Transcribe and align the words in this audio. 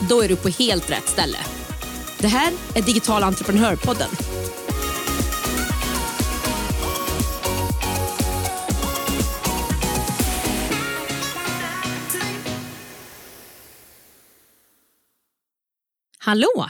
Då 0.00 0.22
är 0.22 0.28
du 0.28 0.36
på 0.36 0.48
helt 0.48 0.90
rätt 0.90 1.08
ställe. 1.08 1.38
Det 2.18 2.28
här 2.28 2.52
är 2.74 2.82
Digital 2.82 3.22
entreprenörpodden. 3.22 4.08
Hallå! 16.18 16.68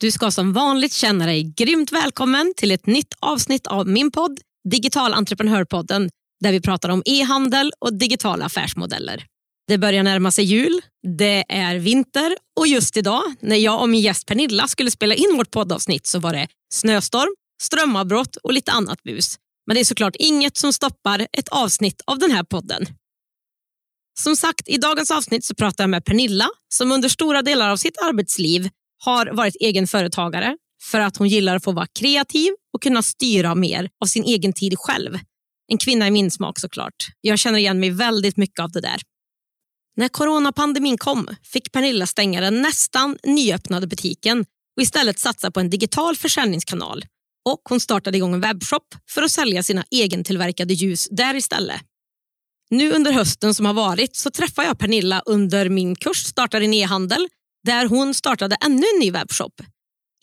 Du 0.00 0.10
ska 0.10 0.30
som 0.30 0.52
vanligt 0.52 0.92
känna 0.92 1.26
dig 1.26 1.42
grymt 1.56 1.92
välkommen 1.92 2.52
till 2.56 2.72
ett 2.72 2.86
nytt 2.86 3.14
avsnitt 3.20 3.66
av 3.66 3.88
min 3.88 4.10
podd 4.10 4.40
Digital 4.70 5.14
entreprenörpodden 5.14 6.10
där 6.40 6.52
vi 6.52 6.60
pratar 6.60 6.88
om 6.88 7.02
e-handel 7.04 7.72
och 7.78 7.94
digitala 7.94 8.44
affärsmodeller. 8.44 9.26
Det 9.68 9.78
börjar 9.78 10.02
närma 10.02 10.30
sig 10.30 10.44
jul, 10.44 10.80
det 11.18 11.44
är 11.48 11.76
vinter 11.76 12.36
och 12.60 12.66
just 12.66 12.96
idag 12.96 13.22
när 13.40 13.56
jag 13.56 13.80
och 13.82 13.88
min 13.88 14.00
gäst 14.00 14.26
Pernilla 14.26 14.68
skulle 14.68 14.90
spela 14.90 15.14
in 15.14 15.36
vårt 15.36 15.50
poddavsnitt 15.50 16.06
så 16.06 16.18
var 16.18 16.32
det 16.32 16.48
snöstorm, 16.72 17.34
strömavbrott 17.62 18.36
och 18.36 18.52
lite 18.52 18.72
annat 18.72 19.02
bus. 19.02 19.36
Men 19.66 19.74
det 19.74 19.80
är 19.80 19.84
såklart 19.84 20.16
inget 20.18 20.56
som 20.56 20.72
stoppar 20.72 21.26
ett 21.32 21.48
avsnitt 21.48 22.02
av 22.06 22.18
den 22.18 22.30
här 22.30 22.44
podden. 22.44 22.86
Som 24.20 24.36
sagt, 24.36 24.68
i 24.68 24.78
dagens 24.78 25.10
avsnitt 25.10 25.44
så 25.44 25.54
pratar 25.54 25.84
jag 25.84 25.90
med 25.90 26.04
Pernilla 26.04 26.48
som 26.74 26.92
under 26.92 27.08
stora 27.08 27.42
delar 27.42 27.70
av 27.70 27.76
sitt 27.76 28.02
arbetsliv 28.02 28.68
har 29.04 29.26
varit 29.26 29.56
egen 29.60 29.86
företagare 29.86 30.56
för 30.82 31.00
att 31.00 31.16
hon 31.16 31.28
gillar 31.28 31.56
att 31.56 31.64
få 31.64 31.72
vara 31.72 31.86
kreativ 31.98 32.52
och 32.74 32.82
kunna 32.82 33.02
styra 33.02 33.54
mer 33.54 33.90
av 34.04 34.06
sin 34.06 34.24
egen 34.24 34.52
tid 34.52 34.74
själv. 34.78 35.18
En 35.68 35.78
kvinna 35.78 36.08
i 36.08 36.10
min 36.10 36.30
smak 36.30 36.58
såklart. 36.58 36.94
Jag 37.20 37.38
känner 37.38 37.58
igen 37.58 37.80
mig 37.80 37.90
väldigt 37.90 38.36
mycket 38.36 38.60
av 38.60 38.70
det 38.70 38.80
där. 38.80 39.02
När 39.96 40.08
coronapandemin 40.08 40.98
kom 40.98 41.28
fick 41.42 41.72
Pernilla 41.72 42.06
stänga 42.06 42.40
den 42.40 42.62
nästan 42.62 43.18
nyöppnade 43.24 43.86
butiken 43.86 44.44
och 44.76 44.82
istället 44.82 45.18
satsa 45.18 45.50
på 45.50 45.60
en 45.60 45.70
digital 45.70 46.16
försäljningskanal. 46.16 47.04
Och 47.48 47.60
Hon 47.68 47.80
startade 47.80 48.16
igång 48.16 48.34
en 48.34 48.40
webbshop 48.40 48.94
för 49.10 49.22
att 49.22 49.30
sälja 49.30 49.62
sina 49.62 49.84
egentillverkade 49.90 50.74
ljus 50.74 51.08
där 51.10 51.34
istället. 51.34 51.80
Nu 52.70 52.92
under 52.92 53.12
hösten 53.12 53.54
som 53.54 53.66
har 53.66 53.74
varit 53.74 54.16
så 54.16 54.30
träffade 54.30 54.68
jag 54.68 54.78
Pernilla 54.78 55.22
under 55.26 55.68
min 55.68 55.96
kurs 55.96 56.24
Starta 56.24 56.58
din 56.58 56.74
e-handel 56.74 57.28
där 57.64 57.86
hon 57.86 58.14
startade 58.14 58.56
ännu 58.64 58.82
en 58.94 59.00
ny 59.00 59.10
webbshop. 59.10 59.62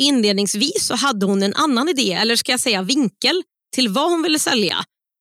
Inledningsvis 0.01 0.85
så 0.87 0.95
hade 0.95 1.25
hon 1.25 1.43
en 1.43 1.53
annan 1.53 1.89
idé, 1.89 2.13
eller 2.13 2.35
ska 2.35 2.51
jag 2.51 2.59
säga 2.59 2.81
vinkel, 2.81 3.43
till 3.75 3.89
vad 3.89 4.11
hon 4.11 4.23
ville 4.23 4.39
sälja 4.39 4.77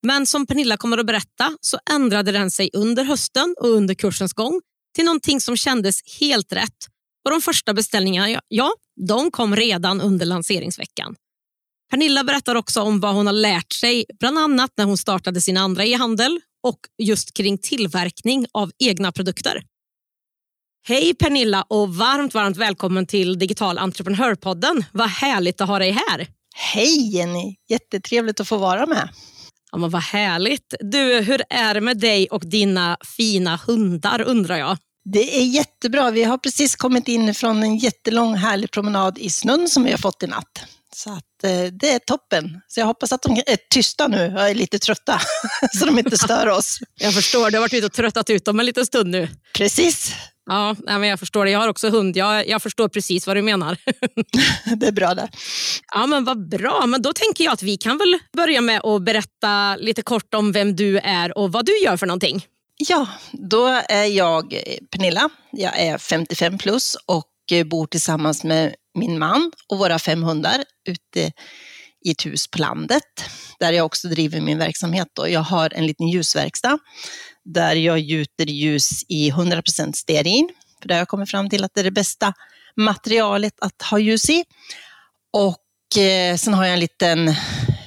men 0.07 0.27
som 0.27 0.47
Pernilla 0.47 0.77
kommer 0.77 0.99
att 0.99 1.07
berätta 1.07 1.57
så 1.61 1.79
ändrade 1.91 2.33
den 2.33 2.51
sig 2.51 2.71
under 2.73 3.05
hösten 3.05 3.55
och 3.61 3.69
under 3.69 3.95
kursens 3.95 4.33
gång 4.33 4.61
till 4.95 5.05
någonting 5.05 5.41
som 5.41 5.57
kändes 5.57 6.01
helt 6.21 6.53
rätt. 6.53 6.87
Och 7.25 7.31
De 7.31 7.41
första 7.41 7.75
beställningarna 7.75 8.41
ja, 8.49 8.73
de 9.07 9.31
kom 9.31 9.57
redan 9.57 10.01
under 10.01 10.27
lanseringsveckan. 10.27 11.15
Pernilla 11.91 12.25
berättar 12.25 12.55
också 12.55 12.81
om 12.81 13.01
vad 13.01 13.15
hon 13.15 13.27
har 13.27 13.33
lärt 13.33 13.73
sig, 13.73 14.05
bland 14.21 14.39
annat 14.39 14.71
när 14.77 14.85
hon 14.85 14.99
startade 14.99 15.41
sin 15.41 15.57
andra 15.57 15.85
e-handel 15.85 16.41
och 16.63 16.79
just 17.03 17.35
kring 17.35 17.59
tillverkning 17.59 18.47
av 18.53 18.71
egna 18.79 19.13
produkter. 19.13 19.63
Hej 20.87 21.15
Pernilla 21.15 21.63
och 21.63 21.95
varmt, 21.95 22.35
varmt 22.35 22.57
välkommen 22.57 23.07
till 23.07 23.39
Digital 23.39 23.79
entreprenörpodden. 23.79 24.85
Vad 24.93 25.09
härligt 25.09 25.61
att 25.61 25.69
ha 25.69 25.79
dig 25.79 25.91
här. 25.91 26.29
Hej 26.55 27.15
Jenny, 27.15 27.57
jättetrevligt 27.69 28.41
att 28.41 28.49
få 28.49 28.57
vara 28.57 28.87
med. 28.87 29.09
Ja, 29.73 29.79
men 29.79 29.91
vad 29.91 30.03
härligt. 30.03 30.75
Du, 30.81 31.21
hur 31.21 31.43
är 31.51 31.75
det 31.75 31.81
med 31.81 31.99
dig 31.99 32.29
och 32.31 32.43
dina 32.47 32.97
fina 33.17 33.57
hundar 33.67 34.21
undrar 34.21 34.57
jag? 34.57 34.79
Det 35.05 35.39
är 35.39 35.45
jättebra. 35.45 36.11
Vi 36.11 36.25
har 36.25 36.39
precis 36.39 36.77
kommit 36.77 37.09
in 37.09 37.35
från 37.35 37.63
en 37.63 37.77
jättelång 37.77 38.35
härlig 38.35 38.71
promenad 38.71 39.19
i 39.19 39.31
snön 39.31 39.69
som 39.69 39.85
vi 39.85 39.91
har 39.91 39.99
fått 39.99 40.23
i 40.23 40.27
natt. 40.27 40.65
Så 40.99 41.11
att, 41.11 41.45
eh, 41.45 41.73
det 41.73 41.91
är 41.91 41.99
toppen. 41.99 42.61
Så 42.69 42.81
jag 42.81 42.87
hoppas 42.87 43.13
att 43.13 43.23
de 43.23 43.33
är 43.33 43.57
tysta 43.71 44.09
nu 44.09 44.35
och 44.35 44.41
är 44.41 44.55
lite 44.55 44.79
trötta, 44.79 45.21
så 45.79 45.87
de 45.87 45.99
inte 45.99 46.19
stör 46.19 46.47
oss. 46.49 46.79
Jag 46.95 47.15
förstår, 47.15 47.51
du 47.51 47.57
har 47.57 47.61
varit 47.61 47.75
ute 47.75 47.87
och 47.87 47.93
tröttat 47.93 48.31
ut 48.31 48.45
dem 48.45 48.61
en 48.61 48.67
liten 48.67 48.87
stund 48.87 49.11
nu. 49.11 49.29
Precis. 49.57 50.13
Ja, 50.47 50.77
men 50.87 51.03
jag 51.03 51.19
förstår 51.19 51.45
det. 51.45 51.51
Jag 51.51 51.59
har 51.59 51.69
också 51.69 51.91
hund. 51.91 52.17
Jag, 52.17 52.49
jag 52.49 52.63
förstår 52.63 52.89
precis 52.89 53.27
vad 53.27 53.37
du 53.37 53.43
menar. 53.43 53.77
det 54.77 54.87
är 54.87 54.93
bra 54.93 55.15
det. 55.15 55.29
Ja, 55.95 56.07
men 56.07 56.25
vad 56.25 56.49
bra. 56.49 56.87
Men 56.87 57.03
då 57.03 57.13
tänker 57.13 57.45
jag 57.45 57.53
att 57.53 57.63
vi 57.63 57.77
kan 57.77 57.99
väl 57.99 58.19
börja 58.37 58.61
med 58.61 58.85
att 58.85 59.03
berätta 59.03 59.77
lite 59.77 60.03
kort 60.03 60.35
om 60.35 60.53
vem 60.53 60.77
du 60.77 60.99
är 60.99 61.39
och 61.39 61.53
vad 61.53 61.67
du 61.67 61.79
gör 61.79 61.97
för 61.97 62.07
någonting. 62.07 62.47
Ja, 62.77 63.07
då 63.33 63.67
är 63.89 64.05
jag 64.05 64.63
Pernilla. 64.91 65.31
Jag 65.51 65.79
är 65.79 65.99
55 65.99 66.59
plus 66.59 66.97
och 67.07 67.33
bor 67.67 67.87
tillsammans 67.87 68.45
med 68.45 68.75
min 68.95 69.19
man 69.19 69.53
och 69.69 69.79
våra 69.79 69.99
fem 69.99 70.23
hundar 70.23 70.65
ute 70.89 71.33
i 72.05 72.11
ett 72.11 72.27
hus 72.27 72.49
på 72.51 72.59
landet 72.59 73.05
där 73.61 73.73
jag 73.73 73.87
också 73.87 74.09
driver 74.09 74.41
min 74.41 74.59
verksamhet. 74.59 75.09
Då. 75.13 75.29
Jag 75.29 75.41
har 75.41 75.75
en 75.75 75.87
liten 75.87 76.09
ljusverkstad 76.09 76.79
där 77.45 77.77
jag 77.77 77.99
gjuter 77.99 78.47
ljus 78.47 78.91
i 79.09 79.31
100% 79.31 79.93
stearin. 79.93 80.49
För 80.83 80.89
det 80.89 80.95
har 80.95 80.99
jag 80.99 81.09
kommit 81.09 81.31
fram 81.31 81.51
till 81.51 81.65
att 81.65 81.75
det 81.75 81.81
är 81.81 81.85
det 81.85 81.91
bästa 81.91 82.33
materialet 82.77 83.55
att 83.61 83.83
ha 83.83 83.99
ljus 83.99 84.31
i. 84.31 84.45
Och 85.33 86.03
eh, 86.03 86.37
sen 86.37 86.55
har 86.55 86.65
jag 86.65 86.75
en 86.75 86.81
liten 86.81 87.35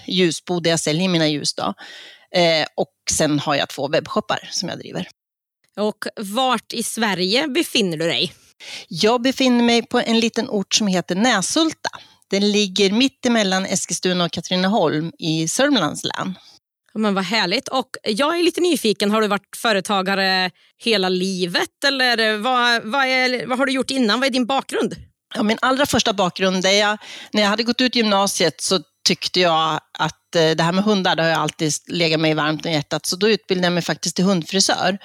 ljusbod 0.08 0.64
där 0.64 0.70
jag 0.70 0.80
säljer 0.80 1.10
mina 1.10 1.28
ljus. 1.28 1.54
Då. 1.54 1.74
Eh, 2.36 2.66
och 2.76 2.94
sen 3.12 3.40
har 3.40 3.56
jag 3.56 3.70
två 3.70 3.88
webbshoppar 3.88 4.50
som 4.52 4.70
jag 4.70 4.80
driver. 4.80 5.08
Och 5.78 6.06
vart 6.18 6.74
i 6.74 6.84
Sverige 6.84 7.48
befinner 7.48 7.98
du 7.98 8.08
dig? 8.08 8.34
Jag 8.88 9.22
befinner 9.22 9.64
mig 9.64 9.88
på 9.88 10.00
en 10.00 10.20
liten 10.20 10.50
ort 10.50 10.74
som 10.74 10.88
heter 10.88 11.16
Näsulta. 11.16 11.90
Den 12.32 12.52
ligger 12.52 12.92
mitt 12.92 13.26
emellan 13.26 13.66
Eskilstuna 13.66 14.26
och 14.26 14.32
Katrineholm 14.32 15.12
i 15.20 15.48
Sörmlands 15.48 16.04
län. 16.04 16.36
Men 16.94 17.14
vad 17.14 17.24
härligt. 17.24 17.68
Och 17.68 17.90
jag 18.04 18.40
är 18.40 18.44
lite 18.44 18.62
nyfiken, 18.62 19.12
har 19.12 19.22
du 19.22 19.28
varit 19.28 19.58
företagare 19.58 20.52
hela 20.84 21.10
livet 21.10 21.84
eller 21.88 22.38
vad, 22.38 22.84
vad, 22.84 23.06
är, 23.06 23.48
vad 23.48 23.58
har 23.58 23.66
du 23.66 23.72
gjort 23.72 23.92
innan? 23.92 24.20
Vad 24.20 24.28
är 24.28 24.32
din 24.34 24.46
bakgrund? 24.46 24.96
Ja, 25.36 25.44
min 25.44 25.58
allra 25.62 25.86
första 25.86 26.14
bakgrund, 26.14 26.66
är 26.66 26.80
jag, 26.80 26.98
när 27.32 27.42
jag 27.42 27.50
hade 27.50 27.64
gått 27.64 27.82
ut 27.82 27.96
gymnasiet 27.96 28.62
så 28.62 28.80
tyckte 29.08 29.40
jag 29.40 29.80
att 30.00 30.36
eh, 30.36 30.52
det 30.52 30.64
här 30.64 30.72
med 30.72 30.84
hundar, 30.84 31.16
det 31.16 31.24
har 31.24 31.30
jag 31.30 31.40
alltid 31.40 31.72
legat 31.88 32.20
mig 32.20 32.34
varmt 32.34 32.66
om 32.66 32.72
hjärtat, 32.72 33.06
så 33.06 33.16
då 33.16 33.30
utbildade 33.30 33.66
jag 33.66 33.74
mig 33.74 33.84
faktiskt 33.84 34.16
till 34.16 34.26
hundfrisör 34.26 34.98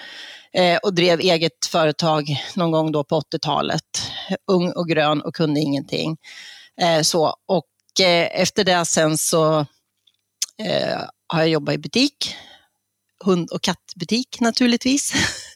eh, 0.53 0.76
och 0.76 0.94
drev 0.94 1.20
eget 1.20 1.66
företag 1.70 2.37
någon 2.54 2.70
gång 2.70 2.93
då 2.93 3.04
på 3.04 3.20
80-talet. 3.20 3.82
Ung 4.50 4.72
och 4.72 4.88
grön 4.88 5.20
och 5.20 5.34
kunde 5.34 5.60
ingenting. 5.60 6.16
Eh, 6.81 7.03
så, 7.03 7.37
och 7.47 8.00
eh, 8.00 8.41
efter 8.41 8.64
det 8.64 8.84
sen 8.84 9.19
så 9.19 9.60
eh, 10.62 11.00
har 11.28 11.40
jag 11.40 11.49
jobbat 11.49 11.75
i 11.75 11.78
butik, 11.78 12.34
hund 13.25 13.50
och 13.50 13.62
kattbutik 13.62 14.40
naturligtvis. 14.40 15.12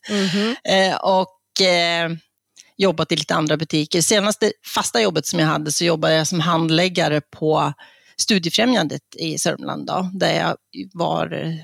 Mm 0.08 0.26
-hmm. 0.26 0.98
och 1.02 1.66
eh, 1.66 2.10
jobbat 2.76 3.12
i 3.12 3.16
lite 3.16 3.34
andra 3.34 3.56
butiker. 3.56 4.00
Senaste 4.02 4.52
fasta 4.66 5.02
jobbet 5.02 5.26
som 5.26 5.38
jag 5.38 5.46
hade 5.46 5.72
så 5.72 5.84
jobbade 5.84 6.14
jag 6.14 6.26
som 6.26 6.40
handläggare 6.40 7.20
på 7.20 7.72
Studiefrämjandet 8.16 9.02
i 9.16 9.38
Sörmland, 9.38 9.86
då, 9.86 10.10
där 10.12 10.34
jag 10.34 10.56
var 10.92 11.54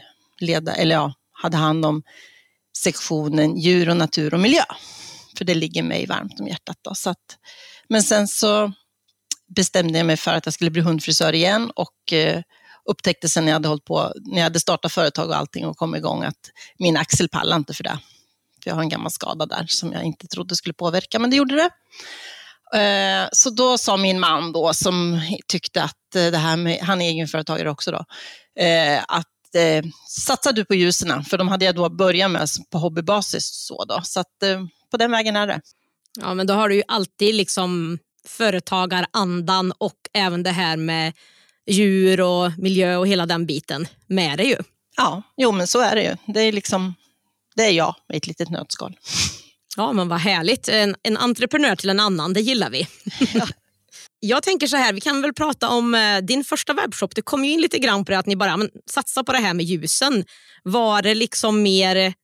leda, 0.41 0.75
eller 0.75 0.95
ja, 0.95 1.13
hade 1.33 1.57
hand 1.57 1.85
om 1.85 2.03
sektionen 2.79 3.57
djur 3.57 3.89
och 3.89 3.97
natur 3.97 4.35
och 4.35 4.41
miljö. 4.41 4.63
För 5.39 5.45
det 5.45 5.55
ligger 5.55 5.83
mig 5.83 6.07
varmt 6.07 6.41
om 6.41 6.47
hjärtat. 6.47 6.79
Då, 6.83 6.95
så 6.95 7.11
att, 7.11 7.39
men 7.89 8.03
sen 8.03 8.29
så 8.29 8.73
bestämde 9.49 9.99
jag 9.99 10.07
mig 10.07 10.17
för 10.17 10.35
att 10.35 10.47
jag 10.47 10.55
skulle 10.55 10.71
bli 10.71 10.83
hundfrisör 10.83 11.33
igen 11.33 11.71
och 11.71 12.13
eh, 12.13 12.43
upptäckte 12.85 13.29
sen 13.29 13.45
när 13.45 13.53
jag 13.53 13.55
hade 13.57 13.69
hållit 13.69 13.85
på, 13.85 14.13
när 14.17 14.37
jag 14.37 14.45
hade 14.45 14.61
startat 14.61 14.93
företag 14.93 15.29
och 15.29 15.37
allting 15.37 15.67
och 15.67 15.77
kom 15.77 15.95
igång 15.95 16.25
att 16.25 16.51
min 16.79 16.97
axel 16.97 17.29
pallade 17.29 17.59
inte 17.59 17.75
för 17.75 17.85
det. 17.85 17.99
För 18.63 18.71
jag 18.71 18.75
har 18.75 18.83
en 18.83 18.89
gammal 18.89 19.11
skada 19.11 19.47
där 19.47 19.67
som 19.69 19.93
jag 19.93 20.05
inte 20.05 20.27
trodde 20.27 20.57
skulle 20.57 20.73
påverka, 20.73 21.19
men 21.19 21.31
det 21.31 21.37
gjorde 21.37 21.55
det. 21.55 21.71
Eh, 22.75 23.29
så 23.33 23.51
då 23.51 23.79
sa 23.79 23.97
min 23.97 24.21
man 24.21 24.53
då, 24.53 24.75
som 24.75 25.21
tyckte 25.47 25.83
att 25.83 26.15
eh, 26.17 26.27
det 26.27 26.39
här 26.39 26.57
med, 26.57 26.79
han 26.83 27.03
är 27.03 27.09
egenföretagare 27.09 27.71
också 27.71 27.91
då, 27.91 28.05
eh, 28.63 29.05
att 29.09 29.55
eh, 29.55 29.85
satsa 30.09 30.53
du 30.53 30.65
på 30.65 30.75
ljusen, 30.75 31.25
för 31.25 31.39
de 31.39 31.49
hade 31.49 31.65
jag 31.65 31.75
då 31.75 31.89
börjat 31.89 32.31
med 32.31 32.49
på 32.71 32.79
hobbybasis. 32.79 33.67
Så, 33.67 33.85
då. 33.85 34.01
så 34.05 34.21
att, 34.21 34.43
eh, 34.43 34.61
på 34.91 34.97
den 34.97 35.11
vägen 35.11 35.37
är 35.37 35.47
det. 35.47 35.61
Ja, 36.21 36.35
men 36.35 36.47
då 36.47 36.55
har 36.55 36.69
du 36.69 36.75
ju 36.75 36.83
alltid 36.89 37.35
liksom 37.35 37.99
företagarandan 38.27 39.73
och 39.79 39.97
även 40.13 40.43
det 40.43 40.51
här 40.51 40.77
med 40.77 41.13
djur 41.67 42.21
och 42.21 42.53
miljö 42.59 42.97
och 42.97 43.09
hela 43.09 43.27
den 43.27 43.47
biten 43.47 43.89
med 44.07 44.39
dig 44.39 44.49
ju. 44.49 44.57
Ja, 44.97 45.23
jo 45.37 45.53
men 45.53 45.67
så 45.67 45.81
är 45.81 45.95
det 45.95 46.03
ju. 46.03 46.17
Det 46.33 46.41
är 46.41 46.53
liksom, 46.53 46.95
det 47.57 47.63
är 47.63 47.73
jag 47.73 47.95
i 48.13 48.17
ett 48.17 48.27
litet 48.27 48.51
nötskal. 48.51 48.97
Ja, 49.77 49.93
men 49.93 50.09
vad 50.09 50.19
härligt. 50.19 50.69
En, 50.69 50.97
en 51.03 51.17
entreprenör 51.17 51.77
till 51.77 51.91
en 51.91 52.01
annan, 52.01 52.33
det 52.33 52.41
gillar 52.41 52.71
vi. 52.71 52.89
Ja. 53.35 53.47
Jag 54.21 54.43
tänker 54.43 54.67
så 54.67 54.77
här, 54.77 54.93
vi 54.93 55.01
kan 55.01 55.23
väl 55.23 55.35
prata 55.35 55.69
om 55.69 55.95
eh, 55.95 56.19
din 56.19 56.45
första 56.45 56.75
webbshop. 56.75 57.15
Du 57.15 57.23
kom 57.23 57.45
ju 57.45 57.53
in 57.53 57.61
lite 57.61 57.79
grann 57.79 58.05
på 58.05 58.13
det 58.13 58.19
att 58.19 58.27
ni 58.27 58.37
bara 58.37 58.57
men, 58.57 58.71
satsa 58.91 59.25
på 59.25 59.33
det 59.33 59.39
här 59.39 59.55
med 59.55 59.65
ljusen. 59.65 60.25
Var 60.63 61.03
det 61.03 61.15
liksom 61.15 61.63
mer, 61.63 62.15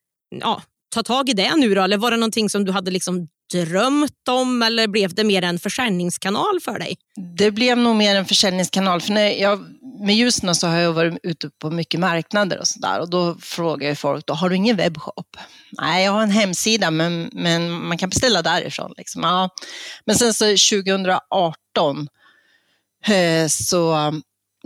ja, 0.41 0.61
ta 0.89 1.03
tag 1.03 1.29
i 1.29 1.33
det 1.33 1.55
nu 1.55 1.75
då? 1.75 1.81
Eller 1.81 1.97
var 1.97 2.11
det 2.11 2.17
någonting 2.17 2.49
som 2.49 2.65
du 2.65 2.71
hade 2.71 2.91
liksom 2.91 3.27
drömt 3.53 4.27
om 4.29 4.61
eller 4.61 4.87
blev 4.87 5.13
det 5.13 5.23
mer 5.23 5.41
en 5.41 5.59
försäljningskanal 5.59 6.59
för 6.61 6.79
dig? 6.79 6.97
Det 7.37 7.51
blev 7.51 7.77
nog 7.77 7.95
mer 7.95 8.15
en 8.15 8.25
försäljningskanal. 8.25 9.01
För 9.01 9.13
när 9.13 9.29
jag, 9.29 9.65
med 9.99 10.15
Ljusna 10.15 10.53
så 10.53 10.67
har 10.67 10.77
jag 10.77 10.93
varit 10.93 11.19
ute 11.23 11.49
på 11.49 11.71
mycket 11.71 11.99
marknader 11.99 12.59
och 12.59 12.67
sådär 12.67 12.99
och 12.99 13.09
då 13.09 13.35
frågar 13.35 13.87
jag 13.87 13.97
folk, 13.97 14.27
då, 14.27 14.33
har 14.33 14.49
du 14.49 14.55
ingen 14.55 14.77
webbshop? 14.77 15.37
Nej, 15.71 16.05
jag 16.05 16.11
har 16.11 16.23
en 16.23 16.31
hemsida 16.31 16.91
men, 16.91 17.29
men 17.33 17.71
man 17.71 17.97
kan 17.97 18.09
beställa 18.09 18.41
därifrån. 18.41 18.93
Liksom. 18.97 19.23
Ja. 19.23 19.49
Men 20.05 20.15
sen 20.15 20.33
så 20.33 20.45
2018 20.45 22.07
eh, 23.07 23.47
så 23.47 24.11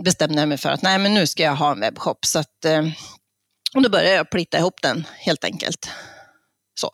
bestämde 0.04 0.40
jag 0.40 0.48
mig 0.48 0.58
för 0.58 0.68
att 0.68 0.82
nej, 0.82 0.98
men 0.98 1.14
nu 1.14 1.26
ska 1.26 1.42
jag 1.42 1.56
ha 1.56 1.72
en 1.72 1.80
webbshop. 1.80 2.24
Så 2.24 2.38
att, 2.38 2.64
eh, 2.64 2.82
och 3.74 3.82
då 3.82 3.88
började 3.88 4.14
jag 4.14 4.30
plita 4.30 4.58
ihop 4.58 4.82
den 4.82 5.04
helt 5.18 5.44
enkelt. 5.44 5.90
Så. 6.80 6.90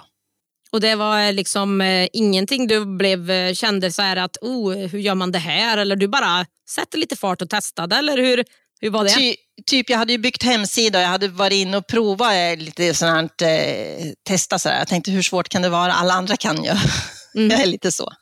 Och 0.74 0.80
det 0.80 0.94
var 0.94 1.32
liksom 1.32 1.80
eh, 1.80 2.08
ingenting 2.12 2.66
du 2.66 2.84
blev, 2.96 3.30
eh, 3.30 3.54
kände 3.54 3.92
så 3.92 4.02
här 4.02 4.16
att 4.16 4.36
oh, 4.40 4.74
hur 4.74 4.98
gör 4.98 5.14
man 5.14 5.32
det 5.32 5.38
här? 5.38 5.78
Eller 5.78 5.96
du 5.96 6.08
bara 6.08 6.46
satte 6.68 6.96
lite 6.96 7.16
fart 7.16 7.42
och 7.42 7.50
testade? 7.50 7.96
Eller 7.96 8.16
hur, 8.16 8.44
hur 8.80 8.90
var 8.90 9.04
det? 9.04 9.10
Ty, 9.10 9.34
typ, 9.66 9.90
jag 9.90 9.98
hade 9.98 10.12
ju 10.12 10.18
byggt 10.18 10.42
hemsida 10.42 10.98
och 10.98 11.04
jag 11.04 11.08
hade 11.08 11.28
varit 11.28 11.54
inne 11.54 11.76
och 11.76 11.86
provat 11.86 12.32
eh, 12.32 12.64
lite 12.64 12.94
sånt 12.94 13.42
eh, 13.42 13.48
testa 14.28 14.58
sådär. 14.58 14.78
Jag 14.78 14.88
tänkte 14.88 15.10
hur 15.10 15.22
svårt 15.22 15.48
kan 15.48 15.62
det 15.62 15.68
vara? 15.68 15.92
Alla 15.92 16.14
andra 16.14 16.36
kan 16.36 16.64
ju. 16.64 16.70
Mm. 17.36 17.50
jag 17.50 17.60
är 17.60 17.66
lite 17.66 17.92
så. 17.92 18.12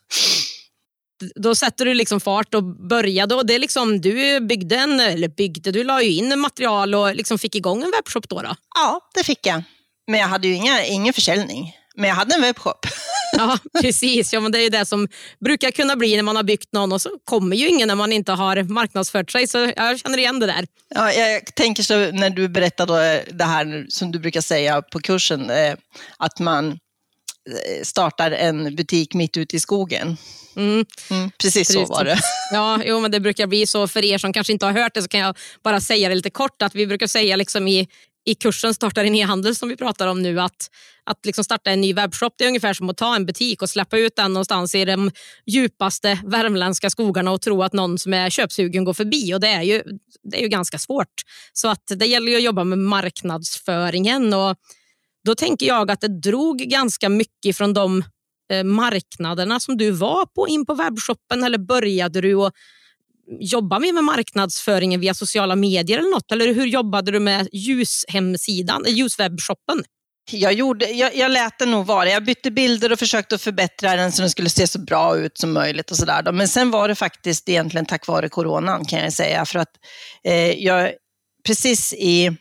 Då 1.34 1.54
sätter 1.54 1.84
du 1.84 1.94
liksom 1.94 2.20
fart 2.20 2.54
och 2.54 2.64
började. 2.88 3.34
Och 3.34 3.46
det 3.46 3.54
är 3.54 3.58
liksom, 3.58 4.00
du 4.00 4.40
byggde 4.40 4.76
en, 4.76 5.00
eller 5.00 5.28
byggde, 5.28 5.72
du 5.72 5.84
la 5.84 6.02
ju 6.02 6.10
in 6.10 6.40
material 6.40 6.94
och 6.94 7.14
liksom 7.14 7.38
fick 7.38 7.54
igång 7.54 7.82
en 7.82 7.90
webbshop 7.90 8.28
då, 8.28 8.42
då? 8.42 8.56
Ja, 8.74 9.00
det 9.14 9.24
fick 9.24 9.46
jag. 9.46 9.62
Men 10.06 10.20
jag 10.20 10.28
hade 10.28 10.48
ju 10.48 10.54
inga, 10.54 10.84
ingen 10.84 11.12
försäljning. 11.12 11.72
Men 11.94 12.08
jag 12.08 12.16
hade 12.16 12.34
en 12.34 12.42
webbshop. 12.42 12.86
ja, 13.32 13.58
precis. 13.80 14.32
Ja, 14.32 14.40
men 14.40 14.52
det 14.52 14.58
är 14.58 14.62
ju 14.62 14.68
det 14.68 14.86
som 14.86 15.08
brukar 15.44 15.70
kunna 15.70 15.96
bli 15.96 16.16
när 16.16 16.22
man 16.22 16.36
har 16.36 16.42
byggt 16.42 16.72
någon 16.72 16.92
och 16.92 17.02
så 17.02 17.10
kommer 17.24 17.56
ju 17.56 17.68
ingen 17.68 17.88
när 17.88 17.94
man 17.94 18.12
inte 18.12 18.32
har 18.32 18.62
marknadsfört 18.62 19.30
sig. 19.30 19.46
Så 19.46 19.72
jag 19.76 20.00
känner 20.00 20.18
igen 20.18 20.40
det 20.40 20.46
där. 20.46 20.66
Ja, 20.94 21.12
jag 21.12 21.54
tänker 21.54 21.82
så 21.82 22.10
när 22.12 22.30
du 22.30 22.48
berättade 22.48 23.24
det 23.32 23.44
här 23.44 23.86
som 23.88 24.12
du 24.12 24.18
brukar 24.18 24.40
säga 24.40 24.82
på 24.82 25.00
kursen, 25.00 25.50
eh, 25.50 25.74
att 26.16 26.38
man 26.38 26.68
eh, 26.68 27.82
startar 27.82 28.30
en 28.30 28.76
butik 28.76 29.14
mitt 29.14 29.36
ute 29.36 29.56
i 29.56 29.60
skogen. 29.60 30.16
Mm. 30.56 30.84
Mm, 31.10 31.30
precis, 31.38 31.68
precis, 31.68 31.88
så 31.88 31.94
var 31.94 32.04
det. 32.04 32.18
Ja, 32.52 32.80
jo, 32.84 33.00
men 33.00 33.10
det 33.10 33.20
brukar 33.20 33.46
bli 33.46 33.66
så. 33.66 33.88
För 33.88 34.04
er 34.04 34.18
som 34.18 34.32
kanske 34.32 34.52
inte 34.52 34.66
har 34.66 34.72
hört 34.72 34.94
det 34.94 35.02
så 35.02 35.08
kan 35.08 35.20
jag 35.20 35.36
bara 35.64 35.80
säga 35.80 36.08
det 36.08 36.14
lite 36.14 36.30
kort. 36.30 36.62
att 36.62 36.74
Vi 36.74 36.86
brukar 36.86 37.06
säga 37.06 37.36
liksom 37.36 37.68
i, 37.68 37.88
i 38.24 38.34
kursen 38.34 38.74
Starta 38.74 39.02
din 39.02 39.14
e-handel 39.14 39.54
som 39.54 39.68
vi 39.68 39.76
pratar 39.76 40.06
om 40.06 40.22
nu 40.22 40.40
att, 40.40 40.70
att 41.04 41.26
liksom 41.26 41.44
starta 41.44 41.70
en 41.70 41.80
ny 41.80 41.94
webbshop 41.94 42.34
det 42.38 42.44
är 42.44 42.48
ungefär 42.48 42.74
som 42.74 42.90
att 42.90 42.96
ta 42.96 43.16
en 43.16 43.26
butik 43.26 43.62
och 43.62 43.70
släppa 43.70 43.98
ut 43.98 44.16
den 44.16 44.32
någonstans 44.32 44.74
i 44.74 44.84
de 44.84 45.10
djupaste 45.46 46.18
värmländska 46.24 46.90
skogarna 46.90 47.30
och 47.30 47.40
tro 47.40 47.62
att 47.62 47.72
någon 47.72 47.98
som 47.98 48.14
är 48.14 48.30
köpsugen 48.30 48.84
går 48.84 48.94
förbi. 48.94 49.34
Och 49.34 49.40
Det 49.40 49.48
är 49.48 49.62
ju, 49.62 49.82
det 50.22 50.38
är 50.38 50.42
ju 50.42 50.48
ganska 50.48 50.78
svårt. 50.78 51.14
Så 51.52 51.68
att 51.68 51.82
det 51.86 52.06
gäller 52.06 52.32
ju 52.32 52.36
att 52.36 52.42
jobba 52.42 52.64
med 52.64 52.78
marknadsföringen. 52.78 54.34
och 54.34 54.56
Då 55.24 55.34
tänker 55.34 55.66
jag 55.66 55.90
att 55.90 56.00
det 56.00 56.20
drog 56.20 56.58
ganska 56.58 57.08
mycket 57.08 57.56
från 57.56 57.74
de 57.74 58.04
eh, 58.52 58.64
marknaderna 58.64 59.60
som 59.60 59.76
du 59.76 59.90
var 59.90 60.26
på 60.26 60.48
in 60.48 60.66
på 60.66 60.74
webbshoppen 60.74 61.44
eller 61.44 61.58
började 61.58 62.20
du 62.20 62.34
och 62.34 62.52
jobbar 63.40 63.80
vi 63.80 63.92
med 63.92 64.04
marknadsföringen 64.04 65.00
via 65.00 65.14
sociala 65.14 65.56
medier 65.56 65.98
eller 65.98 66.10
något? 66.10 66.32
Eller 66.32 66.54
hur 66.54 66.66
jobbade 66.66 67.10
du 67.10 67.20
med 67.20 67.48
ljushemsidan, 67.52 68.86
eh, 68.86 68.92
ljuswebbshoppen? 68.92 69.84
Jag, 70.30 70.52
gjorde, 70.52 70.86
jag, 70.86 71.16
jag 71.16 71.30
lät 71.30 71.58
den 71.58 71.70
nog 71.70 71.86
vara. 71.86 72.08
Jag 72.08 72.24
bytte 72.24 72.50
bilder 72.50 72.92
och 72.92 72.98
försökte 72.98 73.38
förbättra 73.38 73.96
den 73.96 74.12
så 74.12 74.22
den 74.22 74.30
skulle 74.30 74.50
se 74.50 74.66
så 74.66 74.78
bra 74.78 75.16
ut 75.16 75.38
som 75.38 75.52
möjligt. 75.52 75.90
och 75.90 75.96
så 75.96 76.04
där. 76.04 76.32
Men 76.32 76.48
sen 76.48 76.70
var 76.70 76.88
det 76.88 76.94
faktiskt 76.94 77.48
egentligen 77.48 77.86
tack 77.86 78.06
vare 78.06 78.28
coronan 78.28 78.84
kan 78.84 78.98
jag 78.98 79.12
säga. 79.12 79.44
För 79.44 79.58
att 79.58 79.70
eh, 80.24 80.64
jag 80.64 80.92
precis 81.46 81.92
i 81.92 82.36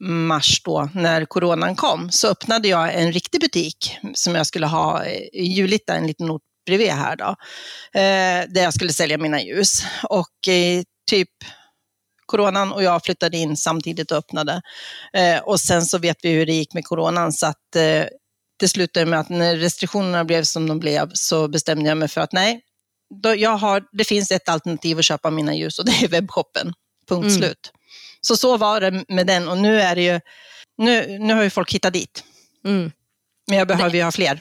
mars 0.00 0.62
då, 0.64 0.88
när 0.94 1.24
coronan 1.24 1.76
kom, 1.76 2.10
så 2.10 2.28
öppnade 2.28 2.68
jag 2.68 2.94
en 2.94 3.12
riktig 3.12 3.40
butik 3.40 3.98
som 4.14 4.34
jag 4.34 4.46
skulle 4.46 4.66
ha 4.66 5.04
eh, 5.04 5.20
i 5.32 5.52
Julita, 5.56 5.94
en 5.94 6.06
liten 6.06 6.30
ort 6.30 6.42
bredvid 6.66 6.90
här 6.90 7.16
då, 7.16 7.28
eh, 8.00 8.48
där 8.48 8.62
jag 8.62 8.74
skulle 8.74 8.92
sälja 8.92 9.18
mina 9.18 9.42
ljus. 9.42 9.82
Och 10.02 10.48
eh, 10.48 10.82
typ 11.10 11.30
coronan 12.26 12.72
och 12.72 12.82
jag 12.82 13.04
flyttade 13.04 13.36
in 13.36 13.56
samtidigt 13.56 14.10
och 14.10 14.18
öppnade. 14.18 14.62
Eh, 15.12 15.38
och 15.38 15.60
sen 15.60 15.86
så 15.86 15.98
vet 15.98 16.16
vi 16.22 16.30
hur 16.30 16.46
det 16.46 16.52
gick 16.52 16.74
med 16.74 16.84
coronan 16.84 17.32
så 17.32 17.46
att 17.46 17.76
eh, 17.76 18.04
det 18.58 18.68
slutade 18.68 19.06
med 19.06 19.20
att 19.20 19.28
när 19.28 19.56
restriktionerna 19.56 20.24
blev 20.24 20.42
som 20.42 20.68
de 20.68 20.78
blev 20.78 21.10
så 21.14 21.48
bestämde 21.48 21.88
jag 21.88 21.98
mig 21.98 22.08
för 22.08 22.20
att 22.20 22.32
nej, 22.32 22.60
då 23.22 23.34
jag 23.34 23.56
har, 23.56 23.84
det 23.92 24.04
finns 24.04 24.30
ett 24.30 24.48
alternativ 24.48 24.98
att 24.98 25.04
köpa 25.04 25.30
mina 25.30 25.54
ljus 25.54 25.78
och 25.78 25.84
det 25.84 25.92
är 26.04 26.08
webbshoppen. 26.08 26.72
Punkt 27.08 27.26
mm. 27.26 27.36
slut. 27.36 27.72
Så 28.20 28.36
så 28.36 28.56
var 28.56 28.80
det 28.80 29.04
med 29.08 29.26
den 29.26 29.48
och 29.48 29.58
nu 29.58 29.80
är 29.80 29.94
det 29.94 30.02
ju, 30.02 30.20
nu, 30.78 31.18
nu 31.18 31.34
har 31.34 31.42
ju 31.42 31.50
folk 31.50 31.72
hittat 31.72 31.92
dit. 31.92 32.24
Mm. 32.64 32.92
Men 33.46 33.58
jag 33.58 33.68
behöver 33.68 33.96
ju 33.96 34.02
ha 34.02 34.12
fler. 34.12 34.40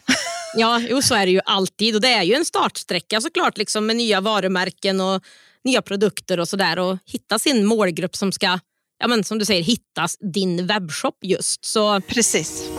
Ja, 0.57 0.81
jo, 0.89 1.01
så 1.01 1.15
är 1.15 1.25
det 1.25 1.31
ju 1.31 1.41
alltid. 1.45 1.95
Och 1.95 2.01
Det 2.01 2.13
är 2.13 2.23
ju 2.23 2.33
en 2.33 2.45
startsträcka 2.45 3.21
såklart 3.21 3.57
liksom, 3.57 3.85
med 3.85 3.95
nya 3.95 4.21
varumärken 4.21 5.01
och 5.01 5.23
nya 5.63 5.81
produkter 5.81 6.39
och 6.39 6.47
sådär. 6.47 6.79
Och 6.79 6.97
hitta 7.05 7.39
sin 7.39 7.65
målgrupp 7.65 8.15
som 8.15 8.31
ska, 8.31 8.59
ja, 8.99 9.07
men, 9.07 9.23
som 9.23 9.39
du 9.39 9.45
säger, 9.45 9.63
hitta 9.63 10.07
din 10.33 10.67
webbshop 10.67 11.17
just. 11.21 11.65
Så... 11.65 12.01
Precis. 12.01 12.69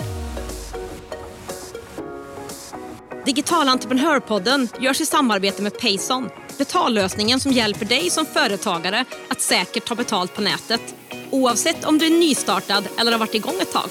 Digital 3.27 3.69
entreprenörpodden 3.69 4.69
görs 4.81 5.01
i 5.01 5.07
samarbete 5.07 5.63
med 5.63 5.79
Payson. 5.79 6.29
Betallösningen 6.59 7.41
som 7.41 7.53
hjälper 7.53 7.87
dig 7.87 8.11
som 8.11 8.27
företagare 8.27 9.05
att 9.29 9.41
säkert 9.41 9.87
ta 9.87 9.95
betalt 9.95 10.35
på 10.35 10.41
nätet. 10.41 10.95
Oavsett 11.31 11.85
om 11.85 11.99
du 11.99 12.07
är 12.07 12.11
nystartad 12.11 12.85
eller 12.99 13.13
har 13.13 13.19
varit 13.19 13.35
igång 13.35 13.55
ett 13.61 13.73
tag. 13.73 13.91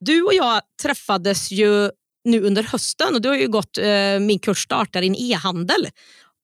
Du 0.00 0.22
och 0.22 0.34
jag 0.34 0.60
träffades 0.82 1.50
ju 1.50 1.90
nu 2.24 2.40
under 2.40 2.62
hösten 2.62 3.14
och 3.14 3.20
du 3.20 3.28
har 3.28 3.36
ju 3.36 3.48
gått 3.48 3.78
eh, 3.78 4.18
min 4.20 4.38
kurs 4.38 4.62
Starta 4.62 5.00
din 5.00 5.14
e-handel. 5.14 5.88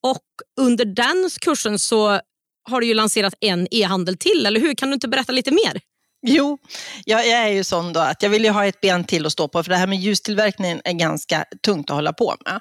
Och 0.03 0.25
under 0.61 0.85
den 0.85 1.31
kursen 1.41 1.79
så 1.79 2.21
har 2.69 2.81
du 2.81 2.87
ju 2.87 2.95
lanserat 2.95 3.35
en 3.41 3.69
e-handel 3.71 4.17
till, 4.17 4.47
eller 4.47 4.61
hur? 4.61 4.75
Kan 4.75 4.89
du 4.89 4.95
inte 4.95 5.09
berätta 5.09 5.33
lite 5.33 5.51
mer? 5.51 5.81
Jo, 6.27 6.59
jag, 7.05 7.27
jag 7.27 7.39
är 7.39 7.49
ju 7.49 7.65
sån 7.65 7.93
då 7.93 8.01
att 8.01 8.23
jag 8.23 8.31
vill 8.31 8.45
ju 8.45 8.51
ha 8.51 8.67
ett 8.67 8.81
ben 8.81 9.05
till 9.05 9.27
att 9.27 9.33
stå 9.33 9.49
på, 9.49 9.63
för 9.63 9.71
det 9.71 9.77
här 9.77 9.87
med 9.87 9.99
ljustillverkningen 9.99 10.81
är 10.85 10.93
ganska 10.93 11.45
tungt 11.63 11.91
att 11.91 11.97
hålla 11.97 12.13
på 12.13 12.35
med. 12.45 12.61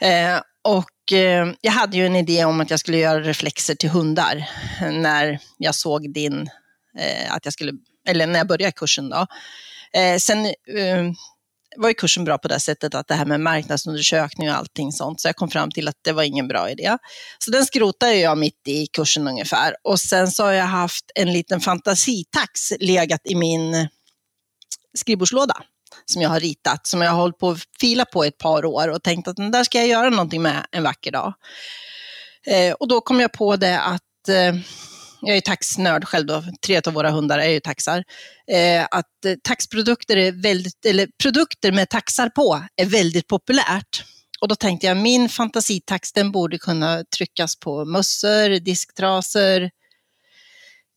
Eh, 0.00 0.40
och 0.64 1.12
eh, 1.12 1.52
jag 1.60 1.72
hade 1.72 1.96
ju 1.96 2.06
en 2.06 2.16
idé 2.16 2.44
om 2.44 2.60
att 2.60 2.70
jag 2.70 2.80
skulle 2.80 2.98
göra 2.98 3.20
reflexer 3.20 3.74
till 3.74 3.90
hundar 3.90 4.48
när 4.80 5.38
jag 5.58 5.74
såg 5.74 6.12
din, 6.12 6.50
eh, 6.98 7.34
att 7.34 7.44
jag 7.44 7.52
skulle, 7.52 7.72
eller 8.08 8.26
när 8.26 8.38
jag 8.38 8.48
började 8.48 8.72
kursen 8.72 9.08
då. 9.08 9.26
Eh, 9.92 10.18
sen 10.18 10.46
eh, 10.46 11.04
var 11.76 11.88
ju 11.88 11.94
kursen 11.94 12.24
bra 12.24 12.38
på 12.38 12.48
det 12.48 12.60
sättet 12.60 12.94
att 12.94 13.08
det 13.08 13.14
här 13.14 13.26
med 13.26 13.40
marknadsundersökning 13.40 14.50
och 14.50 14.56
allting 14.56 14.92
sånt, 14.92 15.20
så 15.20 15.28
jag 15.28 15.36
kom 15.36 15.50
fram 15.50 15.70
till 15.70 15.88
att 15.88 15.98
det 16.04 16.12
var 16.12 16.22
ingen 16.22 16.48
bra 16.48 16.70
idé. 16.70 16.98
Så 17.38 17.50
den 17.50 17.66
skrotade 17.66 18.14
jag 18.14 18.38
mitt 18.38 18.68
i 18.68 18.86
kursen 18.86 19.28
ungefär. 19.28 19.74
Och 19.84 20.00
sen 20.00 20.30
så 20.30 20.44
har 20.44 20.52
jag 20.52 20.66
haft 20.66 21.04
en 21.14 21.32
liten 21.32 21.60
fantasitax 21.60 22.72
legat 22.80 23.20
i 23.24 23.34
min 23.34 23.88
skrivbordslåda 24.98 25.56
som 26.06 26.22
jag 26.22 26.30
har 26.30 26.40
ritat, 26.40 26.86
som 26.86 27.02
jag 27.02 27.10
har 27.10 27.18
hållit 27.18 27.38
på 27.38 27.50
att 27.50 27.60
fila 27.80 28.04
på 28.04 28.24
ett 28.24 28.38
par 28.38 28.64
år 28.64 28.88
och 28.88 29.02
tänkt 29.02 29.28
att 29.28 29.36
den 29.36 29.50
där 29.50 29.64
ska 29.64 29.78
jag 29.78 29.88
göra 29.88 30.10
någonting 30.10 30.42
med 30.42 30.66
en 30.72 30.82
vacker 30.82 31.12
dag. 31.12 31.34
Eh, 32.46 32.72
och 32.72 32.88
då 32.88 33.00
kom 33.00 33.20
jag 33.20 33.32
på 33.32 33.56
det 33.56 33.80
att 33.80 34.28
eh, 34.28 34.54
jag 35.26 35.36
är 35.36 35.40
taxnörd 35.40 36.04
själv 36.04 36.26
då, 36.26 36.44
tre 36.66 36.80
av 36.86 36.92
våra 36.92 37.10
hundar 37.10 37.38
är 37.38 37.48
ju 37.48 37.60
taxar, 37.60 38.04
eh, 38.50 38.86
att 38.90 39.24
eh, 39.24 39.34
taxprodukter 39.42 40.16
är 40.16 40.32
väldigt, 40.32 40.86
eller 40.86 41.08
produkter 41.22 41.72
med 41.72 41.88
taxar 41.88 42.28
på 42.28 42.62
är 42.76 42.86
väldigt 42.86 43.26
populärt. 43.26 44.04
Och 44.40 44.48
då 44.48 44.54
tänkte 44.54 44.86
jag, 44.86 44.96
min 44.96 45.28
fantasitax 45.28 46.12
den 46.12 46.32
borde 46.32 46.58
kunna 46.58 47.04
tryckas 47.16 47.56
på 47.56 47.84
mössor, 47.84 48.60
disktrasor, 48.60 49.70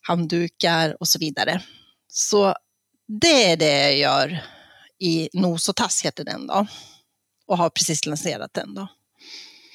handdukar 0.07 0.97
och 0.99 1.07
så 1.07 1.19
vidare. 1.19 1.61
Så 2.07 2.55
det 3.21 3.51
är 3.51 3.57
det 3.57 3.91
jag 3.91 3.97
gör 3.97 4.43
i 4.99 5.29
Nos 5.33 5.69
och 5.69 5.75
Tass 5.75 6.05
heter 6.05 6.23
den 6.23 6.47
då. 6.47 6.67
Och 7.47 7.57
har 7.57 7.69
precis 7.69 8.05
lanserat 8.05 8.53
den 8.53 8.73
då. 8.73 8.87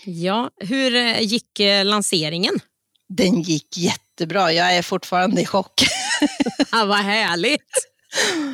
Ja, 0.04 0.50
hur 0.56 0.94
eh, 0.94 1.20
gick 1.20 1.60
eh, 1.60 1.84
lanseringen? 1.84 2.60
Den 3.08 3.42
gick 3.42 3.78
jättebra. 4.14 4.52
Jag 4.52 4.76
är 4.76 4.82
fortfarande 4.82 5.40
i 5.40 5.46
chock. 5.46 5.84
ja, 6.72 6.84
vad 6.84 6.98
härligt! 6.98 7.60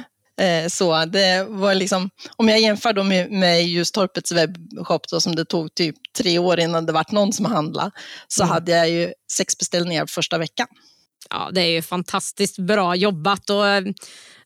Eh, 0.41 0.69
så 0.69 1.05
det 1.05 1.47
var 1.49 1.75
liksom, 1.75 2.11
om 2.37 2.49
jag 2.49 2.61
jämför 2.61 2.93
då 2.93 3.03
med, 3.03 3.31
med 3.31 3.65
Ljustorpets 3.65 4.33
webbshop 4.33 5.09
då, 5.11 5.21
som 5.21 5.35
det 5.35 5.45
tog 5.45 5.75
typ 5.75 5.97
tre 6.19 6.39
år 6.39 6.61
innan 6.61 6.87
det 6.87 6.93
vart 6.93 7.13
någon 7.13 7.33
som 7.33 7.45
handlade, 7.45 7.91
så 8.29 8.43
mm. 8.43 8.53
hade 8.53 8.73
jag 8.73 8.91
ju 8.91 9.13
sex 9.33 9.59
beställningar 9.59 10.07
första 10.07 10.39
veckan. 10.39 10.67
Ja, 11.31 11.51
det 11.53 11.61
är 11.61 11.67
ju 11.67 11.83
fantastiskt 11.83 12.59
bra 12.59 12.95
jobbat. 12.95 13.51
Och 13.51 13.69
eh, 13.69 13.83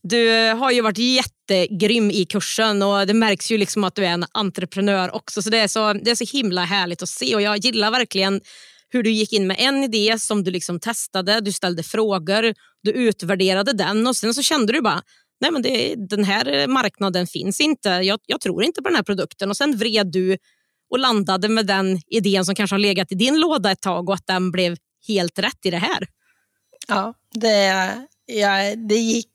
du 0.03 0.49
har 0.53 0.71
ju 0.71 0.81
varit 0.81 0.99
jättegrym 0.99 2.11
i 2.11 2.25
kursen 2.25 2.83
och 2.83 3.07
det 3.07 3.15
märks 3.15 3.51
ju 3.51 3.59
liksom 3.59 3.85
att 3.85 3.95
du 3.95 4.07
är 4.07 4.11
en 4.11 4.27
entreprenör 4.33 5.15
också. 5.15 5.43
Så 5.43 5.51
det, 5.51 5.59
är 5.59 5.69
så 5.69 5.93
det 5.93 6.11
är 6.11 6.15
så 6.15 6.37
himla 6.37 6.65
härligt 6.65 7.03
att 7.03 7.09
se 7.09 7.35
och 7.35 7.43
jag 7.43 7.57
gillar 7.57 7.91
verkligen 7.91 8.41
hur 8.95 9.03
du 9.03 9.11
gick 9.11 9.33
in 9.33 9.47
med 9.47 9.57
en 9.59 9.85
idé 9.85 10.19
som 10.19 10.45
du 10.45 10.51
liksom 10.51 10.81
testade, 10.81 11.41
du 11.41 11.53
ställde 11.53 11.83
frågor, 11.83 12.55
du 12.83 12.91
utvärderade 12.91 13.73
den 13.73 14.07
och 14.07 14.17
sen 14.17 14.35
så 14.35 14.43
kände 14.43 14.73
du 14.73 14.81
bara 14.81 15.03
nej 15.41 15.51
men 15.51 15.63
det, 15.63 15.95
den 15.95 16.25
här 16.25 16.67
marknaden 16.67 17.27
finns 17.27 17.61
inte, 17.61 17.89
jag, 17.89 18.21
jag 18.27 18.41
tror 18.41 18.65
inte 18.65 18.83
på 18.83 18.89
den 18.89 18.97
här 18.97 19.03
produkten 19.03 19.51
och 19.51 19.57
sen 19.57 19.77
vred 19.77 20.07
du 20.07 20.39
och 20.91 20.99
landade 20.99 21.49
med 21.49 21.67
den 21.67 22.01
idén 22.07 22.45
som 22.45 22.55
kanske 22.55 22.75
har 22.75 22.79
legat 22.79 23.13
i 23.13 23.15
din 23.15 23.41
låda 23.41 23.71
ett 23.71 23.81
tag 23.81 24.09
och 24.09 24.15
att 24.15 24.27
den 24.27 24.51
blev 24.51 24.77
helt 25.09 25.39
rätt 25.39 25.67
i 25.67 25.71
det 25.71 25.79
här. 25.79 26.09
Ja, 26.89 27.15
det, 27.35 27.93
ja, 28.27 28.77
det, 28.77 28.95
gick, 28.95 29.29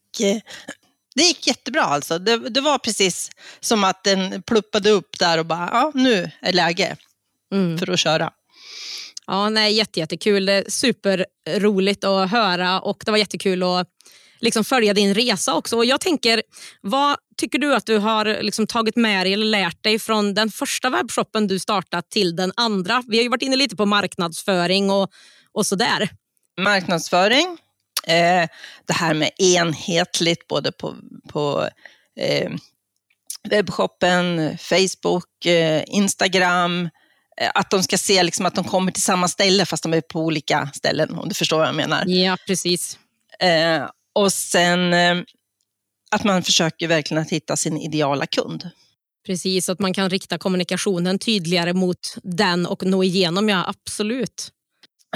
det 1.15 1.21
gick 1.21 1.47
jättebra 1.47 1.81
alltså. 1.81 2.19
Det, 2.19 2.49
det 2.49 2.61
var 2.61 2.77
precis 2.77 3.31
som 3.59 3.83
att 3.83 4.03
den 4.03 4.41
pluppade 4.41 4.89
upp 4.89 5.19
där 5.19 5.37
och 5.37 5.45
bara, 5.45 5.69
ja 5.71 5.91
nu 5.93 6.31
är 6.41 6.53
läge 6.53 6.97
mm. 7.53 7.77
för 7.77 7.91
att 7.91 7.99
köra. 7.99 8.31
Ja, 9.29 9.49
nej, 9.49 9.73
jätte, 9.73 9.99
jättekul. 9.99 10.63
Superroligt 10.67 12.03
att 12.03 12.31
höra 12.31 12.81
och 12.81 13.03
det 13.05 13.11
var 13.11 13.17
jättekul 13.17 13.63
att 13.63 13.87
liksom 14.39 14.63
följa 14.63 14.93
din 14.93 15.13
resa 15.13 15.55
också. 15.55 15.77
Och 15.77 15.85
jag 15.85 16.01
tänker, 16.01 16.43
vad 16.81 17.17
tycker 17.37 17.59
du 17.59 17.75
att 17.75 17.85
du 17.85 17.97
har 17.97 18.43
liksom 18.43 18.67
tagit 18.67 18.95
med 18.95 19.25
dig 19.25 19.33
eller 19.33 19.45
lärt 19.45 19.83
dig 19.83 19.99
från 19.99 20.33
den 20.33 20.49
första 20.49 20.89
webbshoppen 20.89 21.47
du 21.47 21.59
startat 21.59 22.09
till 22.09 22.35
den 22.35 22.51
andra? 22.55 23.03
Vi 23.07 23.17
har 23.17 23.23
ju 23.23 23.29
varit 23.29 23.41
inne 23.41 23.55
lite 23.55 23.75
på 23.75 23.85
marknadsföring 23.85 24.89
och, 24.89 25.11
och 25.51 25.65
sådär. 25.65 26.09
Marknadsföring, 26.61 27.57
eh, 28.07 28.47
det 28.85 28.93
här 28.93 29.13
med 29.13 29.29
enhetligt 29.37 30.47
både 30.47 30.71
på, 30.71 30.95
på 31.29 31.69
eh, 32.19 32.51
webbshoppen, 33.49 34.57
Facebook, 34.57 35.45
eh, 35.45 35.83
Instagram, 35.87 36.85
eh, 36.85 36.89
att 37.53 37.69
de 37.69 37.83
ska 37.83 37.97
se 37.97 38.23
liksom 38.23 38.45
att 38.45 38.55
de 38.55 38.63
kommer 38.63 38.91
till 38.91 39.03
samma 39.03 39.27
ställe 39.27 39.65
fast 39.65 39.83
de 39.83 39.93
är 39.93 40.01
på 40.01 40.19
olika 40.19 40.69
ställen, 40.73 41.15
om 41.15 41.29
du 41.29 41.35
förstår 41.35 41.57
vad 41.57 41.67
jag 41.67 41.75
menar. 41.75 42.05
Ja, 42.07 42.37
precis. 42.47 42.97
Eh, 43.39 43.89
och 44.15 44.33
sen 44.33 44.93
eh, 44.93 45.15
att 46.11 46.23
man 46.23 46.43
försöker 46.43 46.87
verkligen 46.87 47.23
att 47.23 47.29
hitta 47.29 47.57
sin 47.57 47.77
ideala 47.77 48.25
kund. 48.25 48.69
Precis, 49.25 49.69
att 49.69 49.79
man 49.79 49.93
kan 49.93 50.09
rikta 50.09 50.37
kommunikationen 50.37 51.19
tydligare 51.19 51.73
mot 51.73 52.15
den 52.23 52.65
och 52.65 52.85
nå 52.85 53.03
igenom, 53.03 53.49
ja 53.49 53.65
absolut. 53.67 54.51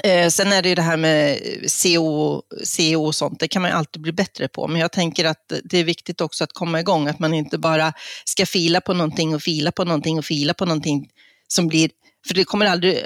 Eh, 0.04 0.30
sen 0.30 0.54
är 0.54 0.62
det 0.62 0.70
ju 0.70 0.76
det 0.76 0.82
här 0.82 0.98
med 0.98 1.40
SEO, 1.68 2.42
SEO 2.64 3.06
och 3.06 3.16
sånt, 3.16 3.40
det 3.40 3.48
kan 3.48 3.62
man 3.62 3.72
ju 3.72 3.78
alltid 3.78 4.02
bli 4.02 4.12
bättre 4.12 4.48
på. 4.48 4.68
Men 4.68 4.82
jag 4.82 4.92
tänker 4.92 5.26
att 5.26 5.54
det 5.64 5.78
är 5.78 5.84
viktigt 5.84 6.22
också 6.22 6.44
att 6.44 6.54
komma 6.54 6.80
igång, 6.80 7.08
att 7.08 7.20
man 7.20 7.34
inte 7.34 7.58
bara 7.58 7.94
ska 8.26 8.46
fila 8.46 8.82
på 8.82 8.94
någonting 8.94 9.36
och 9.36 9.42
fila 9.42 9.72
på 9.72 9.84
någonting 9.84 10.18
och 10.18 10.26
fila 10.26 10.54
på 10.54 10.66
någonting 10.66 11.10
som 11.48 11.68
blir, 11.68 11.90
för 12.28 12.34
det 12.34 12.46
kommer 12.46 12.66
aldrig, 12.66 13.04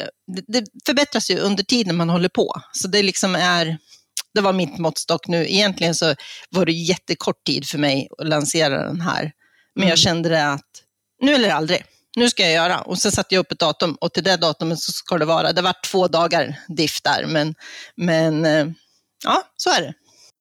det, 0.47 0.63
förbättras 0.85 1.31
ju 1.31 1.39
under 1.39 1.63
tiden 1.63 1.95
man 1.95 2.09
håller 2.09 2.29
på. 2.29 2.61
Så 2.71 2.87
det 2.87 3.03
liksom 3.03 3.35
är, 3.35 3.77
det 4.33 4.41
var 4.41 4.53
mitt 4.53 4.77
måttstock 4.77 5.27
nu. 5.27 5.45
Egentligen 5.49 5.95
så 5.95 6.15
var 6.49 6.65
det 6.65 6.71
jättekort 6.71 7.43
tid 7.45 7.67
för 7.67 7.77
mig 7.77 8.07
att 8.17 8.27
lansera 8.27 8.85
den 8.85 9.01
här. 9.01 9.31
Men 9.75 9.83
mm. 9.83 9.89
jag 9.89 9.97
kände 9.97 10.29
det 10.29 10.47
att 10.47 10.83
nu 11.21 11.33
eller 11.33 11.49
aldrig. 11.49 11.83
Nu 12.15 12.29
ska 12.29 12.43
jag 12.43 12.51
göra. 12.51 12.81
Och 12.81 12.97
sen 12.97 13.11
satte 13.11 13.35
jag 13.35 13.39
upp 13.39 13.51
ett 13.51 13.59
datum 13.59 13.97
och 14.01 14.13
till 14.13 14.23
det 14.23 14.37
datumet 14.37 14.79
så 14.79 14.91
ska 14.91 15.17
det 15.17 15.25
vara. 15.25 15.53
Det 15.53 15.61
var 15.61 15.75
två 15.91 16.07
dagar 16.07 16.59
diff 16.67 17.01
där, 17.01 17.25
men, 17.25 17.55
men 17.95 18.45
eh, 18.45 18.67
ja, 19.23 19.43
så 19.55 19.69
är 19.69 19.81
det. 19.81 19.93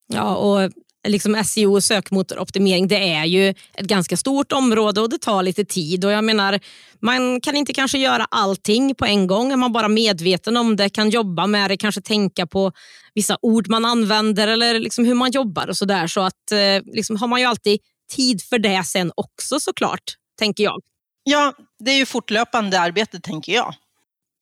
Ja, 0.09 0.37
och 0.37 0.71
liksom 1.07 1.45
SEO 1.45 1.75
och 1.75 1.85
sökmotoroptimering 1.85 2.89
det 2.89 3.13
är 3.13 3.25
ju 3.25 3.49
ett 3.49 3.87
ganska 3.87 4.17
stort 4.17 4.53
område 4.53 5.01
och 5.01 5.11
det 5.11 5.19
tar 5.19 5.43
lite 5.43 5.65
tid. 5.65 6.05
Och 6.05 6.13
jag 6.13 6.25
menar, 6.25 6.61
Man 7.01 7.41
kan 7.41 7.57
inte 7.57 7.73
kanske 7.73 7.99
göra 7.99 8.27
allting 8.31 8.95
på 8.95 9.07
en 9.07 9.27
gång. 9.27 9.53
Är 9.53 9.57
man 9.57 9.73
bara 9.73 9.89
medveten 9.89 10.57
om 10.57 10.77
det, 10.77 10.89
kan 10.89 11.11
jobba 11.11 11.47
med 11.47 11.71
det, 11.71 11.77
kanske 11.77 12.01
tänka 12.01 12.47
på 12.47 12.73
vissa 13.15 13.39
ord 13.43 13.69
man 13.69 13.85
använder 13.85 14.49
eller 14.49 14.81
liksom 14.81 15.05
hur 15.05 15.15
man 15.15 15.31
jobbar 15.31 15.69
och 15.69 15.77
sådär. 15.77 16.07
Så 16.07 16.21
att 16.21 16.53
eh, 16.53 16.95
liksom 16.95 17.17
har 17.17 17.29
man 17.29 17.41
ju 17.41 17.47
alltid 17.47 17.81
tid 18.11 18.43
för 18.43 18.59
det 18.59 18.85
sen 18.85 19.13
också 19.15 19.61
såklart, 19.61 20.15
tänker 20.39 20.65
jag. 20.65 20.83
Ja, 21.23 21.53
det 21.79 21.91
är 21.91 21.97
ju 21.97 22.07
fortlöpande 22.07 22.81
arbete 22.81 23.21
tänker 23.21 23.53
jag. 23.53 23.75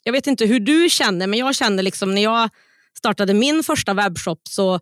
Jag 0.03 0.13
vet 0.13 0.27
inte 0.27 0.47
hur 0.47 0.61
du 0.61 0.91
känner, 0.91 1.27
men 1.27 1.39
jag 1.39 1.55
känner 1.55 1.83
liksom 1.83 2.15
när 2.15 2.23
jag 2.23 2.51
startade 2.99 3.35
min 3.35 3.63
första 3.63 3.95
webbshop 3.95 4.41
så 4.49 4.81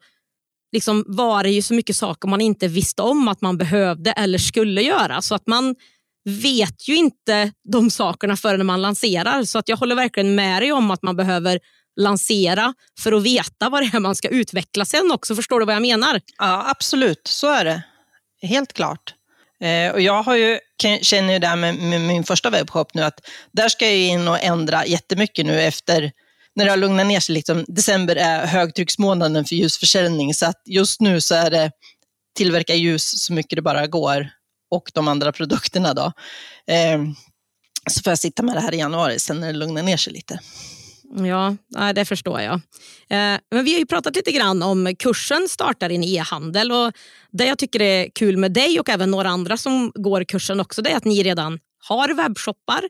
liksom 0.73 1.05
var 1.07 1.43
det 1.43 1.51
ju 1.51 1.63
så 1.63 1.75
mycket 1.75 1.97
saker 1.97 2.29
man 2.29 2.41
inte 2.41 2.69
visste 2.69 3.03
om 3.03 3.29
att 3.29 3.41
man 3.41 3.59
behövde 3.59 4.13
eller 4.13 4.39
skulle 4.39 4.83
göra. 4.83 5.23
Så 5.23 5.35
att 5.35 5.47
man 5.47 5.75
vet 6.25 6.89
ju 6.89 6.97
inte 6.97 7.53
de 7.73 7.91
sakerna 7.91 8.37
förrän 8.37 8.67
man 8.67 8.83
lanserar. 8.83 9.45
Så 9.45 9.59
att 9.59 9.69
jag 9.69 9.77
håller 9.77 9.95
verkligen 9.95 10.35
med 10.35 10.63
dig 10.63 10.73
om 10.73 10.91
att 10.91 11.03
man 11.03 11.17
behöver 11.17 11.61
lansera 12.01 12.75
för 13.01 13.13
att 13.13 13.23
veta 13.23 13.69
vad 13.69 13.83
det 13.83 13.97
är 13.97 14.01
man 14.01 14.17
ska 14.17 14.29
utveckla 14.29 14.85
sen 14.85 15.13
också. 15.13 15.35
Förstår 15.35 15.61
du 15.61 15.67
vad 15.67 15.75
jag 15.75 15.83
menar? 15.83 16.21
Ja, 16.39 16.71
absolut. 16.71 17.27
Så 17.27 17.51
är 17.51 17.65
det. 17.65 17.83
Helt 18.43 18.73
klart. 18.73 19.15
Eh, 19.61 19.93
och 19.93 20.01
jag 20.01 20.23
har 20.23 20.37
ju, 20.37 20.59
känner 21.03 21.33
ju 21.33 21.39
det 21.39 21.47
här 21.47 21.57
med, 21.57 22.01
min 22.01 22.25
första 22.25 22.51
webbshop 22.51 22.95
nu 22.95 23.03
att 23.03 23.21
där 23.53 23.69
ska 23.69 23.85
jag 23.85 23.97
in 23.97 24.29
och 24.29 24.43
ändra 24.43 24.87
jättemycket 24.87 25.47
nu 25.47 25.61
efter 25.61 26.13
när 26.57 26.65
det 26.65 26.71
har 26.71 26.77
lugnat 26.77 27.07
ner 27.07 27.21
sig. 27.21 27.35
Liksom, 27.35 27.65
december 27.69 28.17
är 28.17 28.47
högtrycksmånaden 28.47 29.45
för 29.45 29.57
ljusförsäljning 29.57 30.35
så 30.35 30.47
att 30.47 30.63
just 30.67 31.01
nu 31.01 31.21
så 31.21 31.35
är 31.35 31.51
det 31.51 31.71
tillverka 32.37 32.75
ljus 32.75 33.25
så 33.25 33.33
mycket 33.33 33.57
det 33.57 33.63
bara 33.63 33.87
går 33.87 34.29
och 34.71 34.91
de 34.95 35.09
andra 35.09 35.33
produkterna. 35.33 35.95
Då. 35.95 36.13
Eh, 36.73 37.03
så 37.91 38.03
får 38.03 38.11
jag 38.11 38.19
sitta 38.19 38.43
med 38.43 38.57
det 38.57 38.61
här 38.61 38.75
i 38.75 38.79
januari 38.79 39.19
sen 39.19 39.41
när 39.41 39.47
det 39.47 39.59
lugnar 39.59 39.83
ner 39.83 39.97
sig 39.97 40.13
lite. 40.13 40.41
Ja, 41.15 41.57
det 41.95 42.05
förstår 42.05 42.41
jag. 42.41 42.61
Ehm, 43.09 43.39
men 43.51 43.65
vi 43.65 43.73
har 43.73 43.79
ju 43.79 43.87
pratat 43.87 44.17
lite 44.17 44.33
grann 44.33 44.63
om 44.63 44.97
kursen 44.99 45.49
startar 45.49 45.91
in 45.91 46.05
e-handel 46.05 46.73
och 46.73 46.93
det 47.31 47.45
jag 47.45 47.59
tycker 47.59 47.83
är 47.83 48.09
kul 48.15 48.37
med 48.37 48.53
dig 48.53 48.81
och 48.81 48.89
även 48.89 49.11
några 49.11 49.29
andra 49.29 49.57
som 49.57 49.93
går 49.95 50.25
kursen 50.25 50.61
också 50.61 50.83
det 50.83 50.91
är 50.91 50.97
att 50.97 51.05
ni 51.05 51.23
redan 51.23 51.59
har 51.89 52.15
webbshoppar 52.15 52.83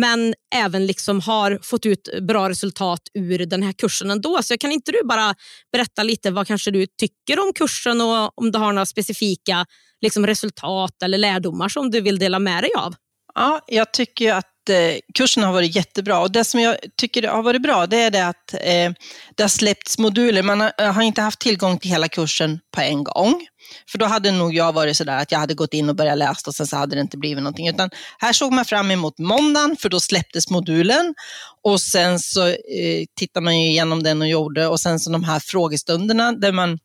men 0.00 0.34
även 0.54 0.86
liksom 0.86 1.20
har 1.20 1.58
fått 1.62 1.86
ut 1.86 2.08
bra 2.28 2.48
resultat 2.48 3.00
ur 3.14 3.46
den 3.46 3.62
här 3.62 3.72
kursen 3.72 4.10
ändå. 4.10 4.42
Så 4.42 4.58
kan 4.58 4.72
inte 4.72 4.92
du 4.92 5.00
bara 5.04 5.34
berätta 5.72 6.02
lite 6.02 6.30
vad 6.30 6.46
kanske 6.46 6.70
du 6.70 6.86
tycker 6.86 7.38
om 7.46 7.52
kursen 7.54 8.00
och 8.00 8.38
om 8.38 8.52
du 8.52 8.58
har 8.58 8.72
några 8.72 8.86
specifika 8.86 9.66
liksom 10.00 10.26
resultat 10.26 11.02
eller 11.02 11.18
lärdomar 11.18 11.68
som 11.68 11.90
du 11.90 12.00
vill 12.00 12.18
dela 12.18 12.38
med 12.38 12.62
dig 12.62 12.70
av? 12.78 12.94
Ja, 13.34 13.60
jag 13.66 13.92
tycker 13.92 14.34
att 14.34 14.55
Eh, 14.70 14.98
kursen 15.14 15.42
har 15.42 15.52
varit 15.52 15.76
jättebra 15.76 16.20
och 16.20 16.32
det 16.32 16.44
som 16.44 16.60
jag 16.60 16.76
tycker 16.96 17.28
har 17.28 17.42
varit 17.42 17.62
bra 17.62 17.86
det 17.86 18.02
är 18.02 18.10
det 18.10 18.26
att 18.26 18.54
eh, 18.54 18.92
det 19.34 19.42
har 19.42 19.48
släppts 19.48 19.98
moduler. 19.98 20.42
Man 20.42 20.60
har, 20.60 20.72
eh, 20.78 20.92
har, 20.92 21.02
inte 21.02 21.22
haft 21.22 21.40
tillgång 21.40 21.78
till 21.78 21.90
hela 21.90 22.08
kursen 22.08 22.60
på 22.74 22.80
en 22.80 23.04
gång. 23.04 23.46
För 23.90 23.98
då 23.98 24.06
hade 24.06 24.30
nog 24.30 24.54
jag 24.54 24.72
varit 24.72 24.96
sådär 24.96 25.18
att 25.18 25.32
jag 25.32 25.38
hade 25.38 25.54
gått 25.54 25.74
in 25.74 25.88
och 25.88 25.96
börjat 25.96 26.18
läsa 26.18 26.50
och 26.50 26.54
sen 26.54 26.66
så 26.66 26.76
hade 26.76 26.94
det 26.94 27.00
inte 27.00 27.18
blivit 27.18 27.42
någonting. 27.42 27.68
Utan 27.68 27.90
här 28.18 28.32
såg 28.32 28.52
man 28.52 28.64
fram 28.64 28.90
emot 28.90 29.18
måndagen 29.18 29.76
för 29.76 29.88
då 29.88 30.00
släpptes 30.00 30.50
modulen 30.50 31.14
och 31.62 31.80
sen 31.80 32.18
så 32.18 32.46
eh, 32.48 33.04
tittade 33.18 33.44
man 33.44 33.52
igenom 33.52 34.02
den 34.02 34.22
och 34.22 34.28
gjorde 34.28 34.66
och 34.66 34.80
sen 34.80 35.00
så 35.00 35.10
de 35.10 35.24
här 35.24 35.40
frågestunderna 35.40 36.32
där 36.32 36.52
man 36.52 36.78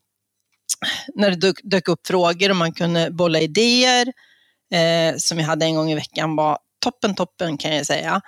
när 1.16 1.30
det 1.30 1.36
dök, 1.36 1.56
dök 1.64 1.88
upp 1.88 2.08
frågor 2.08 2.50
och 2.50 2.56
man 2.56 2.74
kunde 2.74 3.12
bolla 3.12 3.40
idéer 3.40 4.08
eh, 4.74 5.18
som 5.18 5.40
jag 5.40 5.46
hade 5.46 5.66
en 5.66 5.76
gång 5.76 5.92
i 5.92 5.96
veckan 5.96 6.36
var 6.36 6.58
toppen, 6.82 7.16
toppen 7.16 7.58
kan 7.58 7.76
jag 7.76 7.86
säga. 7.86 8.22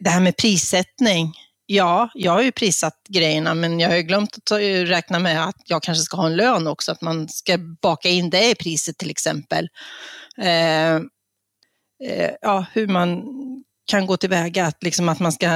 Det 0.00 0.10
här 0.10 0.20
med 0.20 0.36
prissättning. 0.36 1.32
Ja, 1.66 2.10
jag 2.14 2.32
har 2.32 2.42
ju 2.42 2.52
prissatt 2.52 3.00
grejerna, 3.08 3.54
men 3.54 3.80
jag 3.80 3.88
har 3.88 3.96
ju 3.96 4.02
glömt 4.02 4.36
att 4.36 4.58
räkna 4.88 5.18
med 5.18 5.48
att 5.48 5.56
jag 5.64 5.82
kanske 5.82 6.02
ska 6.02 6.16
ha 6.16 6.26
en 6.26 6.36
lön 6.36 6.66
också, 6.66 6.92
att 6.92 7.00
man 7.00 7.28
ska 7.28 7.58
baka 7.82 8.08
in 8.08 8.30
det 8.30 8.50
i 8.50 8.54
priset 8.54 8.98
till 8.98 9.10
exempel. 9.10 9.68
Eh, 10.38 10.94
eh, 12.04 12.30
ja, 12.40 12.66
hur 12.72 12.86
man 12.86 13.22
kan 13.86 14.06
gå 14.06 14.16
tillväga, 14.16 14.66
att, 14.66 14.82
liksom 14.82 15.08
att 15.08 15.20
man 15.20 15.32
ska, 15.32 15.46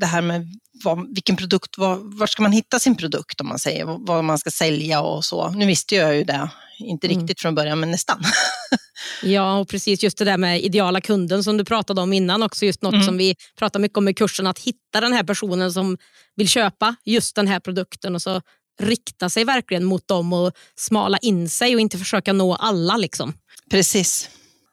det 0.00 0.06
här 0.06 0.22
med 0.22 0.46
vad, 0.84 1.14
vilken 1.14 1.36
produkt, 1.36 1.78
var, 1.78 2.18
var 2.18 2.26
ska 2.26 2.42
man 2.42 2.52
hitta 2.52 2.78
sin 2.78 2.96
produkt 2.96 3.40
om 3.40 3.48
man 3.48 3.58
säger, 3.58 3.84
vad 3.84 4.24
man 4.24 4.38
ska 4.38 4.50
sälja 4.50 5.00
och 5.00 5.24
så. 5.24 5.50
Nu 5.50 5.66
visste 5.66 5.94
jag 5.94 6.16
ju 6.16 6.24
det, 6.24 6.50
inte 6.78 7.06
mm. 7.06 7.18
riktigt 7.18 7.40
från 7.40 7.54
början 7.54 7.80
men 7.80 7.90
nästan. 7.90 8.22
ja, 9.22 9.58
och 9.58 9.68
precis 9.68 10.02
just 10.02 10.18
det 10.18 10.24
där 10.24 10.36
med 10.36 10.62
ideala 10.62 11.00
kunden 11.00 11.44
som 11.44 11.56
du 11.56 11.64
pratade 11.64 12.00
om 12.00 12.12
innan 12.12 12.42
också, 12.42 12.66
just 12.66 12.82
något 12.82 12.94
mm. 12.94 13.06
som 13.06 13.16
vi 13.16 13.36
pratar 13.58 13.80
mycket 13.80 13.98
om 13.98 14.08
i 14.08 14.14
kursen, 14.14 14.46
att 14.46 14.58
hitta 14.58 15.00
den 15.00 15.12
här 15.12 15.24
personen 15.24 15.72
som 15.72 15.98
vill 16.36 16.48
köpa 16.48 16.96
just 17.04 17.36
den 17.36 17.48
här 17.48 17.60
produkten 17.60 18.14
och 18.14 18.22
så 18.22 18.40
rikta 18.80 19.30
sig 19.30 19.44
verkligen 19.44 19.84
mot 19.84 20.08
dem 20.08 20.32
och 20.32 20.52
smala 20.76 21.18
in 21.18 21.48
sig 21.48 21.74
och 21.74 21.80
inte 21.80 21.98
försöka 21.98 22.32
nå 22.32 22.54
alla. 22.54 22.96
Liksom. 22.96 23.34
Precis. 23.70 24.30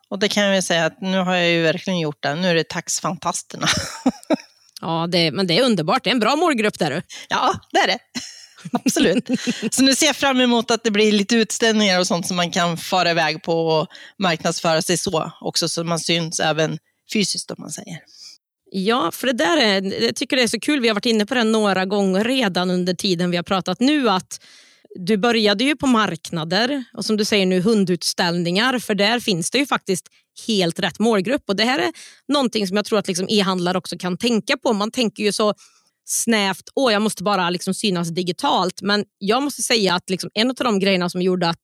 Och 0.10 0.20
det 0.20 0.28
kan 0.28 0.44
jag 0.44 0.64
säga 0.64 0.86
att 0.86 1.02
nu 1.02 1.18
har 1.18 1.36
jag 1.36 1.50
ju 1.50 1.62
verkligen 1.62 2.00
gjort 2.00 2.24
det. 2.24 2.36
Nu 2.36 2.48
är 2.48 2.56
det 2.56 2.70
taxfantasterna. 2.70 3.68
ja, 4.82 5.08
det, 5.12 5.32
men 5.32 5.48
det 5.48 5.60
är 5.60 5.64
underbart. 5.64 6.04
Det 6.04 6.10
är 6.10 6.14
en 6.14 6.20
bra 6.20 6.36
målgrupp 6.36 6.80
där 6.80 7.04
Ja, 7.30 7.54
det 7.72 7.80
är 7.80 7.88
det. 7.88 8.00
Absolut. 8.72 9.30
Så 9.72 9.84
nu 9.84 9.96
ser 9.96 10.06
jag 10.06 10.16
fram 10.16 10.42
emot 10.42 10.72
att 10.72 10.84
det 10.84 10.92
blir 10.92 11.12
lite 11.12 11.36
utställningar 11.36 12.00
och 12.00 12.08
sånt 12.08 12.28
som 12.28 12.38
man 12.38 12.52
kan 12.52 12.78
fara 12.78 13.12
iväg 13.12 13.44
på 13.44 13.68
och 13.68 13.88
marknadsföra 14.20 14.82
sig 14.82 14.98
så 14.98 15.32
också, 15.42 15.70
så 15.70 15.84
man 15.84 16.00
syns 16.00 16.40
även 16.40 16.78
fysiskt 17.14 17.52
om 17.52 17.58
man 17.60 17.70
säger. 17.70 18.00
Ja, 18.72 19.12
för 19.12 19.28
det 19.28 19.34
där 19.34 19.58
är, 19.58 20.04
jag 20.04 20.16
tycker 20.16 20.36
det 20.36 20.44
är 20.44 20.48
så 20.48 20.60
kul. 20.60 20.80
Vi 20.80 20.88
har 20.88 20.96
varit 20.96 21.06
inne 21.06 21.26
på 21.26 21.34
det 21.34 21.44
några 21.44 21.86
gånger 21.86 22.24
redan 22.24 22.70
under 22.70 22.94
tiden 22.94 23.32
vi 23.32 23.38
har 23.38 23.44
pratat 23.44 23.80
nu. 23.80 24.10
att 24.10 24.40
du 24.96 25.18
började 25.18 25.64
ju 25.64 25.76
på 25.76 25.88
marknader 25.88 26.84
och 26.94 27.06
som 27.06 27.18
du 27.18 27.26
säger 27.26 27.46
nu 27.46 27.62
hundutställningar 27.62 28.80
för 28.80 28.96
där 28.96 29.20
finns 29.20 29.52
det 29.52 29.58
ju 29.58 29.66
faktiskt 29.66 30.08
helt 30.48 30.80
rätt 30.80 31.00
målgrupp 31.00 31.44
och 31.48 31.56
det 31.56 31.64
här 31.64 31.80
är 31.80 31.92
någonting 32.28 32.68
som 32.68 32.78
jag 32.78 32.86
tror 32.86 33.00
att 33.00 33.08
liksom 33.08 33.28
e-handlare 33.30 33.78
också 33.78 33.98
kan 33.98 34.18
tänka 34.18 34.58
på. 34.58 34.74
Man 34.74 34.92
tänker 34.92 35.24
ju 35.24 35.32
så 35.32 35.54
snävt, 36.12 36.70
åh 36.76 36.94
jag 36.94 37.02
måste 37.02 37.24
bara 37.24 37.50
liksom 37.50 37.74
synas 37.74 38.10
digitalt 38.10 38.82
men 38.82 39.06
jag 39.18 39.44
måste 39.44 39.62
säga 39.62 39.96
att 39.96 40.10
liksom 40.10 40.30
en 40.34 40.50
av 40.50 40.56
de 40.56 40.80
grejerna 40.80 41.10
som 41.10 41.22
gjorde 41.22 41.50
att 41.50 41.60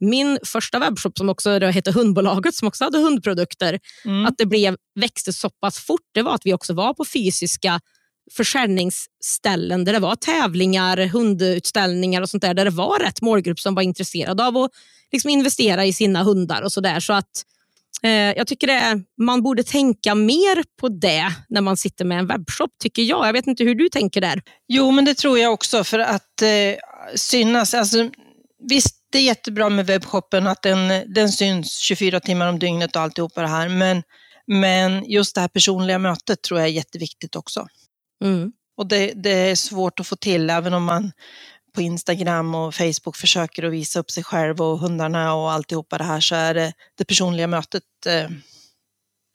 min 0.00 0.38
första 0.44 0.78
webbshop 0.78 1.18
som 1.18 1.28
också 1.28 1.58
hette 1.58 1.92
Hundbolaget 1.92 2.54
som 2.54 2.68
också 2.68 2.84
hade 2.84 2.98
hundprodukter, 2.98 3.80
mm. 4.04 4.26
att 4.26 4.34
det 4.38 4.46
blev, 4.46 4.76
växte 4.94 5.32
så 5.32 5.50
pass 5.50 5.78
fort 5.78 6.06
det 6.14 6.22
var 6.22 6.34
att 6.34 6.46
vi 6.46 6.54
också 6.54 6.74
var 6.74 6.94
på 6.94 7.04
fysiska 7.04 7.80
försäljningsställen 8.32 9.84
där 9.84 9.92
det 9.92 9.98
var 9.98 10.16
tävlingar, 10.16 11.06
hundutställningar 11.06 12.22
och 12.22 12.30
sånt 12.30 12.42
där, 12.42 12.54
där 12.54 12.64
det 12.64 12.70
var 12.70 12.98
rätt 12.98 13.22
målgrupp 13.22 13.60
som 13.60 13.74
var 13.74 13.82
intresserad 13.82 14.40
av 14.40 14.56
att 14.56 14.70
liksom 15.12 15.30
investera 15.30 15.84
i 15.84 15.92
sina 15.92 16.22
hundar 16.22 16.62
och 16.62 16.72
sådär. 16.72 17.00
Så 17.00 17.12
att 17.12 17.44
jag 18.36 18.46
tycker 18.46 18.66
det, 18.66 19.04
man 19.22 19.42
borde 19.42 19.62
tänka 19.62 20.14
mer 20.14 20.64
på 20.80 20.88
det 20.88 21.32
när 21.48 21.60
man 21.60 21.76
sitter 21.76 22.04
med 22.04 22.18
en 22.18 22.26
webbshop, 22.26 22.70
tycker 22.82 23.02
jag. 23.02 23.28
Jag 23.28 23.32
vet 23.32 23.46
inte 23.46 23.64
hur 23.64 23.74
du 23.74 23.88
tänker 23.88 24.20
där. 24.20 24.42
Jo, 24.68 24.90
men 24.90 25.04
det 25.04 25.14
tror 25.14 25.38
jag 25.38 25.52
också 25.52 25.84
för 25.84 25.98
att 25.98 26.42
eh, 26.42 26.78
synas. 27.14 27.74
Alltså, 27.74 28.10
visst, 28.68 28.94
det 29.12 29.18
är 29.18 29.22
jättebra 29.22 29.68
med 29.68 29.86
webbshoppen 29.86 30.46
att 30.46 30.62
den, 30.62 31.12
den 31.14 31.28
syns 31.28 31.78
24 31.78 32.20
timmar 32.20 32.48
om 32.48 32.58
dygnet 32.58 32.96
och 32.96 33.02
alltihopa 33.02 33.42
det 33.42 33.48
här, 33.48 33.68
men 33.68 34.02
men 34.48 35.04
just 35.10 35.34
det 35.34 35.40
här 35.40 35.48
personliga 35.48 35.98
mötet 35.98 36.42
tror 36.42 36.60
jag 36.60 36.68
är 36.68 36.72
jätteviktigt 36.72 37.36
också. 37.36 37.66
Mm. 38.24 38.52
Och 38.76 38.86
det, 38.86 39.12
det, 39.14 39.30
är 39.30 39.54
svårt 39.54 40.00
att 40.00 40.06
få 40.06 40.16
till, 40.16 40.50
även 40.50 40.74
om 40.74 40.84
man 40.84 41.12
på 41.78 41.82
Instagram 41.82 42.54
och 42.54 42.74
Facebook 42.74 43.16
försöker 43.16 43.62
att 43.62 43.72
visa 43.72 44.00
upp 44.00 44.10
sig 44.10 44.24
själv 44.24 44.60
och 44.60 44.78
hundarna 44.78 45.34
och 45.34 45.52
alltihopa 45.52 45.98
det 45.98 46.04
här, 46.04 46.20
så 46.20 46.34
är 46.34 46.54
det, 46.54 46.72
det 46.94 47.04
personliga 47.04 47.46
mötet 47.46 47.82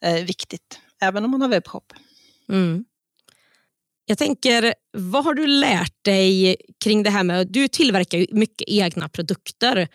eh, 0.05 0.23
viktigt, 0.25 0.79
även 1.01 1.25
om 1.25 1.31
man 1.31 1.41
har 1.41 1.49
webbshop. 1.49 1.93
Mm. 2.49 2.85
Jag 4.05 4.17
tänker, 4.17 4.73
vad 4.97 5.23
har 5.25 5.33
du 5.33 5.47
lärt 5.47 6.03
dig 6.03 6.55
kring 6.83 7.03
det 7.03 7.09
här 7.09 7.23
med, 7.23 7.47
du 7.51 7.67
tillverkar 7.67 8.17
ju 8.17 8.27
mycket 8.31 8.67
egna 8.67 9.09
produkter. 9.09 9.87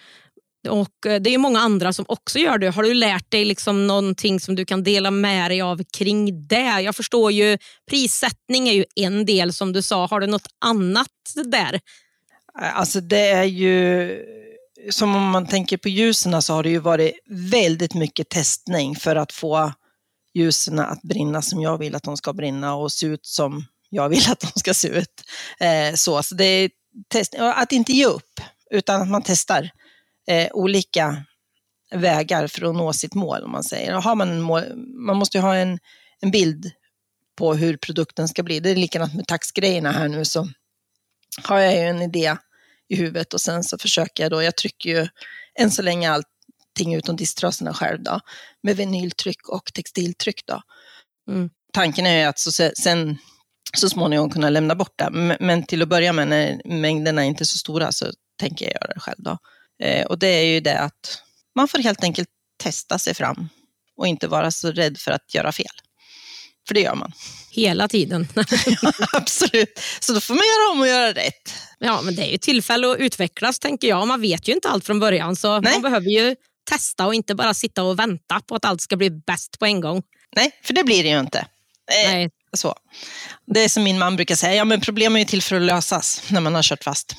Och 0.68 1.06
eh, 1.06 1.20
Det 1.20 1.34
är 1.34 1.38
många 1.38 1.60
andra 1.60 1.92
som 1.92 2.04
också 2.08 2.38
gör 2.38 2.58
det. 2.58 2.70
Har 2.70 2.82
du 2.82 2.94
lärt 2.94 3.30
dig 3.30 3.44
liksom 3.44 3.86
någonting 3.86 4.40
som 4.40 4.54
du 4.54 4.64
kan 4.64 4.82
dela 4.82 5.10
med 5.10 5.50
dig 5.50 5.60
av 5.60 5.82
kring 5.98 6.48
det? 6.48 6.80
Jag 6.80 6.96
förstår 6.96 7.32
ju 7.32 7.58
prissättning 7.90 8.68
är 8.68 8.72
ju 8.72 8.84
en 8.94 9.26
del 9.26 9.52
som 9.52 9.72
du 9.72 9.82
sa. 9.82 10.06
Har 10.06 10.20
du 10.20 10.26
något 10.26 10.48
annat 10.64 11.08
där? 11.44 11.80
Alltså 12.60 13.00
det 13.00 13.28
är 13.28 13.44
ju, 13.44 14.22
som 14.90 15.16
om 15.16 15.30
man 15.30 15.46
tänker 15.46 15.76
på 15.76 15.88
ljusen 15.88 16.42
så 16.42 16.54
har 16.54 16.62
det 16.62 16.70
ju 16.70 16.78
varit 16.78 17.12
väldigt 17.30 17.94
mycket 17.94 18.28
testning 18.28 18.96
för 18.96 19.16
att 19.16 19.32
få 19.32 19.72
ljusen 20.34 20.78
att 20.78 21.02
brinna 21.02 21.42
som 21.42 21.62
jag 21.62 21.78
vill 21.78 21.94
att 21.94 22.02
de 22.02 22.16
ska 22.16 22.32
brinna 22.32 22.74
och 22.74 22.92
se 22.92 23.06
ut 23.06 23.26
som 23.26 23.64
jag 23.90 24.08
vill 24.08 24.30
att 24.30 24.40
de 24.40 24.60
ska 24.60 24.74
se 24.74 24.88
ut. 24.88 25.22
Eh, 25.60 25.94
så, 25.94 26.22
så 26.22 26.34
det 26.34 26.44
är 26.44 26.70
test, 27.08 27.34
att 27.38 27.72
inte 27.72 27.92
ge 27.92 28.06
upp, 28.06 28.40
utan 28.70 29.02
att 29.02 29.08
man 29.08 29.22
testar 29.22 29.70
eh, 30.28 30.48
olika 30.52 31.24
vägar 31.90 32.46
för 32.46 32.64
att 32.64 32.74
nå 32.74 32.92
sitt 32.92 33.14
mål. 33.14 33.44
Om 33.44 33.50
man 33.50 33.64
säger. 33.64 33.92
har 33.92 34.14
man, 34.14 34.28
en 34.28 34.40
mål, 34.40 34.62
man 35.06 35.16
måste 35.16 35.38
ju 35.38 35.42
ha 35.42 35.54
en, 35.54 35.78
en 36.20 36.30
bild 36.30 36.70
på 37.36 37.54
hur 37.54 37.76
produkten 37.76 38.28
ska 38.28 38.42
bli. 38.42 38.60
Det 38.60 38.70
är 38.70 38.76
likadant 38.76 39.14
med 39.14 39.26
taxgrejerna 39.26 39.92
här 39.92 40.08
nu 40.08 40.24
så 40.24 40.48
har 41.42 41.58
jag 41.58 41.74
ju 41.74 41.80
en 41.80 42.02
idé 42.02 42.36
i 42.88 42.96
huvudet 42.96 43.34
och 43.34 43.40
sen 43.40 43.64
så 43.64 43.78
försöker 43.78 44.22
jag 44.22 44.30
då, 44.30 44.42
jag 44.42 44.56
trycker 44.56 44.90
ju 44.90 45.08
än 45.58 45.70
så 45.70 45.82
länge 45.82 46.10
allting 46.10 46.94
utom 46.94 47.16
disktrasorna 47.16 47.74
själv 47.74 48.02
då, 48.02 48.20
med 48.62 48.76
vinyltryck 48.76 49.48
och 49.48 49.64
textiltryck 49.74 50.46
då. 50.46 50.62
Mm. 51.30 51.50
Tanken 51.72 52.06
är 52.06 52.18
ju 52.18 52.24
att 52.24 52.38
så, 52.38 52.70
sen 52.78 53.18
så 53.76 53.88
småningom 53.88 54.30
kunna 54.30 54.50
lämna 54.50 54.74
bort 54.74 54.94
det, 54.98 55.36
men 55.40 55.62
till 55.62 55.82
att 55.82 55.88
börja 55.88 56.12
med 56.12 56.28
när 56.28 56.60
mängderna 56.64 57.22
är 57.24 57.26
inte 57.26 57.42
är 57.42 57.46
så 57.46 57.58
stora 57.58 57.92
så 57.92 58.06
tänker 58.40 58.64
jag 58.64 58.74
göra 58.74 58.94
det 58.94 59.00
själv 59.00 59.18
då. 59.18 59.38
Eh, 59.82 60.06
och 60.06 60.18
det 60.18 60.26
är 60.28 60.44
ju 60.44 60.60
det 60.60 60.80
att 60.80 61.22
man 61.54 61.68
får 61.68 61.78
helt 61.78 62.04
enkelt 62.04 62.28
testa 62.62 62.98
sig 62.98 63.14
fram 63.14 63.48
och 63.96 64.06
inte 64.06 64.28
vara 64.28 64.50
så 64.50 64.72
rädd 64.72 64.98
för 64.98 65.10
att 65.10 65.34
göra 65.34 65.52
fel. 65.52 65.66
För 66.68 66.74
det 66.74 66.80
gör 66.80 66.94
man. 66.94 67.12
Hela 67.50 67.88
tiden. 67.88 68.28
ja, 68.82 68.92
absolut. 69.12 69.80
Så 70.00 70.12
då 70.12 70.20
får 70.20 70.34
man 70.34 70.44
göra 70.44 70.72
om 70.72 70.80
och 70.80 70.88
göra 70.88 71.12
rätt. 71.12 71.54
Ja, 71.78 72.00
men 72.02 72.14
det 72.16 72.22
är 72.22 72.30
ju 72.30 72.38
tillfälle 72.38 72.90
att 72.90 72.98
utvecklas 72.98 73.58
tänker 73.58 73.88
jag. 73.88 74.08
Man 74.08 74.20
vet 74.20 74.48
ju 74.48 74.52
inte 74.52 74.68
allt 74.68 74.86
från 74.86 75.00
början 75.00 75.36
så 75.36 75.60
Nej. 75.60 75.72
man 75.72 75.82
behöver 75.82 76.10
ju 76.10 76.36
testa 76.70 77.06
och 77.06 77.14
inte 77.14 77.34
bara 77.34 77.54
sitta 77.54 77.82
och 77.82 77.98
vänta 77.98 78.40
på 78.40 78.54
att 78.54 78.64
allt 78.64 78.80
ska 78.80 78.96
bli 78.96 79.10
bäst 79.10 79.58
på 79.58 79.66
en 79.66 79.80
gång. 79.80 80.02
Nej, 80.36 80.50
för 80.64 80.74
det 80.74 80.84
blir 80.84 81.02
det 81.02 81.08
ju 81.08 81.20
inte. 81.20 81.38
Eh, 81.38 82.12
Nej. 82.12 82.30
Så. 82.56 82.74
Det 83.46 83.64
är 83.64 83.68
som 83.68 83.82
min 83.82 83.98
man 83.98 84.16
brukar 84.16 84.34
säga, 84.34 84.54
ja, 84.54 84.64
men 84.64 84.80
problem 84.80 85.16
är 85.16 85.18
ju 85.18 85.24
till 85.24 85.42
för 85.42 85.56
att 85.56 85.62
lösas 85.62 86.22
när 86.28 86.40
man 86.40 86.54
har 86.54 86.62
kört 86.62 86.84
fast. 86.84 87.16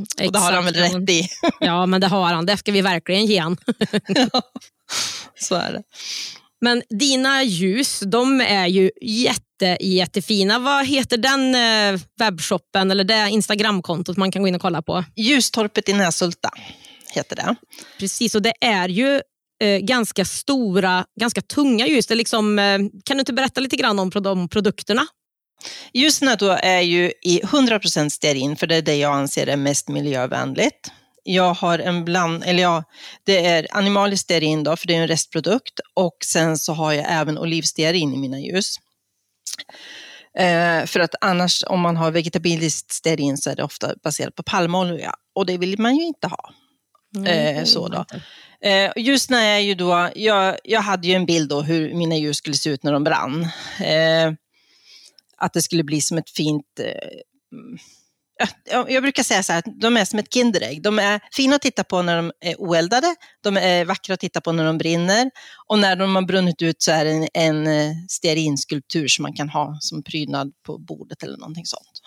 Exakt. 0.00 0.26
Och 0.26 0.32
det 0.32 0.38
har 0.38 0.52
han 0.52 0.64
väl 0.64 0.74
rätt 0.74 1.10
i. 1.10 1.28
ja, 1.60 1.86
men 1.86 2.00
det 2.00 2.06
har 2.06 2.32
han. 2.32 2.46
Det 2.46 2.56
ska 2.56 2.72
vi 2.72 2.80
verkligen 2.80 3.26
ge 3.26 3.38
han. 3.38 3.56
ja, 4.32 4.42
så 5.40 5.54
är 5.54 5.72
det. 5.72 5.82
Men 6.60 6.82
dina 6.90 7.42
ljus, 7.42 8.00
de 8.00 8.40
är 8.40 8.66
ju 8.66 8.90
jätte, 9.02 9.76
jättefina. 9.80 10.58
Vad 10.58 10.86
heter 10.86 11.16
den 11.16 11.54
eh, 11.54 12.00
webbshoppen 12.18 12.90
eller 12.90 13.04
det 13.04 13.28
Instagramkontot 13.30 14.16
man 14.16 14.32
kan 14.32 14.42
gå 14.42 14.48
in 14.48 14.54
och 14.54 14.60
kolla 14.60 14.82
på? 14.82 15.04
Ljustorpet 15.16 15.88
i 15.88 15.92
Näsulta 15.92 16.50
heter 17.10 17.36
det. 17.36 17.54
Precis, 17.98 18.34
och 18.34 18.42
det 18.42 18.52
är 18.60 18.88
ju 18.88 19.20
eh, 19.62 19.78
ganska 19.78 20.24
stora, 20.24 21.04
ganska 21.20 21.42
tunga 21.42 21.86
ljus. 21.86 22.06
Det 22.06 22.14
liksom, 22.14 22.58
eh, 22.58 22.78
kan 23.04 23.16
du 23.16 23.18
inte 23.18 23.32
berätta 23.32 23.60
lite 23.60 23.76
grann 23.76 23.98
om 23.98 24.10
de 24.10 24.48
produkterna? 24.48 25.06
Ljusen 25.92 26.36
då 26.38 26.50
är 26.50 26.80
ju 26.80 27.12
i 27.22 27.40
100% 27.42 28.08
stearin, 28.08 28.56
för 28.56 28.66
det 28.66 28.76
är 28.76 28.82
det 28.82 28.96
jag 28.96 29.14
anser 29.14 29.46
är 29.46 29.56
mest 29.56 29.88
miljövänligt. 29.88 30.92
Jag 31.30 31.54
har 31.54 31.78
en 31.78 32.04
bland, 32.04 32.44
eller 32.44 32.62
ja, 32.62 32.84
det 33.24 33.46
är 33.46 33.66
animaliskt 33.70 34.24
stearin 34.24 34.64
då, 34.64 34.76
för 34.76 34.86
det 34.86 34.94
är 34.94 35.00
en 35.00 35.08
restprodukt 35.08 35.80
och 35.94 36.16
sen 36.24 36.58
så 36.58 36.72
har 36.72 36.92
jag 36.92 37.06
även 37.08 37.38
olivstearin 37.38 38.14
i 38.14 38.16
mina 38.16 38.38
ljus. 38.38 38.76
Eh, 40.38 40.86
för 40.86 41.00
att 41.00 41.14
annars 41.20 41.64
om 41.66 41.80
man 41.80 41.96
har 41.96 42.10
vegetabiliskt 42.10 42.92
stearin 42.92 43.36
så 43.36 43.50
är 43.50 43.56
det 43.56 43.62
ofta 43.62 43.94
baserat 44.02 44.34
på 44.34 44.42
palmolja 44.42 45.14
och 45.34 45.46
det 45.46 45.58
vill 45.58 45.78
man 45.78 45.96
ju 45.96 46.04
inte 46.04 46.28
ha. 46.28 46.50
Mm, 47.16 47.66
så 47.66 47.88
då. 47.88 48.04
Eh, 48.60 48.92
just 48.96 49.30
när 49.30 49.50
jag 49.50 49.62
ju 49.62 49.74
då, 49.74 50.10
jag, 50.14 50.58
jag 50.64 50.80
hade 50.80 51.06
ju 51.06 51.14
en 51.14 51.26
bild 51.26 51.48
då 51.48 51.60
hur 51.60 51.94
mina 51.94 52.16
ljus 52.16 52.36
skulle 52.36 52.56
se 52.56 52.70
ut 52.70 52.82
när 52.82 52.92
de 52.92 53.04
brann. 53.04 53.42
Eh, 53.80 54.32
att 55.36 55.52
det 55.52 55.62
skulle 55.62 55.84
bli 55.84 56.00
som 56.00 56.18
ett 56.18 56.30
fint, 56.30 56.80
eh, 56.80 57.18
jag 58.88 59.02
brukar 59.02 59.22
säga 59.22 59.42
så 59.42 59.52
här, 59.52 59.62
de 59.80 59.96
är 59.96 60.04
som 60.04 60.18
ett 60.18 60.32
Kinderägg. 60.34 60.82
De 60.82 60.98
är 60.98 61.20
fina 61.32 61.56
att 61.56 61.62
titta 61.62 61.84
på 61.84 62.02
när 62.02 62.16
de 62.16 62.32
är 62.40 62.60
oeldade, 62.60 63.14
de 63.42 63.56
är 63.56 63.84
vackra 63.84 64.14
att 64.14 64.20
titta 64.20 64.40
på 64.40 64.52
när 64.52 64.64
de 64.64 64.78
brinner 64.78 65.30
och 65.66 65.78
när 65.78 65.96
de 65.96 66.14
har 66.14 66.22
brunnit 66.22 66.62
ut 66.62 66.82
så 66.82 66.90
är 66.90 67.04
det 67.04 67.10
en, 67.10 67.28
en 67.34 67.66
eh, 67.66 67.92
stearinskulptur 68.08 69.08
som 69.08 69.22
man 69.22 69.32
kan 69.32 69.48
ha 69.48 69.78
som 69.80 70.02
prydnad 70.02 70.52
på 70.66 70.78
bordet 70.78 71.22
eller 71.22 71.36
någonting 71.36 71.66
sånt. 71.66 72.00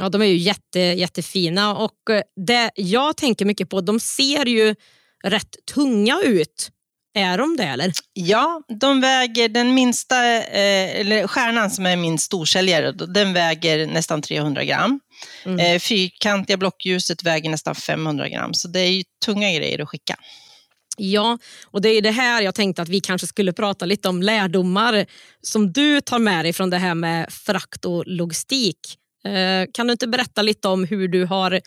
Ja, 0.00 0.08
de 0.08 0.22
är 0.22 0.26
ju 0.26 0.36
jätte, 0.36 0.80
jättefina 0.80 1.76
och 1.76 2.10
eh, 2.10 2.22
det 2.46 2.70
jag 2.74 3.16
tänker 3.16 3.44
mycket 3.44 3.70
på, 3.70 3.80
de 3.80 4.00
ser 4.00 4.46
ju 4.46 4.74
rätt 5.24 5.56
tunga 5.74 6.20
ut. 6.24 6.70
Är 7.18 7.38
de 7.38 7.56
det 7.56 7.64
eller? 7.64 7.92
Ja, 8.12 8.62
de 8.80 9.00
väger 9.00 9.48
den 9.48 9.74
minsta, 9.74 10.36
eh, 10.36 11.00
eller 11.00 11.26
stjärnan 11.26 11.70
som 11.70 11.86
är 11.86 11.96
min 11.96 12.18
storsäljare, 12.18 12.92
den 12.92 13.32
väger 13.32 13.86
nästan 13.86 14.22
300 14.22 14.64
gram. 14.64 15.00
Mm. 15.44 15.58
Eh, 15.58 15.78
fyrkantiga 15.78 16.56
blockljuset 16.56 17.22
väger 17.22 17.50
nästan 17.50 17.74
500 17.74 18.28
gram, 18.28 18.54
så 18.54 18.68
det 18.68 18.80
är 18.80 18.90
ju 18.90 19.02
tunga 19.24 19.52
grejer 19.52 19.82
att 19.82 19.88
skicka. 19.88 20.16
Ja, 20.96 21.38
och 21.66 21.80
det 21.80 21.88
är 21.88 22.02
det 22.02 22.10
här 22.10 22.42
jag 22.42 22.54
tänkte 22.54 22.82
att 22.82 22.88
vi 22.88 23.00
kanske 23.00 23.26
skulle 23.26 23.52
prata 23.52 23.86
lite 23.86 24.08
om 24.08 24.22
lärdomar 24.22 25.06
som 25.42 25.72
du 25.72 26.00
tar 26.00 26.18
med 26.18 26.44
dig 26.44 26.52
från 26.52 26.70
det 26.70 26.78
här 26.78 26.94
med 26.94 27.32
frakt 27.32 27.84
och 27.84 28.06
logistik. 28.06 28.78
Eh, 29.24 29.70
kan 29.72 29.86
du 29.86 29.92
inte 29.92 30.08
berätta 30.08 30.42
lite 30.42 30.68
om 30.68 30.84
hur 30.84 31.08
du 31.08 31.24
har 31.24 31.60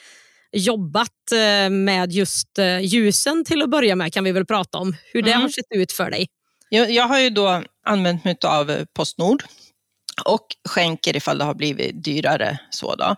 jobbat 0.52 1.32
eh, 1.32 1.70
med 1.70 2.12
just 2.12 2.60
eh, 2.60 2.80
ljusen 2.80 3.46
till 3.46 3.62
att 3.62 3.70
börja 3.70 3.96
med, 3.96 4.14
kan 4.14 4.24
vi 4.24 4.32
väl 4.32 4.46
prata 4.46 4.78
om. 4.78 4.96
Hur 5.14 5.22
det 5.22 5.32
mm. 5.32 5.42
har 5.42 5.50
sett 5.50 5.66
ut 5.76 5.92
för 5.92 6.12
dig. 6.12 6.28
Jag, 6.70 6.92
jag 6.92 7.08
har 7.08 7.20
ju 7.20 7.30
då 7.30 7.64
använt 7.86 8.24
mig 8.24 8.38
av 8.46 8.86
Postnord 8.94 9.44
och 10.26 10.46
skänker 10.70 11.16
ifall 11.16 11.38
det 11.38 11.44
har 11.44 11.54
blivit 11.54 12.04
dyrare. 12.04 12.60
Så 12.70 12.96
då. 12.96 13.16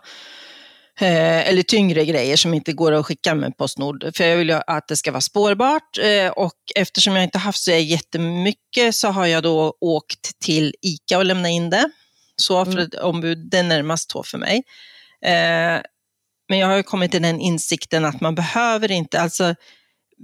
Eh, 1.00 1.50
eller 1.50 1.64
tyngre 1.64 2.06
grejer 2.06 2.38
som 2.38 2.54
inte 2.54 2.74
går 2.74 2.92
att 2.92 3.06
skicka 3.06 3.36
med 3.36 3.58
Postnord. 3.58 4.16
För 4.16 4.24
jag 4.24 4.38
vill 4.38 4.50
ju 4.50 4.60
att 4.68 4.88
det 4.88 4.96
ska 4.96 5.12
vara 5.12 5.22
spårbart 5.22 5.98
eh, 6.02 6.28
och 6.28 6.58
eftersom 6.76 7.16
jag 7.16 7.24
inte 7.24 7.38
haft 7.38 7.64
så 7.64 7.72
jättemycket 7.72 8.96
så 8.96 9.08
har 9.08 9.26
jag 9.26 9.44
då 9.44 9.78
åkt 9.82 10.40
till 10.40 10.76
ICA 10.82 11.18
och 11.18 11.26
lämnat 11.26 11.50
in 11.50 11.70
det. 11.70 11.90
Så 12.36 12.66
för 12.66 12.72
mm. 12.72 12.90
ombud, 13.02 13.50
det 13.52 13.58
är 13.58 13.64
närmast 13.64 14.10
två 14.10 14.24
för 14.24 14.38
mig. 14.38 14.64
Eh, 15.26 15.82
men 16.54 16.60
jag 16.60 16.68
har 16.68 16.84
kommit 16.84 17.12
till 17.12 17.22
den 17.22 17.40
insikten 17.40 18.06
att 18.06 18.22
man 18.22 18.36
behöver 18.36 18.92
inte, 18.92 19.22
alltså 19.22 19.56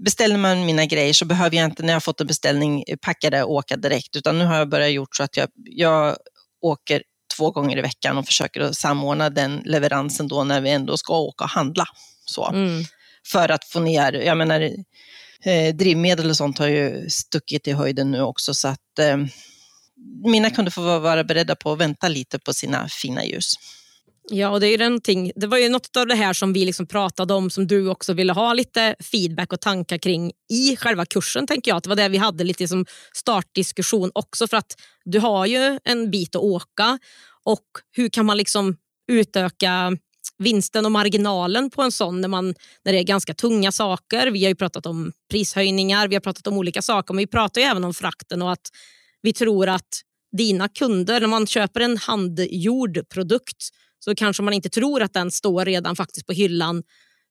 beställer 0.05 0.37
man 0.37 0.65
mina 0.65 0.85
grejer 0.85 1.13
så 1.13 1.25
behöver 1.25 1.57
jag 1.57 1.65
inte 1.65 1.83
när 1.83 1.93
jag 1.93 2.03
fått 2.03 2.21
en 2.21 2.27
beställning 2.27 2.83
packa 3.01 3.29
det 3.29 3.43
och 3.43 3.51
åka 3.51 3.77
direkt, 3.77 4.15
utan 4.15 4.39
nu 4.39 4.45
har 4.45 4.55
jag 4.55 4.69
börjat 4.69 4.91
gjort 4.91 5.15
så 5.15 5.23
att 5.23 5.37
jag, 5.37 5.49
jag 5.55 6.15
åker 6.61 7.03
två 7.37 7.51
gånger 7.51 7.77
i 7.77 7.81
veckan 7.81 8.17
och 8.17 8.25
försöker 8.25 8.61
att 8.61 8.75
samordna 8.75 9.29
den 9.29 9.61
leveransen 9.65 10.27
då 10.27 10.43
när 10.43 10.61
vi 10.61 10.69
ändå 10.69 10.97
ska 10.97 11.17
åka 11.17 11.43
och 11.43 11.49
handla. 11.49 11.85
Så. 12.25 12.49
Mm. 12.49 12.83
För 13.27 13.49
att 13.49 13.65
få 13.65 13.79
ner, 13.79 14.13
jag 14.13 14.37
menar, 14.37 14.61
eh, 15.45 15.75
drivmedel 15.75 16.29
och 16.29 16.37
sånt 16.37 16.57
har 16.57 16.67
ju 16.67 17.09
stuckit 17.09 17.67
i 17.67 17.71
höjden 17.71 18.11
nu 18.11 18.21
också 18.21 18.53
så 18.53 18.67
att 18.67 18.99
eh, 18.99 19.17
mina 20.25 20.49
kunder 20.49 20.71
får 20.71 20.99
vara 20.99 21.23
beredda 21.23 21.55
på 21.55 21.71
att 21.71 21.79
vänta 21.79 22.07
lite 22.07 22.39
på 22.39 22.53
sina 22.53 22.87
fina 22.89 23.25
ljus. 23.25 23.53
Ja, 24.31 24.49
och 24.49 24.59
det, 24.59 24.67
är 24.67 24.77
någonting, 24.77 25.31
det 25.35 25.47
var 25.47 25.57
ju 25.57 25.69
något 25.69 25.97
av 25.97 26.07
det 26.07 26.15
här 26.15 26.33
som 26.33 26.53
vi 26.53 26.65
liksom 26.65 26.87
pratade 26.87 27.33
om 27.33 27.49
som 27.49 27.67
du 27.67 27.89
också 27.89 28.13
ville 28.13 28.33
ha 28.33 28.53
lite 28.53 28.95
feedback 28.99 29.53
och 29.53 29.61
tankar 29.61 29.97
kring 29.97 30.31
i 30.49 30.75
själva 30.75 31.05
kursen. 31.05 31.47
tänker 31.47 31.71
jag. 31.71 31.77
Att 31.77 31.83
det 31.83 31.89
var 31.89 31.95
det 31.95 32.09
vi 32.09 32.17
hade 32.17 32.43
lite 32.43 32.67
som 32.67 32.85
startdiskussion 33.13 34.11
också 34.13 34.47
för 34.47 34.57
att 34.57 34.75
du 35.05 35.19
har 35.19 35.45
ju 35.45 35.79
en 35.83 36.11
bit 36.11 36.35
att 36.35 36.41
åka 36.41 36.99
och 37.43 37.65
hur 37.91 38.09
kan 38.09 38.25
man 38.25 38.37
liksom 38.37 38.77
utöka 39.11 39.97
vinsten 40.37 40.85
och 40.85 40.91
marginalen 40.91 41.69
på 41.69 41.81
en 41.81 41.91
sån 41.91 42.21
när, 42.21 42.27
man, 42.27 42.55
när 42.85 42.93
det 42.93 42.99
är 42.99 43.03
ganska 43.03 43.33
tunga 43.33 43.71
saker. 43.71 44.31
Vi 44.31 44.43
har 44.43 44.49
ju 44.49 44.55
pratat 44.55 44.85
om 44.85 45.11
prishöjningar, 45.31 46.07
vi 46.07 46.15
har 46.15 46.21
pratat 46.21 46.47
om 46.47 46.57
olika 46.57 46.81
saker 46.81 47.13
men 47.13 47.21
vi 47.21 47.27
pratar 47.27 47.61
ju 47.61 47.67
även 47.67 47.83
om 47.83 47.93
frakten 47.93 48.41
och 48.41 48.51
att 48.51 48.69
vi 49.21 49.33
tror 49.33 49.69
att 49.69 50.01
dina 50.37 50.67
kunder, 50.67 51.21
när 51.21 51.27
man 51.27 51.47
köper 51.47 51.81
en 51.81 51.97
handgjord 51.97 53.09
produkt 53.09 53.69
så 53.99 54.15
kanske 54.15 54.43
man 54.43 54.53
inte 54.53 54.69
tror 54.69 55.01
att 55.01 55.13
den 55.13 55.31
står 55.31 55.65
redan 55.65 55.95
faktiskt 55.95 56.27
på 56.27 56.33
hyllan 56.33 56.83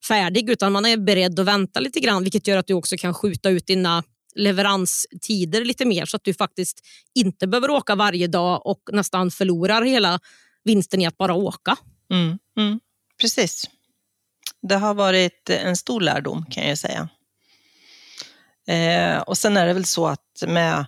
färdig 0.08 0.50
utan 0.50 0.72
man 0.72 0.86
är 0.86 0.96
beredd 0.96 1.40
att 1.40 1.46
vänta 1.46 1.80
lite 1.80 2.00
grann 2.00 2.22
vilket 2.22 2.46
gör 2.46 2.56
att 2.56 2.66
du 2.66 2.74
också 2.74 2.96
kan 2.96 3.14
skjuta 3.14 3.50
ut 3.50 3.66
dina 3.66 4.02
leveranstider 4.34 5.64
lite 5.64 5.84
mer 5.84 6.06
så 6.06 6.16
att 6.16 6.24
du 6.24 6.34
faktiskt 6.34 6.86
inte 7.14 7.46
behöver 7.46 7.70
åka 7.70 7.94
varje 7.94 8.26
dag 8.26 8.66
och 8.66 8.80
nästan 8.92 9.30
förlorar 9.30 9.82
hela 9.82 10.20
vinsten 10.64 11.00
i 11.00 11.06
att 11.06 11.16
bara 11.16 11.34
åka. 11.34 11.76
Mm, 12.12 12.38
mm, 12.58 12.80
precis. 13.20 13.70
Det 14.62 14.74
har 14.76 14.94
varit 14.94 15.50
en 15.50 15.76
stor 15.76 16.00
lärdom 16.00 16.44
kan 16.50 16.68
jag 16.68 16.78
säga. 16.78 17.08
Eh, 18.68 19.20
och 19.20 19.38
sen 19.38 19.56
är 19.56 19.66
det 19.66 19.72
väl 19.72 19.84
så 19.84 20.06
att 20.06 20.44
med 20.46 20.86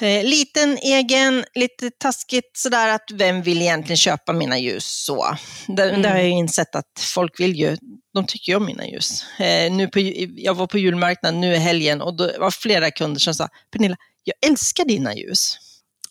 liten, 0.00 0.78
egen, 0.78 1.44
lite 1.54 1.90
taskigt 1.90 2.56
sådär 2.56 2.88
att 2.88 3.10
vem 3.12 3.42
vill 3.42 3.62
egentligen 3.62 3.96
köpa 3.96 4.32
mina 4.32 4.58
ljus 4.58 4.84
så. 4.84 5.36
Det, 5.66 5.88
mm. 5.88 6.02
det 6.02 6.08
har 6.08 6.16
jag 6.16 6.28
insett 6.28 6.74
att 6.74 7.00
folk 7.14 7.40
vill 7.40 7.56
ju, 7.56 7.76
de 8.14 8.26
tycker 8.26 8.52
ju 8.52 8.56
om 8.56 8.66
mina 8.66 8.86
ljus. 8.86 9.24
Eh, 9.38 9.72
nu 9.72 9.88
på, 9.88 10.00
jag 10.36 10.54
var 10.54 10.66
på 10.66 10.78
julmarknaden 10.78 11.40
nu 11.40 11.54
i 11.54 11.58
helgen 11.58 12.00
och 12.00 12.16
då 12.16 12.30
var 12.38 12.50
flera 12.50 12.90
kunder 12.90 13.20
som 13.20 13.34
sa, 13.34 13.48
Pernilla, 13.72 13.96
jag 14.24 14.50
älskar 14.50 14.84
dina 14.84 15.14
ljus. 15.14 15.58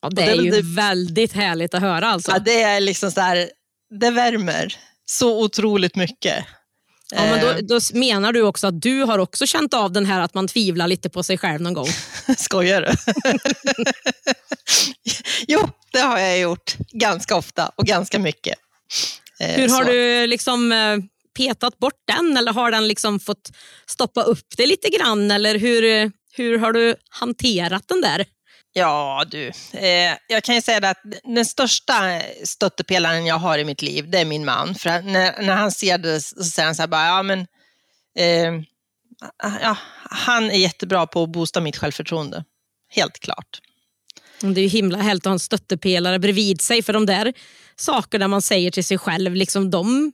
Ja, 0.02 0.10
det, 0.10 0.16
det 0.16 0.32
är 0.32 0.36
ju 0.36 0.52
det, 0.52 0.62
väldigt 0.62 1.34
härligt 1.34 1.74
att 1.74 1.82
höra 1.82 2.08
alltså. 2.08 2.32
Ja, 2.32 2.40
det 2.40 2.62
är 2.62 2.82
liksom 2.82 3.12
så 3.12 3.22
här, 3.22 3.50
det 4.00 4.12
värmer 4.12 4.78
så 5.06 5.44
otroligt 5.44 5.96
mycket. 5.96 6.46
Ja, 7.16 7.26
men 7.26 7.42
då, 7.42 7.48
eh. 7.48 7.58
då, 7.58 7.80
menar 7.94 8.34
du 8.34 8.42
också 8.42 8.68
att 8.68 8.82
du 8.82 9.02
har 9.02 9.20
också 9.20 9.46
känt 9.46 9.74
av 9.74 9.92
den 9.92 10.06
här 10.06 10.22
att 10.22 10.34
man 10.34 10.48
tvivlar 10.48 10.88
lite 10.88 11.10
på 11.10 11.24
sig 11.24 11.38
själv 11.38 11.62
någon 11.62 11.74
gång? 11.74 11.88
Skojar 12.38 12.82
du? 12.82 12.92
jo, 15.48 15.70
det 15.92 16.00
har 16.00 16.20
jag 16.20 16.40
gjort 16.40 16.76
ganska 16.92 17.36
ofta 17.36 17.72
och 17.76 17.86
ganska 17.86 18.20
mycket. 18.20 18.56
Eh, 19.40 19.48
Hur 19.48 19.70
har 19.70 19.84
så. 19.84 19.92
du 19.92 20.28
liksom 20.28 20.72
eh, 20.72 20.98
petat 21.38 21.80
bort 21.80 22.02
den 22.08 22.38
eller 22.38 22.54
har 22.54 22.72
den 22.72 22.88
liksom 22.88 23.20
fått 23.20 23.52
stoppa 23.86 24.24
upp 24.24 24.48
det 24.58 24.66
lite 24.66 24.90
grann? 24.90 25.32
Eller 25.32 25.60
hur, 25.60 26.12
hur 26.34 26.58
har 26.58 26.74
du 26.74 26.96
hanterat 27.10 27.84
den 27.88 28.02
där? 28.02 28.26
Ja 28.76 29.26
du, 29.28 29.48
eh, 29.74 30.18
jag 30.28 30.44
kan 30.44 30.56
ju 30.56 30.62
säga 30.62 30.90
att 30.90 31.02
den 31.24 31.46
största 31.46 32.22
stöttepelaren 32.44 33.26
jag 33.26 33.36
har 33.36 33.58
i 33.58 33.66
mitt 33.66 33.82
liv, 33.82 34.10
det 34.10 34.20
är 34.20 34.26
min 34.26 34.46
man. 34.46 34.76
För 34.76 35.02
när, 35.02 35.42
när 35.42 35.56
han 35.56 35.72
ser 35.72 35.98
det 35.98 36.22
så 36.22 36.44
säger 36.44 36.66
han 36.66 36.76
så 36.76 36.82
här 36.82 36.88
bara, 36.88 37.08
ja 37.08 37.24
men, 37.24 37.40
eh, 38.18 38.54
ja, 39.62 39.78
han 40.10 40.52
är 40.52 40.58
jättebra 40.58 41.08
på 41.08 41.24
att 41.24 41.32
boosta 41.32 41.62
mitt 41.62 41.78
självförtroende. 41.78 42.44
Helt 42.90 43.20
klart. 43.20 43.62
Det 44.42 44.62
är 44.62 44.64
ju 44.64 44.68
himla 44.68 44.98
härligt 44.98 45.22
att 45.22 45.30
ha 45.30 45.34
en 45.34 45.40
stöttepelare 45.40 46.20
bredvid 46.20 46.62
sig, 46.62 46.84
för 46.84 46.94
de 46.94 47.06
där 47.06 47.34
sakerna 47.76 48.28
man 48.28 48.42
säger 48.42 48.72
till 48.72 48.84
sig 48.84 48.98
själv, 48.98 49.36
liksom, 49.36 49.70
de 49.70 50.12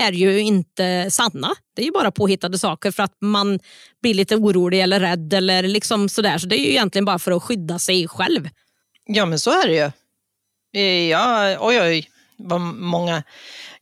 är 0.00 0.12
ju 0.12 0.40
inte 0.40 1.10
sanna. 1.10 1.54
Det 1.76 1.82
är 1.82 1.86
ju 1.86 1.92
bara 1.92 2.10
påhittade 2.10 2.58
saker 2.58 2.90
för 2.90 3.02
att 3.02 3.16
man 3.20 3.58
blir 4.02 4.14
lite 4.14 4.36
orolig 4.36 4.80
eller 4.80 5.00
rädd 5.00 5.32
eller 5.32 5.62
liksom 5.62 6.08
sådär. 6.08 6.38
Så 6.38 6.46
det 6.46 6.60
är 6.60 6.64
ju 6.64 6.70
egentligen 6.70 7.04
bara 7.04 7.18
för 7.18 7.32
att 7.32 7.42
skydda 7.42 7.78
sig 7.78 8.08
själv. 8.08 8.48
Ja, 9.06 9.26
men 9.26 9.40
så 9.40 9.50
är 9.50 9.68
det 9.68 9.74
ju. 9.74 9.90
Ja, 11.08 11.56
oj, 11.60 11.80
oj, 11.80 12.10
vad 12.36 12.60
många... 12.60 13.22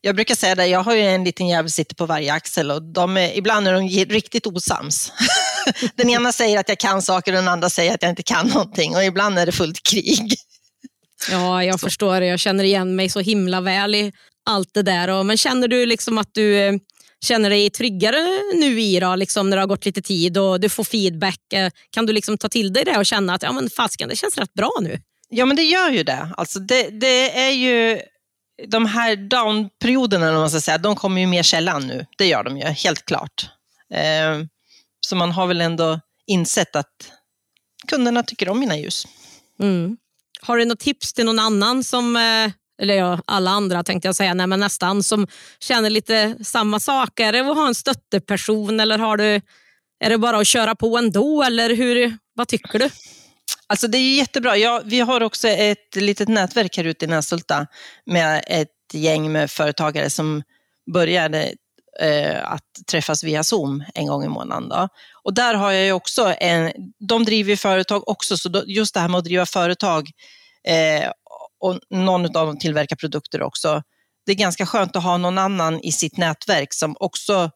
Jag 0.01 0.15
brukar 0.15 0.35
säga 0.35 0.55
det, 0.55 0.67
jag 0.67 0.83
har 0.83 0.95
ju 0.95 1.03
en 1.03 1.25
liten 1.25 1.49
jävel 1.49 1.71
sitter 1.71 1.95
på 1.95 2.07
varje 2.07 2.33
axel 2.33 2.71
och 2.71 2.83
de 2.83 3.17
är, 3.17 3.37
ibland 3.37 3.69
är 3.69 3.73
de 3.73 3.89
riktigt 4.05 4.47
osams. 4.47 5.13
den 5.95 6.11
ena 6.11 6.33
säger 6.33 6.61
att 6.61 6.69
jag 6.69 6.79
kan 6.79 7.03
saker 7.03 7.33
och 7.33 7.37
den 7.37 7.49
andra 7.49 7.71
säger 7.71 7.95
att 7.95 8.03
jag 8.03 8.11
inte 8.11 8.23
kan 8.23 8.49
någonting 8.49 8.97
och 8.97 9.05
ibland 9.05 9.39
är 9.39 9.47
det 9.47 9.53
fullt 9.53 9.83
krig. 9.83 10.35
Ja, 11.31 11.65
jag 11.65 11.81
så. 11.81 11.87
förstår 11.87 12.21
det. 12.21 12.27
Jag 12.27 12.41
känner 12.41 12.65
igen 12.65 12.97
mig 12.97 13.09
så 13.09 13.21
himla 13.21 13.61
väl 13.61 13.95
i 13.95 14.13
allt 14.49 14.75
det 14.75 14.83
där. 14.83 15.23
Men 15.23 15.37
känner 15.37 15.69
du 15.69 15.87
liksom 15.87 16.19
att 16.19 16.35
du 16.35 16.59
eh, 16.59 16.75
känner 17.25 17.51
dig 17.51 17.71
tryggare 17.71 18.43
nu 18.55 18.81
i 18.81 19.01
då, 19.01 19.17
liksom 19.17 19.51
när 19.51 19.57
det 19.57 19.63
har 19.63 19.67
gått 19.67 19.87
lite 19.87 20.03
tid 20.03 20.39
och 20.39 20.61
du 20.61 20.69
får 20.69 20.85
feedback? 20.85 21.53
Eh, 21.53 21.71
kan 21.91 22.07
du 22.07 22.13
liksom 22.13 22.39
ta 22.39 22.49
till 22.49 22.73
dig 22.73 22.85
det 22.85 22.99
och 22.99 23.07
känna 23.07 23.35
att 23.35 23.43
ja, 23.43 23.53
men 23.53 23.71
fasken, 23.71 24.09
det 24.09 24.17
känns 24.17 24.39
rätt 24.39 24.55
bra 24.55 24.71
nu? 24.81 25.01
Ja, 25.29 25.47
men 25.47 25.57
det 25.57 25.63
gör 25.63 25.91
ju 25.91 26.03
det. 26.03 26.33
Alltså 26.37 26.59
det, 26.59 26.91
det 26.91 27.39
är 27.39 27.51
ju 27.51 28.01
de 28.67 28.87
här 28.87 29.17
down-perioderna, 29.17 30.33
man 30.33 30.51
ska 30.51 30.61
säga, 30.61 30.79
de 30.79 30.97
kommer 30.97 31.21
ju 31.21 31.27
mer 31.27 31.43
sällan 31.43 31.87
nu. 31.87 32.07
Det 32.19 32.27
gör 32.27 32.45
de 32.45 32.59
ju, 32.59 32.65
helt 32.65 33.05
klart. 33.05 33.51
Eh, 33.95 34.45
så 35.01 35.17
man 35.17 35.31
har 35.31 35.47
väl 35.47 35.61
ändå 35.61 36.01
insett 36.27 36.77
att 36.77 37.13
kunderna 37.89 38.23
tycker 38.23 38.49
om 38.49 38.61
mina 38.61 38.77
ljus. 38.77 39.07
Mm. 39.61 39.97
Har 40.41 40.59
du 40.59 40.65
något 40.65 40.81
tips 40.81 41.13
till 41.13 41.25
någon 41.25 41.39
annan 41.39 41.85
som 41.85 42.17
eller 42.83 42.95
ja, 42.95 43.21
alla 43.27 43.51
andra 43.51 43.83
tänkte 43.85 44.09
jag 44.09 44.17
säga, 44.17 44.35
nej, 44.35 44.47
men 44.47 44.61
nästan, 44.61 45.03
som 45.03 45.27
känner 45.61 45.91
lite 45.91 46.37
samma 46.45 46.81
sak? 46.81 47.21
Är 47.21 47.33
det 47.33 47.41
att 47.41 47.57
ha 47.57 47.67
en 47.67 47.75
stötteperson 47.75 48.81
eller 48.81 48.99
har 48.99 49.17
du, 49.17 49.41
är 50.01 50.11
det 50.11 50.19
bara 50.19 50.39
att 50.39 50.47
köra 50.47 50.75
på 50.75 50.99
ändå? 50.99 51.43
Eller 51.43 51.77
hur, 51.77 52.19
vad 52.35 52.49
tycker 52.49 52.79
du? 52.79 52.91
Alltså 53.67 53.89
det 53.89 53.99
är 53.99 54.17
jättebra. 54.17 54.57
Ja, 54.57 54.83
vi 54.85 55.01
har 55.01 55.21
också 55.21 55.49
ett 55.49 55.97
litet 55.97 56.29
nätverk 56.29 56.77
här 56.77 56.85
ute 56.85 57.05
i 57.05 57.09
Näshulta 57.09 57.67
med 58.07 58.45
ett 58.47 58.69
gäng 58.93 59.33
med 59.33 59.51
företagare 59.51 60.11
som 60.11 60.43
började 60.93 61.53
eh, 62.01 62.53
att 62.53 62.65
träffas 62.91 63.25
via 63.25 63.45
Zoom 63.45 63.85
en 63.95 64.07
gång 64.07 64.25
i 64.25 64.29
månaden. 64.29 64.69
Då. 64.69 64.89
Och 65.25 65.35
där 65.35 65.55
har 65.55 65.73
jag 65.73 65.85
ju 65.85 65.93
också 65.93 66.35
en, 66.39 66.73
de 67.09 67.25
driver 67.25 67.57
företag 67.57 68.09
också, 68.09 68.37
så 68.37 68.49
då, 68.49 68.63
just 68.67 68.95
det 68.95 69.01
här 69.01 69.09
med 69.09 69.19
att 69.19 69.25
driva 69.25 69.47
företag 69.47 70.11
eh, 70.69 71.11
och 71.61 71.79
någon 71.91 72.25
av 72.25 72.47
dem 72.47 72.59
tillverkar 72.59 72.97
produkter 72.97 73.43
också. 73.43 73.83
Det 74.27 74.33
är 74.33 74.37
ganska 74.37 74.67
skönt 74.67 74.97
att 74.97 75.03
ha 75.03 75.17
någon 75.17 75.39
annan 75.39 75.81
i 75.81 75.93
sitt 75.93 76.17
nätverk 76.17 76.75
som 76.75 76.97
också 77.01 77.51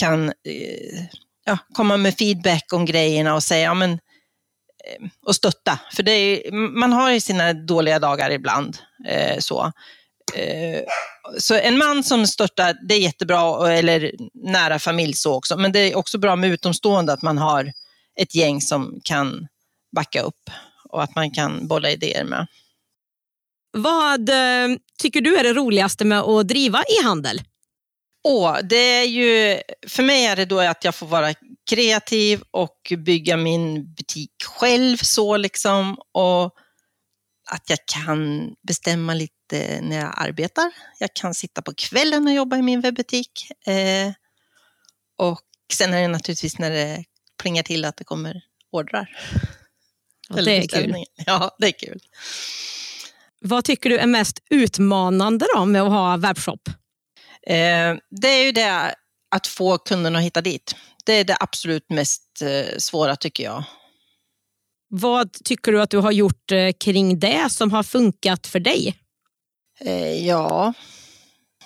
kan 0.00 0.28
eh, 0.28 1.04
ja, 1.44 1.58
komma 1.74 1.96
med 1.96 2.14
feedback 2.14 2.72
om 2.72 2.84
grejerna 2.84 3.34
och 3.34 3.42
säga, 3.42 3.64
ja, 3.64 3.74
men, 3.74 3.92
eh, 3.92 5.08
och 5.26 5.36
stötta. 5.36 5.80
För 5.92 6.02
det 6.02 6.12
är, 6.12 6.52
man 6.52 6.92
har 6.92 7.10
ju 7.10 7.20
sina 7.20 7.52
dåliga 7.52 7.98
dagar 7.98 8.30
ibland. 8.30 8.78
Eh, 9.08 9.38
så. 9.38 9.72
Eh, 10.34 10.82
så 11.38 11.54
en 11.54 11.78
man 11.78 12.02
som 12.04 12.26
stöttar, 12.26 12.76
det 12.88 12.94
är 12.94 12.98
jättebra, 12.98 13.72
eller 13.72 14.12
nära 14.34 14.78
familj 14.78 15.14
så 15.14 15.34
också. 15.34 15.56
Men 15.56 15.72
det 15.72 15.78
är 15.78 15.96
också 15.96 16.18
bra 16.18 16.36
med 16.36 16.50
utomstående 16.50 17.12
att 17.12 17.22
man 17.22 17.38
har 17.38 17.72
ett 18.20 18.34
gäng 18.34 18.60
som 18.60 19.00
kan 19.04 19.46
backa 19.96 20.22
upp 20.22 20.50
och 20.88 21.02
att 21.02 21.14
man 21.14 21.30
kan 21.30 21.68
bolla 21.68 21.90
idéer 21.90 22.24
med. 22.24 22.46
Vad 23.72 24.28
eh, 24.28 24.76
tycker 24.98 25.20
du 25.20 25.36
är 25.36 25.44
det 25.44 25.52
roligaste 25.52 26.04
med 26.04 26.20
att 26.20 26.48
driva 26.48 26.82
e-handel? 26.82 27.42
Åh, 28.24 28.58
det 28.62 28.76
är 28.76 29.04
ju, 29.04 29.60
för 29.86 30.02
mig 30.02 30.24
är 30.26 30.36
det 30.36 30.44
då 30.44 30.60
att 30.60 30.84
jag 30.84 30.94
får 30.94 31.06
vara 31.06 31.34
kreativ 31.70 32.42
och 32.50 32.92
bygga 32.98 33.36
min 33.36 33.94
butik 33.94 34.32
själv 34.44 34.96
så 34.96 35.36
liksom. 35.36 35.98
Och 36.12 36.54
att 37.50 37.70
jag 37.70 37.78
kan 37.86 38.50
bestämma 38.62 39.14
lite 39.14 39.80
när 39.82 39.96
jag 39.96 40.14
arbetar. 40.16 40.72
Jag 40.98 41.14
kan 41.14 41.34
sitta 41.34 41.62
på 41.62 41.74
kvällen 41.74 42.26
och 42.26 42.32
jobba 42.32 42.56
i 42.56 42.62
min 42.62 42.80
webbutik. 42.80 43.50
Eh, 43.66 44.12
och 45.18 45.40
sen 45.72 45.94
är 45.94 46.00
det 46.00 46.08
naturligtvis 46.08 46.58
när 46.58 46.70
det 46.70 47.04
plingar 47.42 47.62
till 47.62 47.84
att 47.84 47.96
det 47.96 48.04
kommer 48.04 48.42
ordrar. 48.72 49.16
Ja, 50.28 50.42
det 50.42 50.56
är 50.56 50.68
kul. 50.68 51.04
Ja, 51.26 51.56
det 51.58 51.66
är 51.66 51.86
kul. 51.86 52.00
Vad 53.40 53.64
tycker 53.64 53.90
du 53.90 53.98
är 53.98 54.06
mest 54.06 54.38
utmanande 54.50 55.46
då 55.54 55.64
med 55.64 55.82
att 55.82 55.88
ha 55.88 56.16
webbshop? 56.16 56.68
Eh, 57.46 57.96
det 58.20 58.28
är 58.28 58.44
ju 58.44 58.52
det 58.52 58.94
att 59.30 59.46
få 59.46 59.78
kunderna 59.78 60.18
att 60.18 60.24
hitta 60.24 60.40
dit. 60.40 60.76
Det 61.04 61.12
är 61.12 61.24
det 61.24 61.36
absolut 61.40 61.90
mest 61.90 62.22
eh, 62.42 62.78
svåra 62.78 63.16
tycker 63.16 63.44
jag. 63.44 63.64
Vad 64.88 65.32
tycker 65.32 65.72
du 65.72 65.82
att 65.82 65.90
du 65.90 65.98
har 65.98 66.12
gjort 66.12 66.52
eh, 66.52 66.72
kring 66.80 67.18
det 67.18 67.52
som 67.52 67.72
har 67.72 67.82
funkat 67.82 68.46
för 68.46 68.60
dig? 68.60 68.96
Ja, 70.20 70.72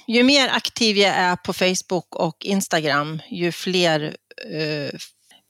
ju 0.06 0.22
mer 0.22 0.48
aktiv 0.48 0.98
jag 0.98 1.14
är 1.14 1.36
på 1.36 1.52
Facebook 1.52 2.16
och 2.16 2.44
Instagram, 2.44 3.22
ju 3.30 3.52
fler 3.52 4.16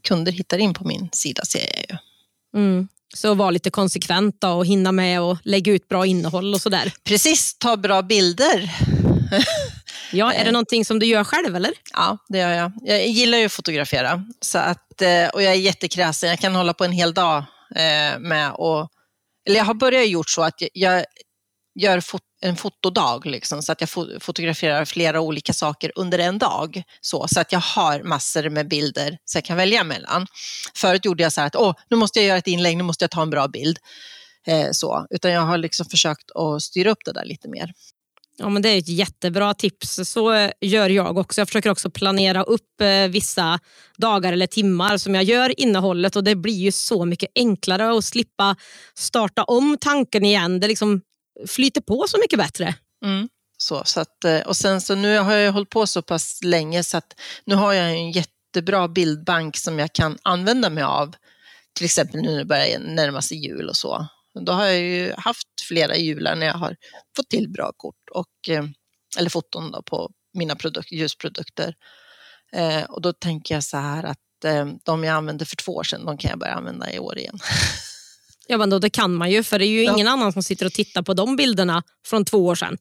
kunder 0.05 0.33
hittar 0.33 0.59
in 0.59 0.75
på 0.75 0.85
min 0.85 1.09
sida 1.13 1.45
ser 1.45 1.61
jag 1.61 1.85
ju. 1.91 1.97
Mm. 2.61 2.89
Så 3.15 3.35
var 3.35 3.53
lite 3.53 3.71
konsekvent 3.71 4.45
och 4.45 4.67
hinna 4.67 4.93
med 4.93 5.21
och 5.21 5.39
lägga 5.43 5.73
ut 5.73 5.89
bra 5.89 6.07
innehåll 6.07 6.55
och 6.55 6.61
sådär. 6.61 6.93
Precis, 7.05 7.59
ta 7.59 7.77
bra 7.77 8.03
bilder. 8.03 8.71
ja, 10.13 10.33
är 10.33 10.45
det 10.45 10.53
någonting 10.53 10.85
som 10.85 10.99
du 10.99 11.07
gör 11.07 11.25
själv 11.25 11.57
eller? 11.57 11.73
Ja, 11.93 12.19
det 12.29 12.39
gör 12.39 12.51
jag. 12.51 12.73
Jag 12.83 13.07
gillar 13.09 13.39
ju 13.39 13.45
att 13.45 13.53
fotografera 13.53 14.25
så 14.41 14.59
att, 14.59 15.03
eh, 15.03 15.29
och 15.33 15.43
jag 15.43 15.53
är 15.53 15.59
jättekräsen. 15.59 16.31
Jag 16.31 16.39
kan 16.39 16.55
hålla 16.55 16.75
på 16.75 16.85
en 16.85 16.93
hel 16.93 17.15
dag 17.15 17.37
eh, 17.77 18.19
med 18.19 18.53
och, 18.55 18.89
eller 19.47 19.57
jag 19.57 19.65
har 19.65 19.75
börjat 19.75 20.09
gjort 20.09 20.31
så 20.31 20.43
att 20.43 20.63
jag 20.73 21.05
gör 21.75 22.01
fot 22.01 22.23
en 22.41 22.57
fotodag, 22.57 23.27
liksom, 23.27 23.63
så 23.63 23.73
att 23.73 23.81
jag 23.81 23.91
fotograferar 24.21 24.85
flera 24.85 25.21
olika 25.21 25.53
saker 25.53 25.93
under 25.95 26.19
en 26.19 26.39
dag. 26.39 26.83
Så, 27.01 27.29
så 27.29 27.41
att 27.41 27.53
jag 27.53 27.61
har 27.61 28.03
massor 28.03 28.49
med 28.49 28.69
bilder 28.69 29.19
så 29.25 29.37
jag 29.37 29.45
kan 29.45 29.57
välja 29.57 29.85
mellan. 29.85 30.27
Förut 30.75 31.05
gjorde 31.05 31.23
jag 31.23 31.33
så 31.33 31.41
här 31.41 31.47
att 31.47 31.57
Åh, 31.57 31.75
nu 31.91 31.97
måste 31.97 32.19
jag 32.19 32.29
göra 32.29 32.39
ett 32.39 32.47
inlägg, 32.47 32.77
nu 32.77 32.83
måste 32.83 33.05
jag 33.05 33.11
ta 33.11 33.23
en 33.23 33.31
bra 33.31 33.49
bild. 33.49 33.79
Eh, 34.47 34.69
så. 34.73 35.07
Utan 35.11 35.31
jag 35.31 35.41
har 35.41 35.59
liksom 35.59 35.87
försökt 35.87 36.31
att 36.35 36.63
styra 36.63 36.91
upp 36.91 37.05
det 37.05 37.13
där 37.13 37.25
lite 37.25 37.49
mer. 37.49 37.73
Ja, 38.37 38.49
men 38.49 38.63
det 38.63 38.69
är 38.69 38.79
ett 38.79 38.89
jättebra 38.89 39.55
tips. 39.55 40.01
Så 40.05 40.51
gör 40.61 40.89
jag 40.89 41.19
också. 41.19 41.41
Jag 41.41 41.49
försöker 41.49 41.71
också 41.71 41.91
planera 41.91 42.43
upp 42.43 42.81
eh, 42.81 43.09
vissa 43.09 43.59
dagar 43.97 44.33
eller 44.33 44.47
timmar 44.47 44.99
som 44.99 45.15
jag 45.15 45.25
gör 45.25 45.61
innehållet 45.61 46.17
och 46.17 46.25
det 46.25 46.35
blir 46.35 46.55
ju 46.59 46.73
så 46.73 47.05
mycket 47.05 47.31
enklare 47.35 47.99
att 47.99 48.05
slippa 48.05 48.57
starta 48.95 49.45
om 49.45 49.77
tanken 49.81 50.25
igen. 50.25 50.61
Det 50.61 50.69
liksom 50.69 51.01
flyter 51.49 51.81
på 51.81 52.05
så 52.09 52.19
mycket 52.19 52.39
bättre. 52.39 52.75
Mm. 53.05 53.29
Så, 53.57 53.83
så 53.85 54.01
att, 54.01 54.25
eh, 54.25 54.41
och 54.41 54.57
sen 54.57 54.81
så 54.81 54.95
nu 54.95 55.19
har 55.19 55.35
jag 55.35 55.53
hållit 55.53 55.71
på 55.71 55.87
så 55.87 56.03
pass 56.03 56.41
länge 56.45 56.85
så 56.85 56.97
att 56.97 57.21
nu 57.45 57.55
har 57.55 57.73
jag 57.73 57.91
en 57.91 58.11
jättebra 58.11 58.89
bildbank 58.89 59.57
som 59.57 59.79
jag 59.79 59.93
kan 59.93 60.19
använda 60.23 60.71
mig 60.71 60.85
av. 60.85 61.15
Till 61.75 61.85
exempel 61.85 62.21
nu 62.21 62.31
när 62.31 62.39
det 62.39 62.45
börjar 62.45 62.79
närma 62.79 63.23
sig 63.23 63.47
jul 63.47 63.69
och 63.69 63.77
så. 63.77 64.07
Då 64.41 64.53
har 64.53 64.65
jag 64.65 64.79
ju 64.79 65.13
haft 65.17 65.49
flera 65.69 65.97
jular 65.97 66.37
när 66.37 66.47
jag 66.47 66.55
har 66.55 66.77
fått 67.17 67.29
till 67.29 67.49
bra 67.49 67.73
kort, 67.77 68.09
och, 68.11 68.49
eh, 68.49 68.65
eller 69.19 69.31
foton 69.31 69.71
då 69.71 69.83
på 69.83 70.11
mina 70.35 70.57
produk 70.57 70.93
ljusprodukter. 70.93 71.75
Eh, 72.53 72.83
och 72.83 73.03
då 73.03 73.13
tänker 73.13 73.55
jag 73.55 73.65
så 73.65 73.77
här 73.77 74.05
att 74.05 74.45
eh, 74.45 74.67
de 74.85 75.05
jag 75.05 75.15
använde 75.15 75.45
för 75.45 75.57
två 75.57 75.73
år 75.73 75.83
sedan, 75.83 76.05
de 76.05 76.19
kan 76.19 76.31
jag 76.31 76.39
börja 76.39 76.55
använda 76.55 76.93
i 76.93 76.99
år 76.99 77.19
igen. 77.19 77.39
Ja, 78.47 78.59
men 78.59 78.71
då, 78.71 78.79
det 78.79 78.91
kan 78.91 79.15
man 79.15 79.31
ju, 79.31 79.43
för 79.43 79.59
det 79.59 79.67
är 79.67 79.69
ju 79.69 79.83
ja. 79.83 79.93
ingen 79.93 80.09
annan 80.09 80.33
som 80.33 80.43
sitter 80.43 80.67
och 80.67 80.73
tittar 80.73 81.03
på 81.03 81.15
de 81.15 81.37
bilderna 81.37 81.83
från 82.07 82.25
två 82.25 82.47
år 82.47 82.55
sedan. 82.55 82.79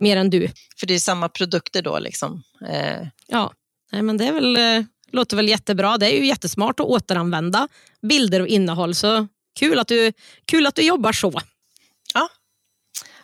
Mer 0.00 0.16
än 0.16 0.30
du. 0.30 0.48
För 0.76 0.86
det 0.86 0.94
är 0.94 0.98
samma 0.98 1.28
produkter 1.28 1.82
då. 1.82 1.98
Liksom. 1.98 2.42
Eh. 2.68 3.06
Ja, 3.26 3.52
Nej, 3.92 4.02
men 4.02 4.16
det 4.16 4.26
är 4.26 4.32
väl, 4.32 4.56
eh, 4.56 4.84
låter 5.10 5.36
väl 5.36 5.48
jättebra. 5.48 5.98
Det 5.98 6.06
är 6.06 6.20
ju 6.20 6.26
jättesmart 6.26 6.80
att 6.80 6.86
återanvända 6.86 7.68
bilder 8.02 8.40
och 8.40 8.46
innehåll. 8.46 8.94
Så 8.94 9.26
kul 9.58 9.78
att 9.78 9.88
du, 9.88 10.12
kul 10.44 10.66
att 10.66 10.74
du 10.74 10.82
jobbar 10.82 11.12
så. 11.12 11.40
Ja, 12.14 12.28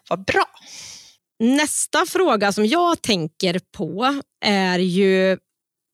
vad 0.09 0.25
bra. 0.25 0.45
Nästa 1.39 2.07
fråga 2.07 2.53
som 2.53 2.67
jag 2.67 3.03
tänker 3.03 3.61
på 3.73 4.21
är 4.45 4.79
ju... 4.79 5.39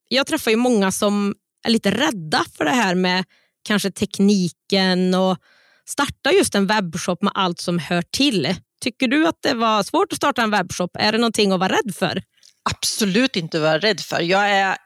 Jag 0.09 0.27
träffar 0.27 0.51
ju 0.51 0.57
många 0.57 0.92
som 0.92 1.35
är 1.66 1.70
lite 1.70 1.90
rädda 1.90 2.44
för 2.57 2.64
det 2.64 2.70
här 2.70 2.94
med 2.94 3.25
kanske 3.62 3.90
tekniken 3.90 5.14
och 5.14 5.38
starta 5.88 6.33
just 6.33 6.55
en 6.55 6.66
webbshop 6.66 7.23
med 7.23 7.33
allt 7.35 7.61
som 7.61 7.79
hör 7.79 8.03
till. 8.03 8.55
Tycker 8.81 9.09
du 9.09 9.29
att 9.29 9.38
det 9.42 9.55
var 9.55 9.83
svårt 9.83 10.12
att 10.12 10.16
starta 10.16 10.42
en 10.42 10.51
webbshop? 10.51 10.97
Är 10.99 11.12
det 11.12 11.18
någonting 11.18 11.53
att 11.53 11.61
vara 11.61 11.73
rädd 11.73 11.94
för? 11.94 12.23
Absolut 12.70 13.37
inte 13.37 13.61
vara 13.61 13.79
rädd 13.79 14.01
för. 14.01 14.20
Jag 14.20 14.51
är 14.51 14.77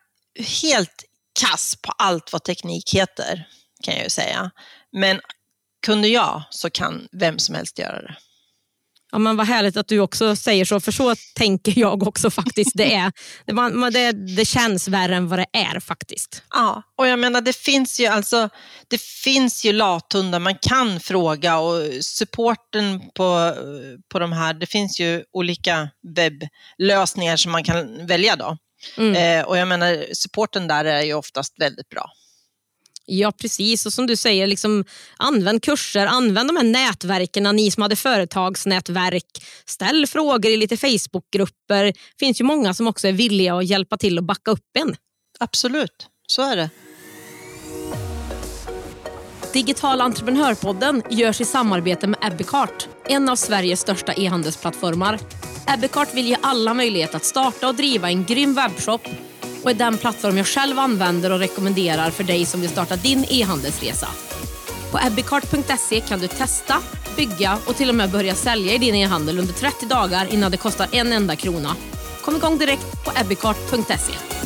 helt 0.62 1.04
kass 1.40 1.76
på 1.82 1.92
allt 1.98 2.32
vad 2.32 2.44
teknik 2.44 2.94
heter, 2.94 3.48
kan 3.84 3.94
jag 3.94 4.04
ju 4.04 4.10
säga. 4.10 4.50
Men 4.92 5.20
kunde 5.86 6.08
jag 6.08 6.42
så 6.50 6.70
kan 6.70 7.08
vem 7.12 7.38
som 7.38 7.54
helst 7.54 7.78
göra 7.78 8.02
det. 8.02 8.16
Ja, 9.12 9.18
men 9.18 9.36
vad 9.36 9.46
härligt 9.46 9.76
att 9.76 9.88
du 9.88 10.00
också 10.00 10.36
säger 10.36 10.64
så, 10.64 10.80
för 10.80 10.92
så 10.92 11.14
tänker 11.34 11.78
jag 11.78 12.02
också 12.02 12.30
faktiskt. 12.30 12.70
Det, 12.74 12.94
är, 12.94 13.12
det, 13.46 13.90
det, 13.90 14.12
det 14.36 14.44
känns 14.44 14.88
värre 14.88 15.16
än 15.16 15.28
vad 15.28 15.38
det 15.38 15.46
är 15.52 15.80
faktiskt. 15.80 16.42
Ja, 16.50 16.82
och 16.96 17.08
jag 17.08 17.18
menar 17.18 17.40
det 17.40 17.56
finns 17.56 18.00
ju 18.00 18.06
alltså, 18.06 18.48
det 18.88 19.00
finns 19.00 19.64
ju 19.64 19.72
lathundar 19.72 20.38
man 20.38 20.54
kan 20.54 21.00
fråga 21.00 21.58
och 21.58 22.04
supporten 22.04 23.00
på, 23.14 23.54
på 24.12 24.18
de 24.18 24.32
här, 24.32 24.54
det 24.54 24.66
finns 24.66 25.00
ju 25.00 25.24
olika 25.32 25.88
webblösningar 26.16 27.36
som 27.36 27.52
man 27.52 27.64
kan 27.64 28.06
välja 28.06 28.36
då. 28.36 28.56
Mm. 28.96 29.40
Eh, 29.40 29.46
och 29.48 29.58
jag 29.58 29.68
menar 29.68 30.14
supporten 30.14 30.68
där 30.68 30.84
är 30.84 31.02
ju 31.02 31.14
oftast 31.14 31.54
väldigt 31.60 31.88
bra. 31.88 32.10
Ja, 33.10 33.32
precis. 33.32 33.86
Och 33.86 33.92
som 33.92 34.06
du 34.06 34.16
säger, 34.16 34.46
liksom, 34.46 34.84
använd 35.16 35.62
kurser, 35.62 36.06
använd 36.06 36.48
de 36.48 36.56
här 36.56 36.64
nätverken, 36.64 37.56
ni 37.56 37.70
som 37.70 37.82
hade 37.82 37.96
företagsnätverk. 37.96 39.44
Ställ 39.64 40.06
frågor 40.06 40.52
i 40.52 40.56
lite 40.56 40.76
Facebookgrupper. 40.76 41.84
Det 41.84 42.18
finns 42.18 42.40
ju 42.40 42.44
många 42.44 42.74
som 42.74 42.86
också 42.86 43.08
är 43.08 43.12
villiga 43.12 43.54
att 43.54 43.66
hjälpa 43.66 43.96
till 43.96 44.18
och 44.18 44.24
backa 44.24 44.50
upp 44.50 44.76
en. 44.78 44.96
Absolut, 45.40 46.06
så 46.26 46.42
är 46.42 46.56
det. 46.56 46.70
Digital 49.52 50.00
entreprenörpodden 50.00 51.02
görs 51.10 51.40
i 51.40 51.44
samarbete 51.44 52.06
med 52.06 52.18
Ebbecart, 52.22 52.88
en 53.08 53.28
av 53.28 53.36
Sveriges 53.36 53.80
största 53.80 54.12
e-handelsplattformar. 54.12 55.18
Ebbecart 55.66 56.14
vill 56.14 56.26
ge 56.26 56.36
alla 56.42 56.74
möjlighet 56.74 57.14
att 57.14 57.24
starta 57.24 57.68
och 57.68 57.74
driva 57.74 58.08
en 58.08 58.24
grym 58.24 58.54
webbshop 58.54 59.08
och 59.62 59.70
är 59.70 59.74
den 59.74 59.98
plattform 59.98 60.36
jag 60.36 60.46
själv 60.46 60.78
använder 60.78 61.32
och 61.32 61.38
rekommenderar 61.38 62.10
för 62.10 62.24
dig 62.24 62.46
som 62.46 62.60
vill 62.60 62.70
starta 62.70 62.96
din 62.96 63.24
e-handelsresa. 63.28 64.08
På 64.92 64.98
ebbicart.se 65.06 66.00
kan 66.00 66.20
du 66.20 66.28
testa, 66.28 66.76
bygga 67.16 67.58
och 67.66 67.76
till 67.76 67.88
och 67.88 67.94
med 67.94 68.10
börja 68.10 68.34
sälja 68.34 68.72
i 68.72 68.78
din 68.78 68.94
e-handel 68.94 69.38
under 69.38 69.54
30 69.54 69.86
dagar 69.86 70.34
innan 70.34 70.50
det 70.50 70.56
kostar 70.56 70.88
en 70.92 71.12
enda 71.12 71.36
krona. 71.36 71.76
Kom 72.22 72.36
igång 72.36 72.58
direkt 72.58 73.04
på 73.04 73.12
ebbicart.se. 73.20 74.38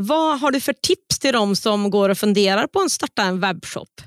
Vad 0.00 0.40
har 0.40 0.50
du 0.50 0.60
för 0.60 0.72
tips 0.72 1.18
till 1.18 1.32
dem 1.32 1.56
som 1.56 1.90
går 1.90 2.08
och 2.08 2.18
funderar 2.18 2.66
på 2.66 2.80
att 2.80 2.92
starta 2.92 3.22
en 3.22 3.40
webbshop? 3.40 4.02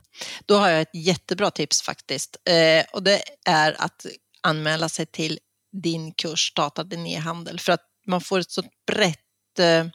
Då 0.45 0.55
har 0.55 0.69
jag 0.69 0.81
ett 0.81 0.95
jättebra 0.95 1.51
tips 1.51 1.81
faktiskt. 1.81 2.37
Eh, 2.49 2.85
och 2.93 3.03
det 3.03 3.21
är 3.45 3.75
att 3.81 4.05
anmäla 4.41 4.89
sig 4.89 5.05
till 5.05 5.39
din 5.71 6.13
kurs 6.13 6.53
Data 6.53 6.83
din 6.83 7.07
e-handel 7.07 7.59
för 7.59 7.71
att 7.71 7.85
man 8.07 8.21
får 8.21 8.39
ett 8.39 8.51
så 8.51 8.63
brett 8.87 9.59
eh, 9.59 9.85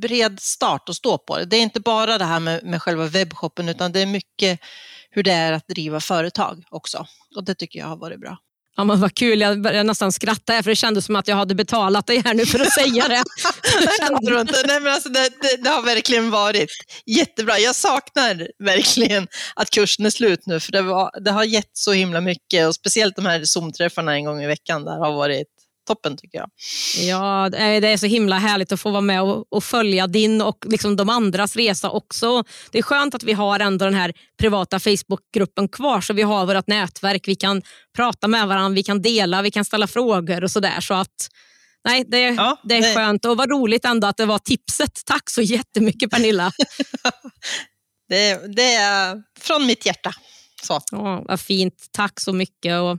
bred 0.00 0.40
start 0.40 0.88
att 0.88 0.96
stå 0.96 1.18
på. 1.18 1.44
Det 1.44 1.56
är 1.56 1.62
inte 1.62 1.80
bara 1.80 2.18
det 2.18 2.24
här 2.24 2.40
med, 2.40 2.64
med 2.64 2.82
själva 2.82 3.06
webbshoppen 3.06 3.68
utan 3.68 3.92
det 3.92 4.00
är 4.00 4.06
mycket 4.06 4.60
hur 5.10 5.22
det 5.22 5.32
är 5.32 5.52
att 5.52 5.68
driva 5.68 6.00
företag 6.00 6.64
också. 6.70 7.06
Och 7.36 7.44
det 7.44 7.54
tycker 7.54 7.78
jag 7.78 7.86
har 7.86 7.96
varit 7.96 8.20
bra. 8.20 8.38
Ja, 8.80 8.84
men 8.84 9.00
vad 9.00 9.14
kul, 9.14 9.40
jag 9.40 9.62
började 9.62 9.82
nästan 9.82 10.12
skratta 10.12 10.52
här, 10.52 10.62
för 10.62 10.70
det 10.70 10.76
kändes 10.76 11.04
som 11.04 11.16
att 11.16 11.28
jag 11.28 11.36
hade 11.36 11.54
betalat 11.54 12.06
dig 12.06 12.22
här 12.24 12.34
nu 12.34 12.46
för 12.46 12.60
att 12.60 12.72
säga 12.72 13.08
det. 13.08 13.22
det, 14.20 14.40
inte. 14.40 14.62
Nej, 14.66 14.80
men 14.80 14.92
alltså 14.92 15.08
det, 15.08 15.28
det, 15.40 15.62
det, 15.62 15.70
har 15.70 15.82
verkligen 15.82 16.30
varit 16.30 16.70
jättebra. 17.06 17.58
Jag 17.58 17.74
saknar 17.74 18.48
verkligen 18.64 19.28
att 19.54 19.70
kursen 19.70 20.06
är 20.06 20.10
slut 20.10 20.46
nu, 20.46 20.60
för 20.60 20.72
det, 20.72 20.82
var, 20.82 21.20
det 21.20 21.30
har 21.30 21.44
gett 21.44 21.70
så 21.72 21.92
himla 21.92 22.20
mycket 22.20 22.68
och 22.68 22.74
speciellt 22.74 23.16
de 23.16 23.26
här 23.26 23.44
Zoom-träffarna 23.44 24.14
en 24.14 24.24
gång 24.24 24.42
i 24.42 24.46
veckan 24.46 24.84
där 24.84 24.98
har 24.98 25.12
varit 25.12 25.48
toppen 25.90 26.16
tycker 26.16 26.38
jag. 26.38 26.50
Ja, 27.08 27.48
det 27.50 27.88
är 27.88 27.96
så 27.96 28.06
himla 28.06 28.38
härligt 28.38 28.72
att 28.72 28.80
få 28.80 28.90
vara 28.90 29.00
med 29.00 29.22
och, 29.22 29.52
och 29.52 29.64
följa 29.64 30.06
din 30.06 30.42
och 30.42 30.64
liksom 30.66 30.96
de 30.96 31.08
andras 31.08 31.56
resa 31.56 31.90
också. 31.90 32.44
Det 32.70 32.78
är 32.78 32.82
skönt 32.82 33.14
att 33.14 33.22
vi 33.22 33.32
har 33.32 33.60
ändå 33.60 33.84
den 33.84 33.94
här 33.94 34.12
privata 34.38 34.80
Facebookgruppen 34.80 35.68
kvar 35.68 36.00
så 36.00 36.12
vi 36.12 36.22
har 36.22 36.46
vårt 36.46 36.66
nätverk. 36.66 37.28
Vi 37.28 37.34
kan 37.34 37.62
prata 37.96 38.28
med 38.28 38.48
varandra, 38.48 38.74
vi 38.74 38.82
kan 38.82 39.02
dela, 39.02 39.42
vi 39.42 39.50
kan 39.50 39.64
ställa 39.64 39.86
frågor 39.86 40.44
och 40.44 40.50
sådär. 40.50 40.80
Så 40.80 40.94
att 40.94 41.28
Nej, 41.84 42.04
det, 42.08 42.20
ja, 42.20 42.60
det 42.64 42.76
är 42.76 42.82
det... 42.82 42.94
skönt 42.94 43.24
och 43.24 43.36
vad 43.36 43.50
roligt 43.50 43.84
ändå 43.84 44.06
att 44.06 44.16
det 44.16 44.26
var 44.26 44.38
tipset. 44.38 45.02
Tack 45.06 45.30
så 45.30 45.42
jättemycket 45.42 46.10
Pernilla. 46.10 46.52
det, 48.08 48.54
det 48.56 48.74
är 48.74 49.22
från 49.40 49.66
mitt 49.66 49.86
hjärta. 49.86 50.12
Så. 50.62 50.80
Ja, 50.90 51.24
vad 51.28 51.40
fint, 51.40 51.88
tack 51.92 52.20
så 52.20 52.32
mycket. 52.32 52.80
Och 52.80 52.98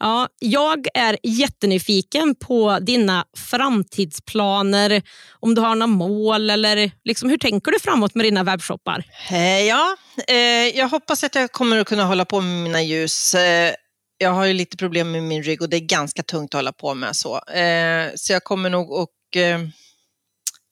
Ja, 0.00 0.28
jag 0.38 0.86
är 0.94 1.18
jättenyfiken 1.22 2.34
på 2.34 2.78
dina 2.78 3.24
framtidsplaner. 3.36 5.02
Om 5.40 5.54
du 5.54 5.60
har 5.60 5.74
några 5.74 5.86
mål 5.86 6.50
eller 6.50 6.90
liksom, 7.04 7.30
hur 7.30 7.38
tänker 7.38 7.72
du 7.72 7.80
framåt 7.80 8.14
med 8.14 8.24
dina 8.24 8.44
webbshoppar? 8.44 9.04
Eh, 9.30 9.60
ja, 9.60 9.96
eh, 10.28 10.78
jag 10.78 10.88
hoppas 10.88 11.24
att 11.24 11.34
jag 11.34 11.52
kommer 11.52 11.78
att 11.78 11.86
kunna 11.86 12.04
hålla 12.04 12.24
på 12.24 12.40
med 12.40 12.62
mina 12.62 12.82
ljus. 12.82 13.34
Eh, 13.34 13.74
jag 14.18 14.30
har 14.30 14.44
ju 14.44 14.52
lite 14.52 14.76
problem 14.76 15.10
med 15.12 15.22
min 15.22 15.42
rygg 15.42 15.62
och 15.62 15.68
det 15.68 15.76
är 15.76 15.80
ganska 15.80 16.22
tungt 16.22 16.54
att 16.54 16.58
hålla 16.58 16.72
på 16.72 16.94
med 16.94 17.16
så. 17.16 17.40
Så 18.14 18.32
jag 18.32 18.44
kommer 18.44 18.70
nog 18.70 18.92
att 18.92 19.08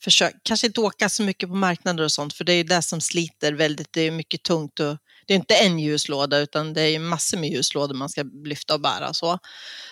försöka, 0.05 0.39
kanske 0.43 0.67
inte 0.67 0.81
åka 0.81 1.09
så 1.09 1.23
mycket 1.23 1.49
på 1.49 1.55
marknader 1.55 2.05
och 2.05 2.13
sånt, 2.13 2.35
för 2.35 2.45
det 2.45 2.53
är 2.53 2.57
ju 2.57 2.63
det 2.63 2.83
som 2.83 3.01
sliter 3.01 3.53
väldigt. 3.53 3.93
Det 3.93 4.01
är 4.01 4.11
mycket 4.11 4.43
tungt 4.43 4.81
och 4.81 4.97
det 5.27 5.35
är 5.35 5.37
inte 5.37 5.57
en 5.57 5.79
ljuslåda 5.79 6.39
utan 6.39 6.75
det 6.75 6.83
är 6.83 6.99
massor 6.99 7.39
med 7.39 7.51
ljuslådor 7.51 7.95
man 7.95 8.09
ska 8.09 8.23
lyfta 8.45 8.75
och 8.75 8.81
bära. 8.81 9.15
Så, 9.15 9.39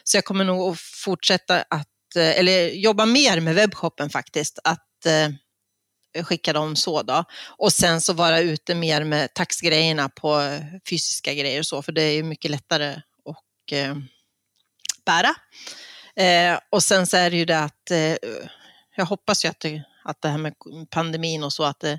så 0.05 0.17
jag 0.17 0.25
kommer 0.25 0.45
nog 0.45 0.73
att 0.73 0.81
fortsätta 0.81 1.65
att, 1.71 2.17
eh, 2.17 2.39
eller 2.39 2.69
jobba 2.69 3.07
mer 3.07 3.41
med 3.41 3.55
webbshoppen 3.55 4.11
faktiskt, 4.11 4.59
att 4.65 5.07
eh, 5.07 6.25
skicka 6.25 6.53
dem 6.53 6.77
så 6.77 7.03
då. 7.03 7.25
Och 7.59 7.73
sen 7.73 8.01
så 8.01 8.13
vara 8.13 8.41
ute 8.41 8.75
mer 8.75 9.05
med 9.05 9.35
taxgrejerna 9.35 10.09
på 10.09 10.41
eh, 10.41 10.61
fysiska 10.91 11.35
grejer 11.35 11.59
och 11.59 11.67
så, 11.67 11.83
för 11.83 11.93
det 11.93 12.03
är 12.03 12.23
mycket 12.23 12.51
lättare 12.51 12.93
att 13.25 13.73
eh, 13.73 13.95
bära. 15.07 15.35
Eh, 16.17 16.59
och 16.71 16.83
sen 16.83 17.07
så 17.07 17.17
är 17.17 17.31
det 17.31 17.37
ju 17.37 17.45
det 17.45 17.59
att 17.59 17.91
eh, 17.91 18.17
jag 18.97 19.05
hoppas 19.05 19.45
ju 19.45 19.49
att 19.49 19.61
det, 19.61 19.83
att 20.05 20.23
det 20.23 20.29
här 20.29 20.39
med 20.39 20.55
pandemin 20.91 21.45
och 21.45 21.53
så, 21.53 21.65
att 21.65 21.81
det 21.81 21.99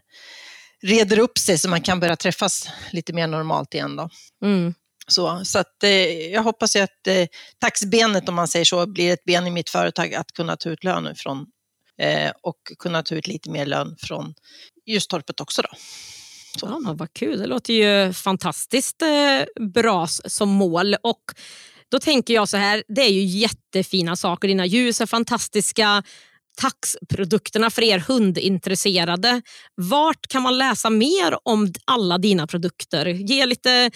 reder 0.86 1.20
upp 1.20 1.38
sig 1.38 1.58
så 1.58 1.70
man 1.70 1.82
kan 1.82 2.00
börja 2.00 2.16
träffas 2.16 2.70
lite 2.92 3.14
mer 3.14 3.28
normalt 3.28 3.74
igen. 3.74 3.96
Då. 3.96 4.10
Mm. 4.44 4.74
Så, 5.08 5.42
så 5.46 5.60
att, 5.60 5.84
eh, 5.84 5.92
jag 6.32 6.44
hoppas 6.44 6.76
ju 6.76 6.80
att 6.80 7.08
eh, 7.08 7.28
taxbenet, 7.60 8.30
om 8.30 8.36
man 8.36 8.48
säger 8.48 8.66
så, 8.66 8.86
blir 8.88 9.14
ett 9.14 9.24
ben 9.24 9.48
i 9.48 9.52
mitt 9.52 9.70
företag 9.70 10.14
att 10.14 10.32
kunna 10.32 10.56
ta 10.56 10.70
ut 10.70 10.84
lön 10.84 11.08
ifrån 11.08 11.46
eh, 12.02 12.32
och 12.44 12.60
kunna 12.80 13.04
ta 13.04 13.16
ut 13.16 13.28
lite 13.28 13.50
mer 13.50 13.66
lön 13.66 13.96
från 14.00 14.34
Ljustorpet 14.86 15.42
också. 15.42 15.62
Då. 15.62 15.70
Så. 16.60 16.82
Ja, 16.86 16.94
vad 16.94 17.14
kul, 17.14 17.40
det 17.40 17.46
låter 17.46 17.74
ju 17.74 18.14
fantastiskt 18.14 19.02
eh, 19.02 19.66
bra 19.74 20.08
som 20.08 20.50
mål. 20.50 20.96
Och 21.04 21.24
då 21.92 22.00
tänker 22.00 22.34
jag 22.34 22.50
så 22.50 22.58
här, 22.58 22.84
det 22.88 23.02
är 23.02 23.12
ju 23.12 23.24
jättefina 23.24 24.16
saker. 24.16 24.48
Dina 24.48 24.66
ljus 24.66 25.02
är 25.02 25.06
fantastiska 25.06 26.04
taxprodukterna 26.56 27.70
för 27.70 27.82
er 27.82 28.00
hundintresserade. 28.00 29.42
Vart 29.76 30.28
kan 30.28 30.42
man 30.42 30.58
läsa 30.58 30.90
mer 30.90 31.38
om 31.44 31.74
alla 31.86 32.18
dina 32.18 32.48
produkter? 32.48 33.06
Ge 33.06 33.46
lite 33.46 33.92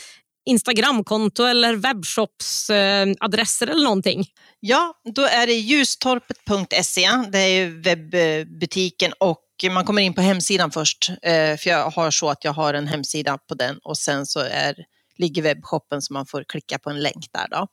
Instagramkonto 0.46 1.44
eller 1.44 1.76
webbshopsadresser 1.76 3.68
eh, 3.68 3.74
eller 3.74 3.84
någonting? 3.84 4.26
Ja, 4.60 4.94
då 5.16 5.22
är 5.22 5.48
det 5.48 5.54
ljustorpet.se. 5.54 7.10
Det 7.32 7.40
är 7.40 7.68
webbutiken 7.84 9.14
och 9.20 9.46
man 9.72 9.86
kommer 9.86 10.02
in 10.02 10.14
på 10.14 10.22
hemsidan 10.22 10.72
först. 10.72 11.10
Eh, 11.22 11.58
för 11.58 11.68
jag 11.70 11.90
har 11.90 12.12
så 12.12 12.30
att 12.30 12.44
jag 12.44 12.54
har 12.54 12.74
en 12.74 12.88
hemsida 12.88 13.38
på 13.38 13.56
den 13.56 13.80
och 13.84 13.98
sen 13.98 14.26
så 14.26 14.40
är, 14.40 14.76
ligger 15.18 15.42
webbshoppen 15.42 16.02
så 16.02 16.14
man 16.14 16.26
får 16.26 16.44
klicka 16.44 16.80
på 16.80 16.90
en 16.90 17.00
länk 17.00 17.26
där. 17.32 17.48
Då. 17.52 17.68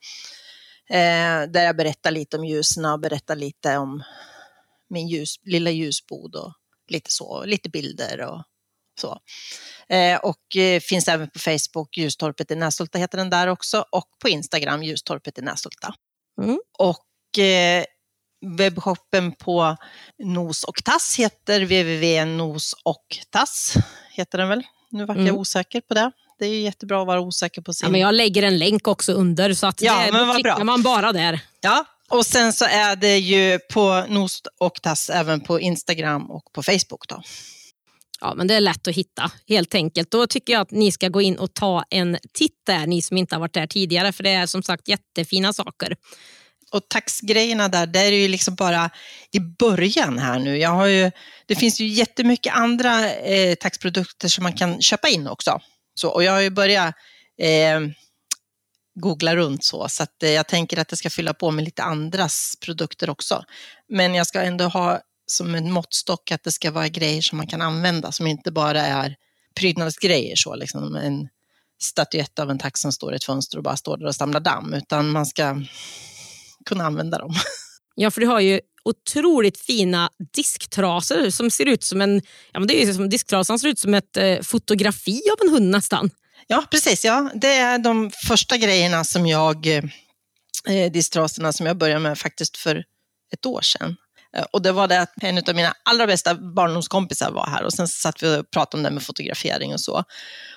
Eh, 0.97 1.51
där 1.51 1.65
jag 1.65 1.77
berättar 1.77 2.11
lite 2.11 2.37
om 2.37 2.45
ljusen 2.45 2.85
och 2.85 3.01
berättar 3.01 3.37
lite 3.37 3.77
om 3.77 4.03
min 4.91 5.09
ljus, 5.09 5.35
lilla 5.43 5.71
ljusbod 5.71 6.35
och 6.35 6.53
lite 6.89 7.11
så, 7.11 7.45
lite 7.45 7.69
bilder 7.69 8.21
och 8.21 8.43
så. 9.01 9.19
Eh, 9.89 10.19
och 10.19 10.57
eh, 10.57 10.81
finns 10.81 11.09
även 11.09 11.31
på 11.31 11.39
Facebook, 11.39 11.97
Ljustorpet 11.97 12.51
i 12.51 12.55
Näshulta 12.55 12.99
heter 12.99 13.19
den 13.19 13.31
där 13.31 13.47
också 13.47 13.85
och 13.93 14.09
på 14.23 14.29
Instagram, 14.29 14.83
Ljustorpet 14.83 15.39
i 15.39 15.43
Näshulta. 15.43 15.95
Mm. 16.43 16.59
Och 16.79 17.39
eh, 17.39 17.85
webbshoppen 18.59 19.33
på 19.33 19.77
Nos 20.19 20.65
och 20.65 20.85
Tass 20.85 21.17
heter 21.19 21.61
www.nosochtass, 21.61 23.75
heter 24.13 24.39
den 24.39 24.49
väl. 24.49 24.63
Nu 24.91 25.05
vart 25.05 25.17
mm. 25.17 25.27
jag 25.27 25.37
osäker 25.37 25.81
på 25.81 25.95
det. 25.95 26.13
Det 26.39 26.47
är 26.47 26.61
jättebra 26.61 27.01
att 27.01 27.07
vara 27.07 27.21
osäker 27.21 27.63
på 27.63 27.73
sin... 27.73 27.87
Ja, 27.87 27.91
men 27.91 28.01
jag 28.01 28.15
lägger 28.15 28.43
en 28.43 28.59
länk 28.59 28.89
också 28.89 29.13
under 29.13 29.55
så 29.55 29.67
att 29.67 29.83
ja, 29.83 30.07
det, 30.07 30.13
men 30.13 30.29
då 30.29 30.35
klickar 30.35 30.55
bra. 30.55 30.65
man 30.65 30.83
bara 30.83 31.13
där. 31.13 31.41
Ja, 31.61 31.85
och 32.09 32.27
sen 32.27 32.53
så 32.53 32.65
är 32.65 32.97
det 32.97 33.19
ju 33.19 33.59
på 33.59 34.05
Nost 34.09 34.47
och 34.61 34.83
Tass 34.83 35.11
även 35.11 35.41
på 35.41 35.61
Instagram 35.61 36.31
och 36.31 36.53
på 36.53 36.63
Facebook. 36.63 37.09
Då. 37.09 37.23
Ja, 38.21 38.35
men 38.35 38.47
det 38.47 38.55
är 38.55 38.61
lätt 38.61 38.89
att 38.89 38.95
hitta 38.95 39.31
helt 39.49 39.75
enkelt. 39.75 40.11
Då 40.11 40.27
tycker 40.27 40.53
jag 40.53 40.63
att 40.63 40.71
ni 40.71 40.93
ska 40.93 41.09
gå 41.09 41.23
in 41.23 41.39
och 41.39 41.55
ta 41.55 41.85
en 41.91 42.19
titt 42.33 42.61
där, 42.67 42.87
ni 42.87 43.03
som 43.03 43.17
inte 43.17 43.35
har 43.35 43.41
varit 43.41 43.55
där 43.55 43.67
tidigare, 43.67 44.13
för 44.13 44.23
det 44.23 44.31
är 44.31 44.47
som 44.47 44.63
sagt 44.63 44.89
jättefina 44.89 45.53
saker. 45.53 45.97
Och 46.73 46.89
taxgrejerna 46.89 47.69
där, 47.69 47.87
det 47.87 48.01
är 48.01 48.13
ju 48.13 48.29
liksom 48.29 48.55
bara 48.55 48.91
i 49.33 49.41
början 49.41 50.19
här 50.19 50.39
nu. 50.39 50.59
Jag 50.59 50.71
har 50.71 50.87
ju, 50.87 51.11
det 51.47 51.55
finns 51.55 51.81
ju 51.81 51.87
jättemycket 51.87 52.55
andra 52.55 53.11
eh, 53.15 53.55
taxprodukter 53.55 54.29
som 54.29 54.43
man 54.43 54.53
kan 54.53 54.83
köpa 54.83 55.09
in 55.09 55.27
också. 55.27 55.61
Så, 55.95 56.09
och 56.09 56.25
jag 56.25 56.33
har 56.33 56.41
ju 56.41 56.51
börjat 56.51 56.95
eh, 57.41 57.81
googla 59.01 59.37
runt 59.37 59.65
så. 59.65 59.89
Så 59.89 60.03
att, 60.03 60.23
eh, 60.23 60.31
jag 60.31 60.47
tänker 60.49 60.79
att 60.79 60.93
jag 60.93 60.99
ska 60.99 61.11
fylla 61.11 61.35
på 61.35 61.51
med 61.51 61.65
lite 61.65 61.83
andras 61.83 62.55
produkter 62.61 63.11
också. 63.11 63.45
Men 63.89 64.15
jag 64.15 64.27
ska 64.27 64.43
ändå 64.43 64.65
ha 64.65 65.01
som 65.27 65.55
en 65.55 65.73
måttstock 65.73 66.31
att 66.31 66.45
det 66.45 66.53
ska 66.53 66.71
vara 66.71 66.89
grejer 66.89 67.23
som 67.23 67.39
man 67.39 67.47
kan 67.47 67.63
använda, 67.63 68.13
som 68.13 68.27
inte 68.27 68.53
bara 68.53 68.81
är 68.81 69.17
prydnadsgrejer, 69.61 70.37
så 70.37 70.55
liksom 70.55 70.97
en 70.97 71.29
statyett 71.83 72.39
av 72.39 72.51
en 72.51 72.59
tax 72.59 72.81
som 72.81 72.93
står 72.93 73.13
i 73.13 73.17
ett 73.17 73.25
fönster 73.25 73.59
och 73.59 73.65
bara 73.65 73.77
står 73.77 73.97
där 73.97 74.07
och 74.07 74.15
samlar 74.15 74.41
damm, 74.41 74.75
utan 74.75 75.11
man 75.11 75.27
ska 75.27 75.63
kunna 76.65 76.85
använda 76.85 77.19
dem. 77.19 77.35
Ja, 77.99 78.11
för 78.11 78.21
du 78.21 78.27
har 78.27 78.41
ju 78.41 78.61
otroligt 78.85 79.59
fina 79.59 80.11
disktrasor 80.35 81.31
som 81.31 81.51
ser 81.51 81.67
ut 81.67 81.85
som 81.85 82.01
en... 82.01 82.23
Ja, 82.53 82.61
men 82.61 82.67
det 82.69 82.83
är 82.83 82.93
som 82.93 83.09
disktrasan 83.09 83.59
ser 83.59 83.69
ut 83.69 83.79
som 83.79 83.95
ett 83.95 84.17
eh, 84.17 84.41
fotografi 84.41 85.23
av 85.33 85.47
en 85.47 85.53
hund 85.53 85.71
nästan. 85.71 86.11
Ja, 86.47 86.65
precis. 86.71 87.05
Ja. 87.05 87.31
Det 87.35 87.57
är 87.57 87.79
de 87.79 88.11
första 88.27 88.57
grejerna 88.57 89.05
som 89.05 89.27
jag, 89.27 89.67
eh, 89.67 89.85
eh 90.69 90.93
distraserna 90.93 91.53
som 91.53 91.67
jag 91.67 91.79
började 91.79 92.01
med 92.01 92.19
faktiskt 92.19 92.57
för 92.57 92.85
ett 93.33 93.47
år 93.47 93.61
sedan. 93.61 93.97
Eh, 94.37 94.45
och 94.53 94.63
det 94.63 94.73
var 94.73 94.89
det 94.89 95.01
att 95.01 95.13
en 95.23 95.39
av 95.39 95.55
mina 95.55 95.73
allra 95.85 96.07
bästa 96.07 96.35
barndomskompisar 96.35 97.31
var 97.31 97.47
här 97.47 97.65
och 97.65 97.73
sen 97.73 97.89
satt 97.89 98.23
vi 98.23 98.37
och 98.37 98.51
pratade 98.51 98.77
om 98.79 98.83
det 98.83 98.91
med 98.91 99.03
fotografering 99.03 99.73
och 99.73 99.81
så. 99.81 100.05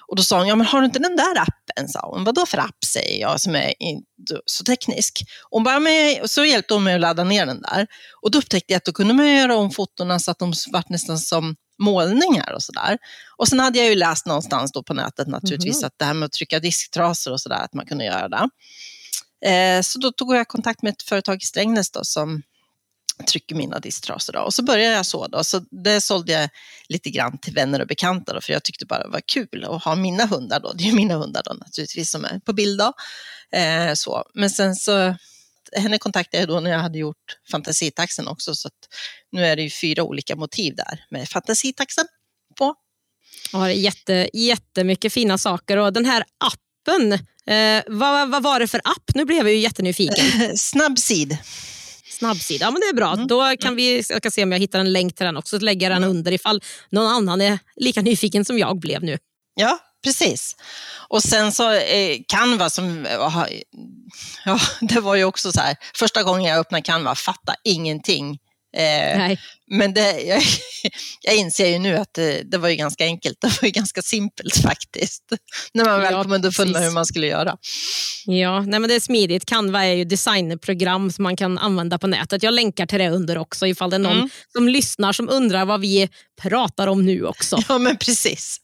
Och 0.07 0.15
då 0.15 0.23
sa 0.23 0.37
hon, 0.37 0.47
ja 0.47 0.55
men 0.55 0.67
har 0.67 0.79
du 0.79 0.85
inte 0.85 0.99
den 0.99 1.15
där 1.15 1.39
appen? 1.41 1.89
Sa 1.89 2.11
hon. 2.13 2.23
Vadå 2.23 2.45
för 2.45 2.57
app 2.57 2.83
säger 2.93 3.21
jag 3.21 3.41
som 3.41 3.55
är 3.55 3.73
så 4.45 4.63
teknisk. 4.63 5.21
Hon 5.49 5.63
bara, 5.63 5.79
men, 5.79 6.27
så 6.27 6.45
hjälpte 6.45 6.73
hon 6.73 6.83
mig 6.83 6.95
att 6.95 7.01
ladda 7.01 7.23
ner 7.23 7.45
den 7.45 7.61
där. 7.61 7.87
Och 8.21 8.31
då 8.31 8.39
upptäckte 8.39 8.73
jag 8.73 8.77
att 8.77 8.85
då 8.85 8.91
kunde 8.91 9.13
man 9.13 9.35
göra 9.35 9.55
om 9.55 9.71
fotona 9.71 10.19
så 10.19 10.31
att 10.31 10.39
de 10.39 10.53
vart 10.71 10.89
nästan 10.89 11.19
som 11.19 11.55
målningar 11.79 12.53
och 12.53 12.63
sådär. 12.63 12.97
Och 13.37 13.47
sen 13.47 13.59
hade 13.59 13.79
jag 13.79 13.87
ju 13.89 13.95
läst 13.95 14.25
någonstans 14.25 14.71
då 14.71 14.83
på 14.83 14.93
nätet 14.93 15.27
naturligtvis 15.27 15.77
mm. 15.77 15.87
att 15.87 15.93
det 15.97 16.05
här 16.05 16.13
med 16.13 16.25
att 16.25 16.31
trycka 16.31 16.59
disktrasor 16.59 17.31
och 17.31 17.41
sådär, 17.41 17.63
att 17.63 17.73
man 17.73 17.85
kunde 17.85 18.05
göra 18.05 18.29
det. 18.29 18.49
Eh, 19.45 19.81
så 19.81 19.99
då 19.99 20.11
tog 20.11 20.35
jag 20.35 20.47
kontakt 20.47 20.81
med 20.81 20.91
ett 20.91 21.03
företag 21.03 21.37
i 21.43 21.45
Strängnäs 21.45 21.91
då, 21.91 22.03
som 22.03 22.41
trycker 23.27 23.55
mina 23.55 23.79
disktrasor. 23.79 24.33
Då. 24.33 24.39
Och 24.39 24.53
så 24.53 24.63
började 24.63 24.95
jag 24.95 25.05
så. 25.05 25.27
Då. 25.27 25.43
Så 25.43 25.59
det 25.71 26.01
sålde 26.01 26.31
jag 26.31 26.49
lite 26.89 27.09
grann 27.09 27.37
till 27.37 27.53
vänner 27.53 27.81
och 27.81 27.87
bekanta, 27.87 28.33
då, 28.33 28.41
för 28.41 28.53
jag 28.53 28.63
tyckte 28.63 28.85
bara 28.85 29.03
det 29.03 29.09
var 29.09 29.21
kul 29.25 29.65
att 29.69 29.83
ha 29.83 29.95
mina 29.95 30.25
hundar. 30.25 30.59
Då. 30.59 30.73
Det 30.73 30.89
är 30.89 30.93
mina 30.93 31.15
hundar 31.15 31.41
då, 31.45 31.53
naturligtvis 31.53 32.11
som 32.11 32.25
är 32.25 32.39
på 32.39 32.53
bild. 32.53 32.79
Då. 32.79 32.93
Eh, 33.57 33.93
så. 33.93 34.23
Men 34.33 34.49
sen 34.49 34.75
så, 34.75 35.15
henne 35.73 35.97
kontaktade 35.97 36.41
jag 36.41 36.47
då 36.47 36.59
när 36.59 36.71
jag 36.71 36.79
hade 36.79 36.97
gjort 36.97 37.37
fantasitaxen 37.51 38.27
också, 38.27 38.55
så 38.55 38.69
nu 39.31 39.45
är 39.45 39.55
det 39.55 39.61
ju 39.61 39.69
fyra 39.69 40.03
olika 40.03 40.35
motiv 40.35 40.75
där 40.75 41.05
med 41.09 41.29
fantasitaxen 41.29 42.05
på. 42.57 42.75
Ja, 43.53 43.71
jätte, 43.71 44.29
jättemycket 44.33 45.13
fina 45.13 45.37
saker 45.37 45.77
och 45.77 45.93
den 45.93 46.05
här 46.05 46.23
appen, 46.37 47.13
eh, 47.45 47.83
vad, 47.87 48.29
vad 48.29 48.43
var 48.43 48.59
det 48.59 48.67
för 48.67 48.81
app? 48.83 49.15
Nu 49.15 49.25
blev 49.25 49.37
jag 49.37 49.51
ju 49.51 49.57
jättenyfiken. 49.57 50.25
Snabbsid. 50.57 51.37
Snabbsida, 52.09 52.65
ja 52.65 52.71
men 52.71 52.81
det 52.81 52.87
är 52.87 52.93
bra. 52.93 53.13
Mm. 53.13 53.27
Då 53.27 53.55
kan 53.59 53.75
vi, 53.75 53.95
jag 54.09 54.17
ska 54.17 54.31
se 54.31 54.43
om 54.43 54.51
jag 54.51 54.59
hittar 54.59 54.79
en 54.79 54.93
länk 54.93 55.15
till 55.15 55.25
den 55.25 55.37
också, 55.37 55.59
så 55.59 55.65
lägger 55.65 55.85
jag 55.85 55.95
den 55.95 56.03
mm. 56.03 56.17
under 56.17 56.31
ifall 56.31 56.61
någon 56.89 57.07
annan 57.07 57.41
är 57.41 57.59
lika 57.75 58.01
nyfiken 58.01 58.45
som 58.45 58.57
jag 58.57 58.79
blev 58.79 59.03
nu. 59.03 59.17
Ja, 59.55 59.79
precis. 60.03 60.55
Och 61.07 61.23
sen 61.23 61.51
så 61.51 61.71
eh, 61.71 62.17
Canva 62.27 62.69
som, 62.69 63.05
eh, 63.05 63.13
ja 64.45 64.59
det 64.81 64.99
var 64.99 65.15
ju 65.15 65.23
också 65.23 65.51
så 65.51 65.59
här, 65.59 65.75
första 65.95 66.23
gången 66.23 66.43
jag 66.43 66.59
öppnade 66.59 66.81
Canva, 66.81 67.15
fatta 67.15 67.55
ingenting. 67.63 68.37
Eh, 68.77 69.37
men 69.71 69.93
det, 69.93 70.21
jag, 70.27 70.41
jag 71.21 71.35
inser 71.35 71.67
ju 71.67 71.79
nu 71.79 71.97
att 71.97 72.13
det, 72.13 72.43
det, 72.51 72.57
var 72.57 72.69
ju 72.69 72.75
ganska 72.75 73.03
enkelt. 73.03 73.37
Det 73.41 73.61
var 73.61 73.65
ju 73.65 73.71
ganska 73.71 74.01
simpelt 74.01 74.57
faktiskt. 74.57 75.23
När 75.73 75.85
man 75.85 76.01
väl 76.01 76.13
ja, 76.13 76.23
kom 76.23 76.31
underfund 76.31 76.71
med 76.71 76.83
hur 76.83 76.91
man 76.91 77.05
skulle 77.05 77.27
göra. 77.27 77.57
Ja, 78.25 78.61
nej, 78.61 78.79
men 78.79 78.89
det 78.89 78.95
är 78.95 78.99
smidigt. 78.99 79.45
Canva 79.45 79.85
är 79.85 79.93
ju 79.93 80.05
designprogram 80.05 81.11
som 81.11 81.23
man 81.23 81.35
kan 81.35 81.57
använda 81.57 81.97
på 81.97 82.07
nätet. 82.07 82.43
Jag 82.43 82.53
länkar 82.53 82.85
till 82.85 82.99
det 82.99 83.09
under 83.09 83.37
också 83.37 83.67
ifall 83.67 83.89
det 83.89 83.95
är 83.95 83.99
någon 83.99 84.17
mm. 84.17 84.29
som 84.53 84.69
lyssnar 84.69 85.13
som 85.13 85.29
undrar 85.29 85.65
vad 85.65 85.81
vi 85.81 86.09
pratar 86.41 86.87
om 86.87 87.05
nu 87.05 87.25
också. 87.25 87.63
Ja, 87.67 87.77
men 87.77 87.97
precis. 87.97 88.57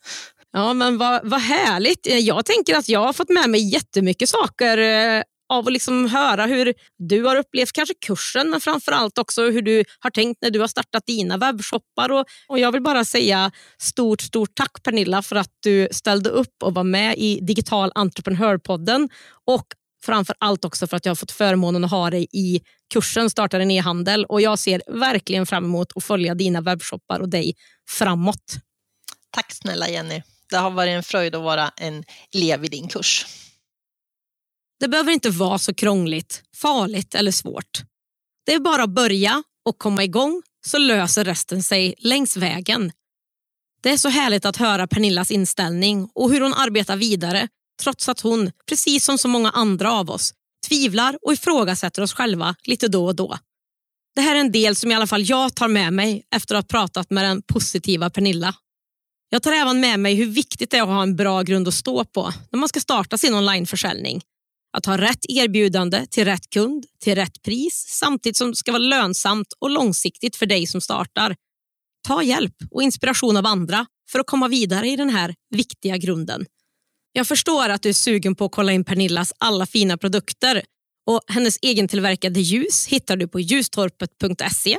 Ja, 0.57 0.73
men 0.73 0.97
vad, 0.97 1.29
vad 1.29 1.41
härligt. 1.41 2.07
Jag 2.21 2.45
tänker 2.45 2.75
att 2.75 2.89
jag 2.89 2.99
har 2.99 3.13
fått 3.13 3.29
med 3.29 3.49
mig 3.49 3.69
jättemycket 3.73 4.29
saker 4.29 4.77
eh, 4.77 5.23
av 5.49 5.67
att 5.67 5.73
liksom 5.73 6.09
höra 6.09 6.45
hur 6.45 6.73
du 6.97 7.23
har 7.23 7.35
upplevt 7.35 7.71
kanske 7.71 7.93
kursen, 8.05 8.49
men 8.49 8.61
framför 8.61 8.91
allt 8.91 9.17
också 9.17 9.49
hur 9.49 9.61
du 9.61 9.83
har 9.99 10.09
tänkt 10.09 10.41
när 10.41 10.49
du 10.49 10.59
har 10.59 10.67
startat 10.67 11.05
dina 11.05 11.37
webbshoppar. 11.37 12.11
Och, 12.11 12.25
och 12.47 12.59
jag 12.59 12.71
vill 12.71 12.81
bara 12.81 13.05
säga 13.05 13.51
stort, 13.77 14.21
stort 14.21 14.49
tack 14.53 14.83
Pernilla 14.83 15.21
för 15.21 15.35
att 15.35 15.49
du 15.63 15.87
ställde 15.91 16.29
upp 16.29 16.63
och 16.63 16.73
var 16.73 16.83
med 16.83 17.15
i 17.17 17.39
Digital 17.41 17.91
Entreprenörpodden 17.95 19.09
och 19.45 19.65
framför 20.05 20.35
allt 20.39 20.65
också 20.65 20.87
för 20.87 20.97
att 20.97 21.05
jag 21.05 21.11
har 21.11 21.15
fått 21.15 21.31
förmånen 21.31 21.83
att 21.83 21.91
ha 21.91 22.09
dig 22.09 22.27
i 22.31 22.61
kursen 22.93 23.29
Starta 23.29 23.57
din 23.57 23.71
e-handel 23.71 24.25
och 24.25 24.41
jag 24.41 24.59
ser 24.59 24.81
verkligen 24.87 25.45
fram 25.45 25.65
emot 25.65 25.87
att 25.95 26.03
följa 26.03 26.35
dina 26.35 26.61
webbshoppar 26.61 27.19
och 27.19 27.29
dig 27.29 27.53
framåt. 27.89 28.55
Tack 29.31 29.53
snälla 29.53 29.89
Jenny. 29.89 30.21
Det 30.49 30.57
har 30.57 30.71
varit 30.71 30.91
en 30.91 31.03
fröjd 31.03 31.35
att 31.35 31.43
vara 31.43 31.71
en 31.77 32.03
elev 32.33 32.65
i 32.65 32.67
din 32.67 32.87
kurs. 32.87 33.25
Det 34.79 34.87
behöver 34.87 35.11
inte 35.11 35.29
vara 35.29 35.59
så 35.59 35.73
krångligt, 35.73 36.43
farligt 36.55 37.15
eller 37.15 37.31
svårt. 37.31 37.81
Det 38.45 38.53
är 38.53 38.59
bara 38.59 38.83
att 38.83 38.89
börja 38.89 39.43
och 39.65 39.77
komma 39.77 40.03
igång 40.03 40.41
så 40.65 40.77
löser 40.77 41.25
resten 41.25 41.63
sig 41.63 41.95
längs 41.97 42.37
vägen. 42.37 42.91
Det 43.81 43.89
är 43.89 43.97
så 43.97 44.09
härligt 44.09 44.45
att 44.45 44.57
höra 44.57 44.87
Pernillas 44.87 45.31
inställning 45.31 46.09
och 46.13 46.31
hur 46.31 46.41
hon 46.41 46.53
arbetar 46.53 46.97
vidare 46.97 47.47
trots 47.83 48.09
att 48.09 48.19
hon, 48.19 48.51
precis 48.69 49.05
som 49.05 49.17
så 49.17 49.27
många 49.27 49.49
andra 49.49 49.91
av 49.91 50.09
oss, 50.09 50.33
tvivlar 50.67 51.17
och 51.21 51.33
ifrågasätter 51.33 52.01
oss 52.01 52.13
själva 52.13 52.55
lite 52.63 52.87
då 52.87 53.05
och 53.05 53.15
då. 53.15 53.37
Det 54.15 54.21
här 54.21 54.35
är 54.35 54.39
en 54.39 54.51
del 54.51 54.75
som 54.75 54.91
i 54.91 54.95
alla 54.95 55.07
fall 55.07 55.29
jag 55.29 55.55
tar 55.55 55.67
med 55.67 55.93
mig 55.93 56.23
efter 56.35 56.55
att 56.55 56.71
ha 56.71 56.79
pratat 56.79 57.09
med 57.09 57.25
den 57.25 57.41
positiva 57.41 58.09
Pernilla. 58.09 58.55
Jag 59.35 59.43
tar 59.43 59.51
även 59.51 59.79
med 59.79 59.99
mig 59.99 60.15
hur 60.15 60.25
viktigt 60.25 60.71
det 60.71 60.77
är 60.77 60.81
att 60.81 60.87
ha 60.87 61.03
en 61.03 61.15
bra 61.15 61.41
grund 61.41 61.67
att 61.67 61.73
stå 61.73 62.05
på 62.05 62.33
när 62.51 62.59
man 62.59 62.69
ska 62.69 62.79
starta 62.79 63.17
sin 63.17 63.35
onlineförsäljning 63.35 64.21
att 64.77 64.85
ha 64.85 64.97
rätt 64.97 65.25
erbjudande 65.29 66.05
till 66.05 66.25
rätt 66.25 66.49
kund 66.49 66.85
till 66.99 67.15
rätt 67.15 67.41
pris 67.41 67.85
samtidigt 67.89 68.37
som 68.37 68.49
det 68.49 68.55
ska 68.55 68.71
vara 68.71 68.79
lönsamt 68.79 69.53
och 69.59 69.69
långsiktigt 69.69 70.35
för 70.35 70.45
dig 70.45 70.67
som 70.67 70.81
startar. 70.81 71.35
Ta 72.07 72.23
hjälp 72.23 72.55
och 72.71 72.83
inspiration 72.83 73.37
av 73.37 73.45
andra 73.45 73.85
för 74.11 74.19
att 74.19 74.27
komma 74.27 74.47
vidare 74.47 74.87
i 74.87 74.95
den 74.95 75.09
här 75.09 75.35
viktiga 75.49 75.97
grunden. 75.97 76.45
Jag 77.11 77.27
förstår 77.27 77.69
att 77.69 77.81
du 77.81 77.89
är 77.89 77.93
sugen 77.93 78.35
på 78.35 78.45
att 78.45 78.51
kolla 78.51 78.71
in 78.71 78.83
Pernillas 78.83 79.33
alla 79.37 79.65
fina 79.65 79.97
produkter 79.97 80.61
och 81.07 81.21
hennes 81.27 81.59
egentillverkade 81.61 82.39
ljus 82.39 82.87
hittar 82.87 83.17
du 83.17 83.27
på 83.27 83.39
ljustorpet.se 83.39 84.77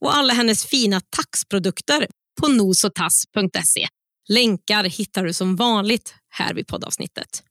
och 0.00 0.16
alla 0.16 0.34
hennes 0.34 0.66
fina 0.66 1.00
taxprodukter 1.00 2.06
på 2.40 2.48
nosotass.se. 2.48 3.88
Länkar 4.28 4.84
hittar 4.84 5.24
du 5.24 5.32
som 5.32 5.56
vanligt 5.56 6.14
här 6.28 6.54
vid 6.54 6.66
poddavsnittet. 6.66 7.42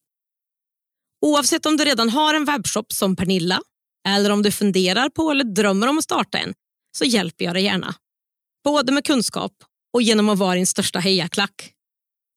Oavsett 1.25 1.65
om 1.65 1.77
du 1.77 1.85
redan 1.85 2.09
har 2.09 2.33
en 2.33 2.45
webbshop 2.45 2.93
som 2.93 3.15
Pernilla 3.15 3.61
eller 4.07 4.29
om 4.29 4.43
du 4.43 4.51
funderar 4.51 5.09
på 5.09 5.31
eller 5.31 5.43
drömmer 5.43 5.87
om 5.87 5.97
att 5.97 6.03
starta 6.03 6.37
en 6.37 6.53
så 6.97 7.05
hjälper 7.05 7.45
jag 7.45 7.53
dig 7.53 7.63
gärna. 7.63 7.95
Både 8.63 8.91
med 8.91 9.05
kunskap 9.05 9.51
och 9.93 10.01
genom 10.01 10.29
att 10.29 10.37
vara 10.37 10.55
din 10.55 10.67
största 10.67 10.99
hejaklack. 10.99 11.73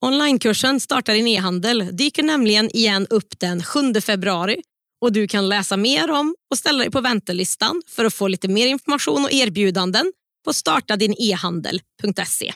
Onlinekursen 0.04 0.80
Starta 0.80 1.12
din 1.12 1.26
e-handel 1.26 1.96
dyker 1.96 2.22
nämligen 2.22 2.76
igen 2.76 3.06
upp 3.10 3.38
den 3.38 3.62
7 3.62 4.00
februari 4.00 4.62
och 5.00 5.12
du 5.12 5.28
kan 5.28 5.48
läsa 5.48 5.76
mer 5.76 6.10
om 6.10 6.34
och 6.50 6.58
ställa 6.58 6.78
dig 6.78 6.90
på 6.90 7.00
väntelistan 7.00 7.82
för 7.86 8.04
att 8.04 8.14
få 8.14 8.28
lite 8.28 8.48
mer 8.48 8.66
information 8.66 9.24
och 9.24 9.32
erbjudanden 9.32 10.12
på 10.44 10.52
startadinehandel.se. 10.52 12.52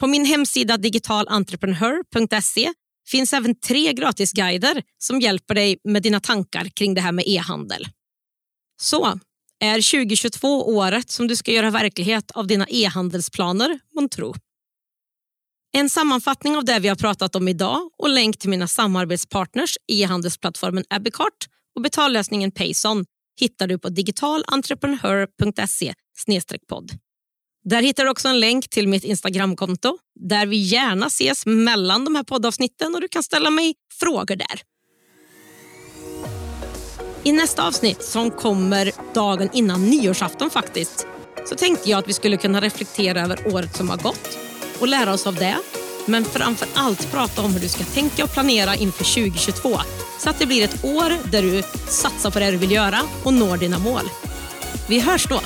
På 0.00 0.06
min 0.06 0.24
hemsida 0.24 0.76
digitalentreprenör.se 0.76 2.72
finns 3.08 3.32
även 3.32 3.60
tre 3.60 3.92
gratisguider 3.92 4.82
som 4.98 5.20
hjälper 5.20 5.54
dig 5.54 5.78
med 5.84 6.02
dina 6.02 6.20
tankar 6.20 6.64
kring 6.64 6.94
det 6.94 7.00
här 7.00 7.12
med 7.12 7.24
e-handel. 7.26 7.88
Så, 8.80 9.18
är 9.60 9.74
2022 9.74 10.76
året 10.76 11.10
som 11.10 11.28
du 11.28 11.36
ska 11.36 11.52
göra 11.52 11.70
verklighet 11.70 12.30
av 12.30 12.46
dina 12.46 12.66
e-handelsplaner, 12.68 13.78
månntro? 13.94 14.34
En 15.76 15.90
sammanfattning 15.90 16.56
av 16.56 16.64
det 16.64 16.78
vi 16.78 16.88
har 16.88 16.96
pratat 16.96 17.36
om 17.36 17.48
idag 17.48 17.90
och 17.98 18.08
länk 18.08 18.38
till 18.38 18.50
mina 18.50 18.68
samarbetspartners 18.68 19.76
e-handelsplattformen 19.92 20.84
Abicart 20.90 21.46
och 21.74 21.82
betallösningen 21.82 22.50
Payson 22.50 23.04
hittar 23.40 23.66
du 23.66 23.78
på 23.78 23.88
digitalentreprenör.se 23.88 25.94
podd. 26.68 26.98
Där 27.64 27.82
hittar 27.82 28.04
du 28.04 28.10
också 28.10 28.28
en 28.28 28.40
länk 28.40 28.68
till 28.68 28.88
mitt 28.88 29.04
Instagramkonto 29.04 29.98
där 30.20 30.46
vi 30.46 30.56
gärna 30.56 31.06
ses 31.06 31.46
mellan 31.46 32.04
de 32.04 32.14
här 32.14 32.22
poddavsnitten 32.22 32.94
och 32.94 33.00
du 33.00 33.08
kan 33.08 33.22
ställa 33.22 33.50
mig 33.50 33.74
frågor 34.00 34.36
där. 34.36 34.60
I 37.22 37.32
nästa 37.32 37.66
avsnitt 37.66 38.02
som 38.02 38.30
kommer 38.30 38.92
dagen 39.14 39.48
innan 39.52 39.90
nyårsafton 39.90 40.50
faktiskt 40.50 41.06
så 41.46 41.54
tänkte 41.54 41.90
jag 41.90 41.98
att 41.98 42.08
vi 42.08 42.12
skulle 42.12 42.36
kunna 42.36 42.60
reflektera 42.60 43.20
över 43.20 43.54
året 43.54 43.76
som 43.76 43.90
har 43.90 43.96
gått 43.96 44.38
och 44.80 44.88
lära 44.88 45.12
oss 45.12 45.26
av 45.26 45.34
det. 45.34 45.56
Men 46.06 46.24
framför 46.24 46.68
allt 46.74 47.10
prata 47.12 47.42
om 47.42 47.52
hur 47.52 47.60
du 47.60 47.68
ska 47.68 47.84
tänka 47.84 48.24
och 48.24 48.32
planera 48.32 48.74
inför 48.74 49.04
2022 49.04 49.78
så 50.20 50.30
att 50.30 50.38
det 50.38 50.46
blir 50.46 50.64
ett 50.64 50.84
år 50.84 51.30
där 51.30 51.42
du 51.42 51.62
satsar 51.88 52.30
på 52.30 52.38
det 52.38 52.50
du 52.50 52.56
vill 52.56 52.72
göra 52.72 53.00
och 53.22 53.34
når 53.34 53.56
dina 53.56 53.78
mål. 53.78 54.10
Vi 54.88 55.00
hörs 55.00 55.26
då! 55.28 55.40